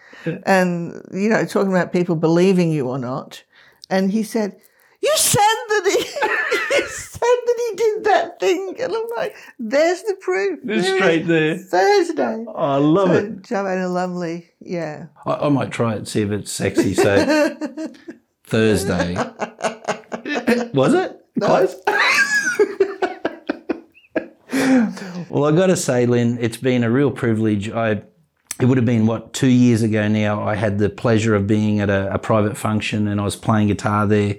and 0.44 1.02
you 1.12 1.28
know, 1.28 1.44
talking 1.44 1.70
about 1.70 1.92
people 1.92 2.16
believing 2.16 2.70
you 2.70 2.88
or 2.88 2.98
not. 2.98 3.42
And 3.90 4.10
he 4.12 4.22
said, 4.22 4.60
"You 5.02 5.12
said 5.16 5.40
that 5.68 5.84
he." 5.86 5.98
you 6.80 6.86
said 6.88 7.20
that 7.20 7.56
he 7.70 7.76
did 7.76 8.04
that 8.04 8.40
thing, 8.40 8.74
and 8.80 8.92
I'm 8.94 9.06
like, 9.16 9.34
"There's 9.58 10.02
the 10.02 10.14
proof. 10.20 10.60
It's 10.64 10.86
There 10.86 10.96
straight 10.98 11.26
there. 11.26 11.56
Thursday." 11.58 12.44
Oh, 12.48 12.52
I 12.54 12.76
love 12.76 13.08
So, 13.08 13.14
it. 13.14 13.42
Joanna 13.42 13.88
Lumley, 13.88 14.50
yeah. 14.60 15.06
I, 15.26 15.32
I 15.34 15.48
might 15.48 15.70
try 15.70 15.94
it, 15.94 16.06
see 16.08 16.22
if 16.22 16.30
it's 16.30 16.52
sexy. 16.52 16.94
So 16.94 17.16
Thursday. 18.44 19.14
Was 20.74 20.94
it? 20.94 21.14
Close? 21.40 21.76
well, 25.30 25.44
I 25.44 25.52
got 25.52 25.66
to 25.68 25.76
say, 25.76 26.06
Lynne, 26.06 26.38
it's 26.40 26.56
been 26.56 26.82
a 26.84 26.90
real 26.90 27.10
privilege. 27.10 27.70
I 27.70 28.02
it 28.60 28.64
would 28.66 28.76
have 28.76 28.86
been 28.86 29.06
what 29.06 29.32
two 29.32 29.46
years 29.48 29.82
ago 29.82 30.08
now. 30.08 30.42
I 30.42 30.56
had 30.56 30.78
the 30.78 30.88
pleasure 30.90 31.34
of 31.36 31.46
being 31.46 31.78
at 31.80 31.90
a, 31.90 32.12
a 32.14 32.18
private 32.18 32.56
function, 32.56 33.06
and 33.06 33.20
I 33.20 33.24
was 33.24 33.36
playing 33.36 33.68
guitar 33.68 34.06
there. 34.06 34.36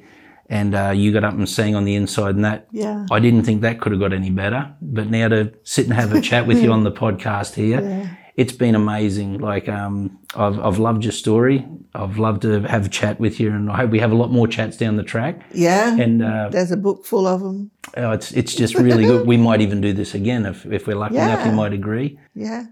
And 0.51 0.73
uh, 0.73 0.91
you 0.95 1.11
got 1.13 1.23
up 1.23 1.33
and 1.35 1.47
sang 1.47 1.75
on 1.75 1.85
the 1.85 1.93
inside, 1.95 2.35
and 2.35 2.43
that 2.43 2.67
Yeah. 2.71 3.05
I 3.11 3.19
didn't 3.19 3.43
think 3.43 3.61
that 3.61 3.79
could 3.79 3.91
have 3.91 4.01
got 4.01 4.13
any 4.13 4.31
better. 4.31 4.73
But 4.81 5.09
now 5.11 5.27
to 5.27 5.53
sit 5.63 5.85
and 5.85 5.93
have 5.93 6.11
a 6.13 6.21
chat 6.21 6.47
with 6.47 6.61
you 6.63 6.71
on 6.77 6.83
the 6.83 6.91
podcast 6.91 7.53
here, 7.53 8.17
it's 8.35 8.53
been 8.53 8.73
amazing. 8.73 9.37
Like 9.39 9.69
um, 9.69 10.17
I've 10.35 10.57
I've 10.59 10.79
loved 10.79 11.03
your 11.03 11.11
story. 11.11 11.67
I've 11.93 12.17
loved 12.17 12.41
to 12.43 12.61
have 12.61 12.85
a 12.87 12.89
chat 12.89 13.19
with 13.19 13.39
you, 13.39 13.51
and 13.51 13.69
I 13.71 13.75
hope 13.77 13.91
we 13.91 13.99
have 13.99 14.11
a 14.11 14.15
lot 14.15 14.31
more 14.31 14.47
chats 14.47 14.75
down 14.75 14.95
the 14.97 15.03
track. 15.03 15.41
Yeah. 15.53 15.95
And 15.95 16.23
uh, 16.23 16.49
There's 16.49 16.71
a 16.71 16.77
book 16.77 17.05
full 17.05 17.27
of 17.27 17.41
them. 17.41 17.69
oh, 17.97 18.11
it's 18.11 18.31
it's 18.31 18.55
just 18.55 18.73
really 18.73 19.05
good. 19.05 19.27
We 19.27 19.37
might 19.37 19.61
even 19.61 19.81
do 19.81 19.93
this 19.93 20.15
again 20.15 20.47
if 20.47 20.65
if 20.65 20.87
we're 20.87 20.95
lucky 20.97 21.17
enough. 21.17 21.45
You 21.45 21.51
might 21.51 21.73
agree. 21.73 22.17
Yeah. 22.33 22.65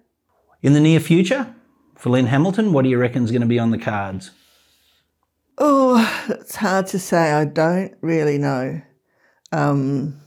In 0.63 0.73
the 0.73 0.79
near 0.79 0.99
future, 0.99 1.53
for 1.95 2.09
Lynne 2.09 2.25
Hamilton, 2.27 2.73
what 2.73 2.81
do 2.83 2.89
you 2.89 2.97
reckon 2.97 3.23
is 3.23 3.29
going 3.31 3.41
to 3.41 3.47
be 3.47 3.59
on 3.59 3.69
the 3.69 3.77
cards? 3.77 4.31
Oh, 5.57 6.25
it's 6.29 6.55
hard 6.55 6.87
to 6.87 6.99
say. 6.99 7.31
I 7.31 7.45
don't 7.45 7.93
really 8.01 8.37
know. 8.37 8.81
Um, 9.51 10.19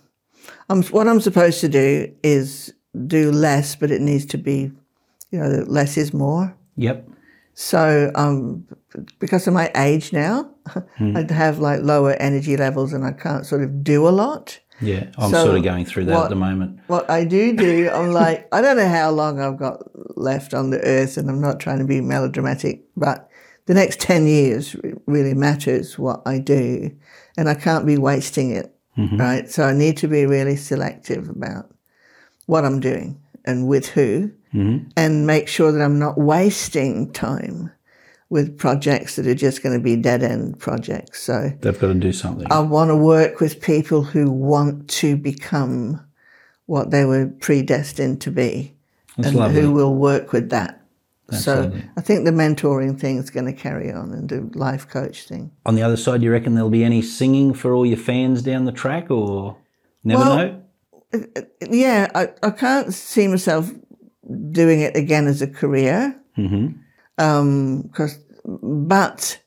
I'm, 0.69 0.83
what 0.85 1.07
I'm 1.09 1.21
supposed 1.21 1.61
to 1.61 1.69
do 1.69 2.13
is 2.23 2.73
do 3.07 3.31
less, 3.31 3.77
but 3.77 3.91
it 3.91 4.01
needs 4.01 4.27
to 4.27 4.39
be, 4.39 4.73
you 5.31 5.39
know, 5.39 5.65
less 5.69 5.97
is 5.97 6.13
more. 6.13 6.57
Yep. 6.77 7.09
So, 7.55 8.11
um, 8.15 8.67
because 9.19 9.47
of 9.47 9.55
my 9.55 9.71
age 9.77 10.13
now, 10.13 10.51
I'd 10.99 11.31
have 11.31 11.59
like 11.59 11.83
lower 11.83 12.13
energy 12.15 12.57
levels 12.57 12.93
and 12.93 13.05
I 13.05 13.13
can't 13.13 13.45
sort 13.47 13.63
of 13.63 13.85
do 13.85 14.09
a 14.09 14.11
lot. 14.11 14.59
Yeah, 14.81 15.09
I'm 15.19 15.31
So 15.31 15.45
sort 15.45 15.59
of 15.59 15.63
going 15.65 15.85
through 15.85 16.07
that 16.07 16.15
what- 16.15 16.25
at 16.25 16.31
the 16.31 16.37
moment. 16.37 16.81
What 16.87 17.09
I 17.11 17.25
do 17.25 17.55
do, 17.55 17.91
I'm 17.93 18.13
like, 18.13 18.49
I 18.51 18.63
don't 18.63 18.79
know 18.79 18.89
how 18.89 19.11
long 19.11 19.39
I've 19.39 19.59
got 19.59 19.83
left 20.17 20.55
on 20.55 20.71
the 20.71 20.81
earth, 20.81 21.19
and 21.19 21.29
I'm 21.29 21.41
not 21.41 21.61
trying 21.61 21.79
to 21.81 21.85
be 21.85 22.01
melodramatic, 22.01 22.83
but 22.97 23.29
the 23.71 23.75
next 23.75 24.01
10 24.01 24.27
years 24.27 24.75
really 25.07 25.33
matters 25.33 25.97
what 25.97 26.23
I 26.27 26.41
do, 26.41 26.91
and 27.37 27.49
I 27.49 27.55
can't 27.55 27.87
be 27.87 27.97
wasting 27.97 28.51
it, 28.51 28.75
mm-hmm. 28.99 29.17
right? 29.17 29.49
So 29.49 29.63
I 29.63 29.73
need 29.73 29.97
to 29.99 30.09
be 30.09 30.27
really 30.27 30.57
selective 30.57 31.29
about 31.29 31.73
what 32.47 32.65
I'm 32.65 32.81
doing 32.81 33.21
and 33.45 33.69
with 33.69 33.87
who, 33.91 34.33
mm-hmm. 34.53 34.89
and 34.97 35.25
make 35.25 35.47
sure 35.47 35.71
that 35.71 35.81
I'm 35.81 36.01
not 36.01 36.19
wasting 36.19 37.13
time 37.13 37.71
with 38.29 38.59
projects 38.59 39.15
that 39.15 39.29
are 39.29 39.37
just 39.37 39.63
going 39.63 39.79
to 39.79 39.81
be 39.81 39.95
dead 39.95 40.25
end 40.25 40.59
projects. 40.59 41.23
So 41.23 41.53
They've 41.61 41.79
got 41.79 41.87
to 41.87 41.95
do 41.95 42.13
something. 42.13 42.49
I 42.51 42.59
want 42.59 42.89
to 42.89 42.97
work 42.97 43.39
with 43.39 43.61
people 43.61 44.03
who 44.03 44.33
want 44.33 44.91
to 44.99 45.17
become 45.17 46.05
what 46.67 46.91
they 46.91 47.05
were 47.05 47.29
predestined 47.39 48.21
to 48.23 48.33
be 48.33 48.75
That's 49.17 49.29
and 49.29 49.37
lovely. 49.37 49.61
who 49.61 49.71
will 49.71 49.95
work 49.95 50.33
with 50.33 50.51
that. 50.51 50.80
So. 51.31 51.73
I 51.97 52.01
think 52.01 52.25
the 52.25 52.31
mentoring 52.31 52.99
thing 52.99 53.19
is 53.19 53.31
going 53.31 53.47
to 53.47 53.53
carry 53.53 53.93
on 53.93 54.13
and 54.13 54.29
the 54.29 54.59
life 54.59 54.89
coach 54.89 55.25
thing. 55.27 55.51
On 55.67 55.75
the 55.75 55.83
other 55.83 55.97
side, 55.97 56.23
you 56.23 56.31
reckon 56.33 56.55
there'll 56.55 56.71
be 56.71 56.85
any 56.85 57.03
singing 57.03 57.55
for 57.55 57.75
all 57.75 57.87
your 57.87 57.97
fans 57.97 58.43
down 58.43 58.65
the 58.65 58.73
track, 58.73 59.11
or 59.11 59.57
never 60.05 60.23
Well- 60.25 60.37
know? 60.37 60.63
Yeah, 61.69 62.09
I, 62.15 62.29
I 62.43 62.51
can't 62.51 62.95
see 62.95 63.27
myself 63.27 63.71
doing 64.53 64.81
it 64.81 64.95
again 64.95 65.27
as 65.27 65.43
a 65.43 65.49
career. 65.49 66.17
Mm-hmm. 66.39 66.79
Um, 67.19 67.91
cause, 67.93 68.17
but 68.45 69.41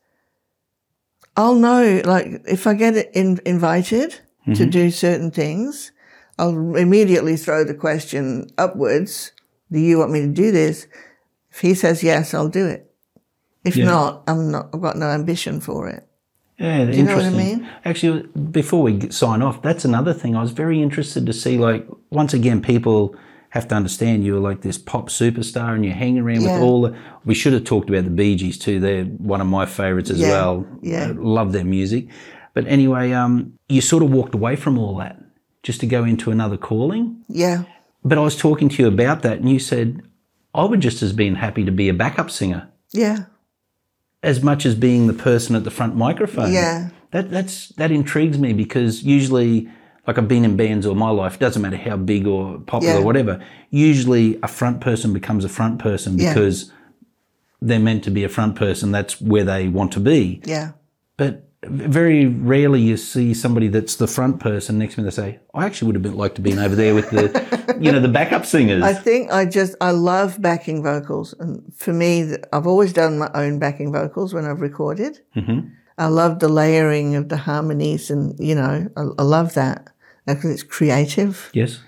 I'll 1.37 1.55
know, 1.55 2.01
like, 2.03 2.41
if 2.45 2.67
I 2.67 2.73
get 2.73 3.09
in, 3.15 3.39
invited 3.45 4.19
to 4.55 4.65
do 4.65 4.91
certain 4.91 5.31
things, 5.31 5.93
I'll 6.37 6.75
immediately 6.75 7.37
throw 7.37 7.63
the 7.63 7.73
question 7.73 8.47
upwards. 8.57 9.31
Do 9.71 9.79
you 9.79 9.97
want 9.99 10.11
me 10.11 10.19
to 10.21 10.27
do 10.27 10.51
this? 10.51 10.85
If 11.53 11.59
he 11.61 11.73
says 11.73 12.03
yes, 12.03 12.33
I'll 12.33 12.49
do 12.49 12.65
it. 12.67 12.91
If 13.63 13.77
Yeah. 13.77 13.85
not, 13.85 14.23
I'm 14.27 14.51
not, 14.51 14.69
I've 14.73 14.81
got 14.81 14.97
no 14.97 15.07
ambition 15.07 15.61
for 15.61 15.87
it. 15.87 16.05
Yeah, 16.59 16.83
you 16.89 17.03
know 17.03 17.15
what 17.15 17.23
I 17.23 17.27
interesting. 17.27 17.37
mean? 17.59 17.67
Actually, 17.85 18.23
before 18.51 18.81
we 18.83 19.09
sign 19.09 19.41
off, 19.41 19.61
that's 19.61 19.85
another 19.85 20.13
thing. 20.13 20.35
I 20.35 20.41
was 20.41 20.51
very 20.51 20.81
interested 20.81 21.25
to 21.25 21.33
see, 21.33 21.57
like, 21.57 21.87
once 22.11 22.33
again, 22.33 22.61
people 22.61 23.15
have 23.49 23.67
to 23.67 23.75
understand 23.75 24.23
you're 24.25 24.39
like 24.39 24.61
this 24.61 24.77
pop 24.77 25.09
superstar 25.09 25.75
and 25.75 25.85
you're 25.85 25.93
hanging 25.93 26.19
around 26.23 26.41
Yeah. 26.41 26.53
with 26.55 26.63
all 26.63 26.81
the. 26.81 26.95
We 27.25 27.35
should 27.35 27.53
have 27.53 27.63
talked 27.65 27.89
about 27.89 28.03
the 28.05 28.09
Bee 28.09 28.35
Gees 28.35 28.57
too. 28.57 28.79
They're 28.79 29.05
one 29.05 29.41
of 29.41 29.47
my 29.47 29.65
favorites 29.65 30.09
as 30.09 30.19
Yeah, 30.19 30.29
well. 30.29 30.65
yeah. 30.81 31.07
I 31.09 31.11
love 31.11 31.51
their 31.51 31.63
music. 31.65 32.07
But 32.55 32.65
anyway, 32.67 33.11
um, 33.13 33.53
you 33.69 33.81
sort 33.81 34.01
of 34.03 34.11
walked 34.11 34.33
away 34.35 34.55
from 34.55 34.77
all 34.79 34.95
that 34.97 35.21
just 35.63 35.79
to 35.81 35.87
go 35.87 36.03
into 36.03 36.31
another 36.31 36.57
calling. 36.57 37.17
Yeah. 37.27 37.63
But 38.03 38.17
I 38.17 38.21
was 38.21 38.35
talking 38.35 38.69
to 38.69 38.81
you 38.83 38.87
about 38.87 39.21
that 39.21 39.37
and 39.39 39.49
you 39.49 39.59
said, 39.59 40.01
I 40.53 40.63
would 40.65 40.79
just 40.81 41.01
as 41.01 41.13
been 41.13 41.35
happy 41.35 41.63
to 41.65 41.71
be 41.71 41.89
a 41.89 41.93
backup 41.93 42.29
singer 42.29 42.69
Yeah. 42.93 43.25
as 44.21 44.41
much 44.43 44.65
as 44.65 44.75
being 44.75 45.07
the 45.07 45.13
person 45.13 45.55
at 45.55 45.63
the 45.63 45.71
front 45.71 45.95
microphone. 45.95 46.51
Yeah. 46.53 46.89
That 47.11 47.29
that's 47.31 47.69
that 47.77 47.91
intrigues 47.91 48.37
me 48.37 48.53
because 48.53 49.03
usually 49.03 49.69
like 50.07 50.17
I've 50.17 50.27
been 50.27 50.43
in 50.45 50.57
bands 50.57 50.85
all 50.85 50.95
my 50.95 51.09
life, 51.11 51.39
doesn't 51.39 51.61
matter 51.61 51.77
how 51.77 51.95
big 51.97 52.27
or 52.27 52.59
popular 52.59 52.95
Yeah. 52.95 52.99
or 52.99 53.05
whatever. 53.05 53.43
Usually 53.69 54.37
a 54.43 54.47
front 54.47 54.81
person 54.81 55.13
becomes 55.13 55.45
a 55.45 55.49
front 55.49 55.79
person 55.79 56.17
Yeah. 56.17 56.33
because 56.33 56.71
they're 57.61 57.79
meant 57.79 58.03
to 58.03 58.11
be 58.11 58.23
a 58.23 58.29
front 58.29 58.55
person. 58.55 58.91
That's 58.91 59.21
where 59.21 59.45
they 59.45 59.69
want 59.69 59.91
to 59.93 59.99
be. 59.99 60.41
Yeah. 60.45 60.71
But 61.17 61.49
very 61.67 62.25
rarely 62.25 62.81
you 62.81 62.97
see 62.97 63.33
somebody 63.33 63.67
that's 63.67 63.95
the 63.95 64.07
front 64.07 64.39
person 64.39 64.77
next 64.77 64.97
minute 64.97 65.11
they 65.11 65.21
say, 65.21 65.39
I 65.53 65.65
actually 65.65 65.87
would 65.87 65.95
have 65.95 66.03
been 66.03 66.15
like 66.15 66.35
to 66.35 66.41
been 66.41 66.59
over 66.59 66.75
there 66.75 66.93
with 66.95 67.09
the 67.09 67.77
you 67.79 67.91
know, 67.91 67.99
the 67.99 68.07
backup 68.07 68.45
singers. 68.45 68.83
I 68.83 68.93
think 68.93 69.31
I 69.31 69.45
just 69.45 69.75
I 69.81 69.91
love 69.91 70.41
backing 70.41 70.83
vocals, 70.83 71.33
and 71.39 71.63
for 71.75 71.93
me, 71.93 72.35
I've 72.51 72.67
always 72.67 72.93
done 72.93 73.17
my 73.17 73.29
own 73.33 73.59
backing 73.59 73.91
vocals 73.91 74.33
when 74.33 74.45
I've 74.45 74.61
recorded. 74.61 75.19
Mm-hmm. 75.35 75.69
I 75.97 76.07
love 76.07 76.39
the 76.39 76.49
layering 76.49 77.15
of 77.15 77.29
the 77.29 77.37
harmonies, 77.37 78.09
and 78.09 78.35
you 78.39 78.55
know, 78.55 78.89
I, 78.97 79.01
I 79.17 79.23
love 79.23 79.53
that 79.53 79.89
because 80.25 80.51
it's 80.51 80.63
creative. 80.63 81.49
yes. 81.53 81.79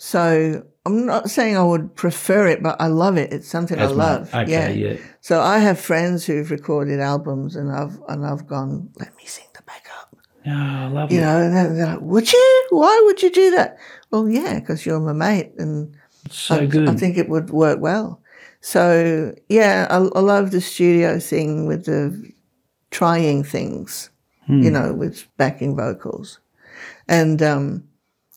So 0.00 0.64
I'm 0.88 1.06
not 1.06 1.30
saying 1.30 1.56
I 1.56 1.62
would 1.62 1.94
prefer 1.94 2.46
it, 2.48 2.62
but 2.62 2.76
I 2.80 2.86
love 2.88 3.16
it. 3.18 3.32
It's 3.32 3.48
something 3.48 3.78
As 3.78 3.92
I 3.92 3.94
my- 3.94 4.04
love. 4.04 4.34
okay, 4.34 4.74
yeah. 4.74 4.96
So 5.20 5.40
I 5.40 5.58
have 5.58 5.78
friends 5.78 6.24
who've 6.26 6.50
recorded 6.50 6.98
albums, 7.00 7.56
and 7.56 7.70
I've 7.70 7.96
and 8.08 8.24
I've 8.26 8.46
gone, 8.46 8.90
let 8.98 9.14
me 9.16 9.24
sing 9.26 9.44
the 9.54 9.62
backup. 9.62 10.16
Oh, 10.46 10.50
I 10.50 10.86
love 10.88 11.10
it. 11.10 11.14
You 11.14 11.20
know, 11.20 11.38
and 11.44 11.54
they're, 11.54 11.74
they're 11.74 11.86
like, 11.94 12.00
would 12.00 12.32
you? 12.32 12.66
Why 12.70 13.02
would 13.06 13.22
you 13.22 13.30
do 13.30 13.50
that? 13.56 13.78
Well, 14.10 14.28
yeah, 14.28 14.58
because 14.60 14.86
you're 14.86 15.00
my 15.00 15.12
mate, 15.12 15.52
and 15.58 15.94
so 16.30 16.66
good. 16.66 16.88
I 16.88 16.94
think 16.94 17.16
it 17.18 17.28
would 17.28 17.50
work 17.50 17.80
well. 17.80 18.20
So 18.60 19.34
yeah, 19.48 19.86
I, 19.90 19.96
I 19.96 20.20
love 20.20 20.50
the 20.50 20.60
studio 20.60 21.18
thing 21.20 21.66
with 21.66 21.84
the 21.84 22.32
trying 22.90 23.44
things, 23.44 24.10
Hmm. 24.46 24.62
you 24.62 24.70
know, 24.70 24.92
with 24.94 25.26
backing 25.36 25.76
vocals, 25.76 26.40
and 27.06 27.42
um, 27.42 27.84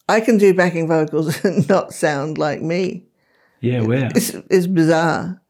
I 0.09 0.21
can 0.21 0.37
do 0.37 0.53
backing 0.53 0.87
vocals 0.87 1.43
and 1.45 1.67
not 1.69 1.93
sound 1.93 2.37
like 2.37 2.61
me. 2.61 3.05
yeah, 3.61 3.81
wow. 3.81 4.09
It's 4.15 4.29
it's 4.49 4.67
bizarre. 4.67 5.41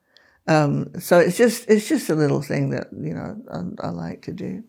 Um, 0.47 0.91
so 0.99 1.19
it's 1.19 1.37
just 1.37 1.69
it's 1.69 1.87
just 1.87 2.09
a 2.09 2.15
little 2.15 2.41
thing 2.41 2.71
that 2.71 2.87
you 2.91 3.13
know 3.13 3.41
I, 3.51 3.87
I 3.87 3.89
like 3.89 4.23
to 4.23 4.33
do. 4.33 4.63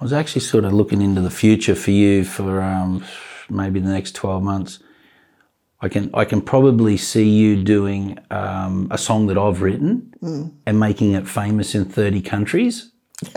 I 0.00 0.04
was 0.04 0.12
actually 0.12 0.42
sort 0.42 0.64
of 0.64 0.72
looking 0.72 1.02
into 1.02 1.20
the 1.20 1.30
future 1.30 1.74
for 1.74 1.90
you 1.90 2.24
for 2.24 2.60
um, 2.62 3.04
maybe 3.48 3.80
the 3.80 3.90
next 3.90 4.14
twelve 4.14 4.42
months. 4.42 4.80
I 5.80 5.88
can 5.88 6.10
I 6.12 6.24
can 6.24 6.40
probably 6.40 6.96
see 6.96 7.28
you 7.28 7.62
doing 7.62 8.18
um, 8.30 8.88
a 8.90 8.98
song 8.98 9.26
that 9.28 9.38
I've 9.38 9.62
written 9.62 10.12
and 10.66 10.80
making 10.80 11.12
it 11.12 11.28
famous 11.28 11.74
in 11.74 11.84
thirty 11.84 12.20
countries. 12.20 12.90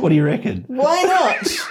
what 0.00 0.08
do 0.08 0.14
you 0.14 0.24
reckon? 0.24 0.64
Why 0.68 1.02
not? 1.02 1.69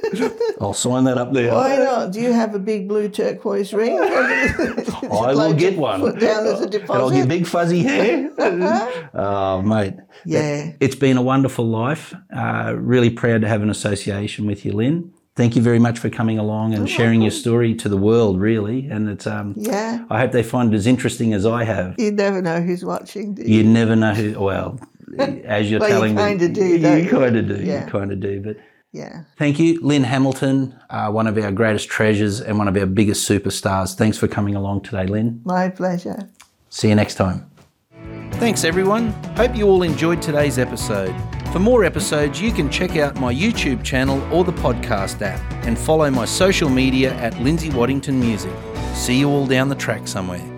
I'll 0.60 0.74
sign 0.74 1.04
that 1.04 1.18
up 1.18 1.32
there. 1.32 1.52
Why 1.52 1.76
not? 1.76 2.12
Do 2.12 2.20
you 2.20 2.32
have 2.32 2.54
a 2.54 2.58
big 2.58 2.88
blue 2.88 3.08
turquoise 3.08 3.72
ring? 3.72 3.98
I 4.00 5.34
will 5.34 5.52
get 5.54 5.76
one. 5.76 6.00
Put 6.00 6.18
down 6.20 6.46
as 6.46 6.60
a 6.60 6.64
And 6.80 6.90
I'll 6.90 7.10
get 7.10 7.28
big 7.28 7.46
fuzzy 7.46 7.82
hair. 7.82 8.30
oh, 9.14 9.62
mate. 9.62 9.94
Yeah. 10.24 10.72
It's 10.80 10.94
been 10.96 11.16
a 11.16 11.22
wonderful 11.22 11.66
life. 11.66 12.14
Uh, 12.34 12.74
really 12.76 13.10
proud 13.10 13.40
to 13.42 13.48
have 13.48 13.62
an 13.62 13.70
association 13.70 14.46
with 14.46 14.64
you, 14.64 14.72
Lynne. 14.72 15.12
Thank 15.34 15.56
you 15.56 15.62
very 15.62 15.78
much 15.78 15.98
for 15.98 16.10
coming 16.10 16.38
along 16.38 16.74
and 16.74 16.88
sharing 16.88 17.22
your 17.22 17.30
story 17.30 17.74
to 17.76 17.88
the 17.88 17.96
world, 17.96 18.38
really. 18.38 18.86
And 18.88 19.08
it's 19.08 19.26
um, 19.26 19.54
Yeah. 19.56 20.04
I 20.10 20.20
hope 20.20 20.32
they 20.32 20.42
find 20.42 20.74
it 20.74 20.76
as 20.76 20.86
interesting 20.86 21.32
as 21.32 21.46
I 21.46 21.64
have. 21.64 21.94
You 21.98 22.12
never 22.12 22.42
know 22.42 22.60
who's 22.60 22.84
watching. 22.84 23.34
Do 23.34 23.42
you? 23.42 23.58
You 23.58 23.64
never 23.64 23.96
know 23.96 24.12
who. 24.12 24.38
Well, 24.38 24.78
as 25.18 25.70
you're 25.70 25.80
Well, 25.80 25.88
you 25.88 25.94
telling 25.94 26.14
me, 26.14 26.22
kinda 26.22 26.48
do, 26.48 26.64
You 26.66 26.76
you? 27.04 27.08
kind 27.10 27.36
of 27.36 27.48
do. 27.48 27.56
You 27.56 27.82
kind 27.88 28.12
of 28.12 28.20
do. 28.20 28.40
But 28.42 28.56
Yeah. 28.92 29.22
thank 29.38 29.58
you, 29.58 29.80
Lynne 29.80 30.04
Hamilton, 30.04 30.78
uh, 30.90 31.10
one 31.10 31.26
of 31.26 31.38
our 31.38 31.50
greatest 31.50 31.88
treasures 31.88 32.42
and 32.42 32.58
one 32.58 32.68
of 32.68 32.76
our 32.76 32.84
biggest 32.84 33.26
superstars. 33.28 33.94
Thanks 33.94 34.18
for 34.18 34.28
coming 34.28 34.54
along 34.54 34.82
today, 34.82 35.06
Lynne. 35.06 35.40
My 35.44 35.70
pleasure. 35.70 36.28
See 36.68 36.88
you 36.90 36.94
next 36.94 37.14
time. 37.14 37.50
Thanks, 38.32 38.64
everyone. 38.64 39.08
Hope 39.36 39.56
you 39.56 39.66
all 39.68 39.82
enjoyed 39.82 40.20
today's 40.20 40.58
episode. 40.58 41.14
For 41.52 41.58
more 41.58 41.84
episodes, 41.84 42.40
you 42.40 42.52
can 42.52 42.70
check 42.70 42.96
out 42.96 43.16
my 43.20 43.32
YouTube 43.32 43.84
channel 43.84 44.20
or 44.32 44.42
the 44.44 44.52
podcast 44.52 45.22
app 45.22 45.40
and 45.66 45.78
follow 45.78 46.10
my 46.10 46.24
social 46.24 46.68
media 46.68 47.14
at 47.14 47.38
Lindsay 47.40 47.70
Waddington 47.70 48.18
Music. 48.18 48.52
See 48.94 49.18
you 49.18 49.30
all 49.30 49.46
down 49.46 49.68
the 49.68 49.74
track 49.74 50.08
somewhere. 50.08 50.51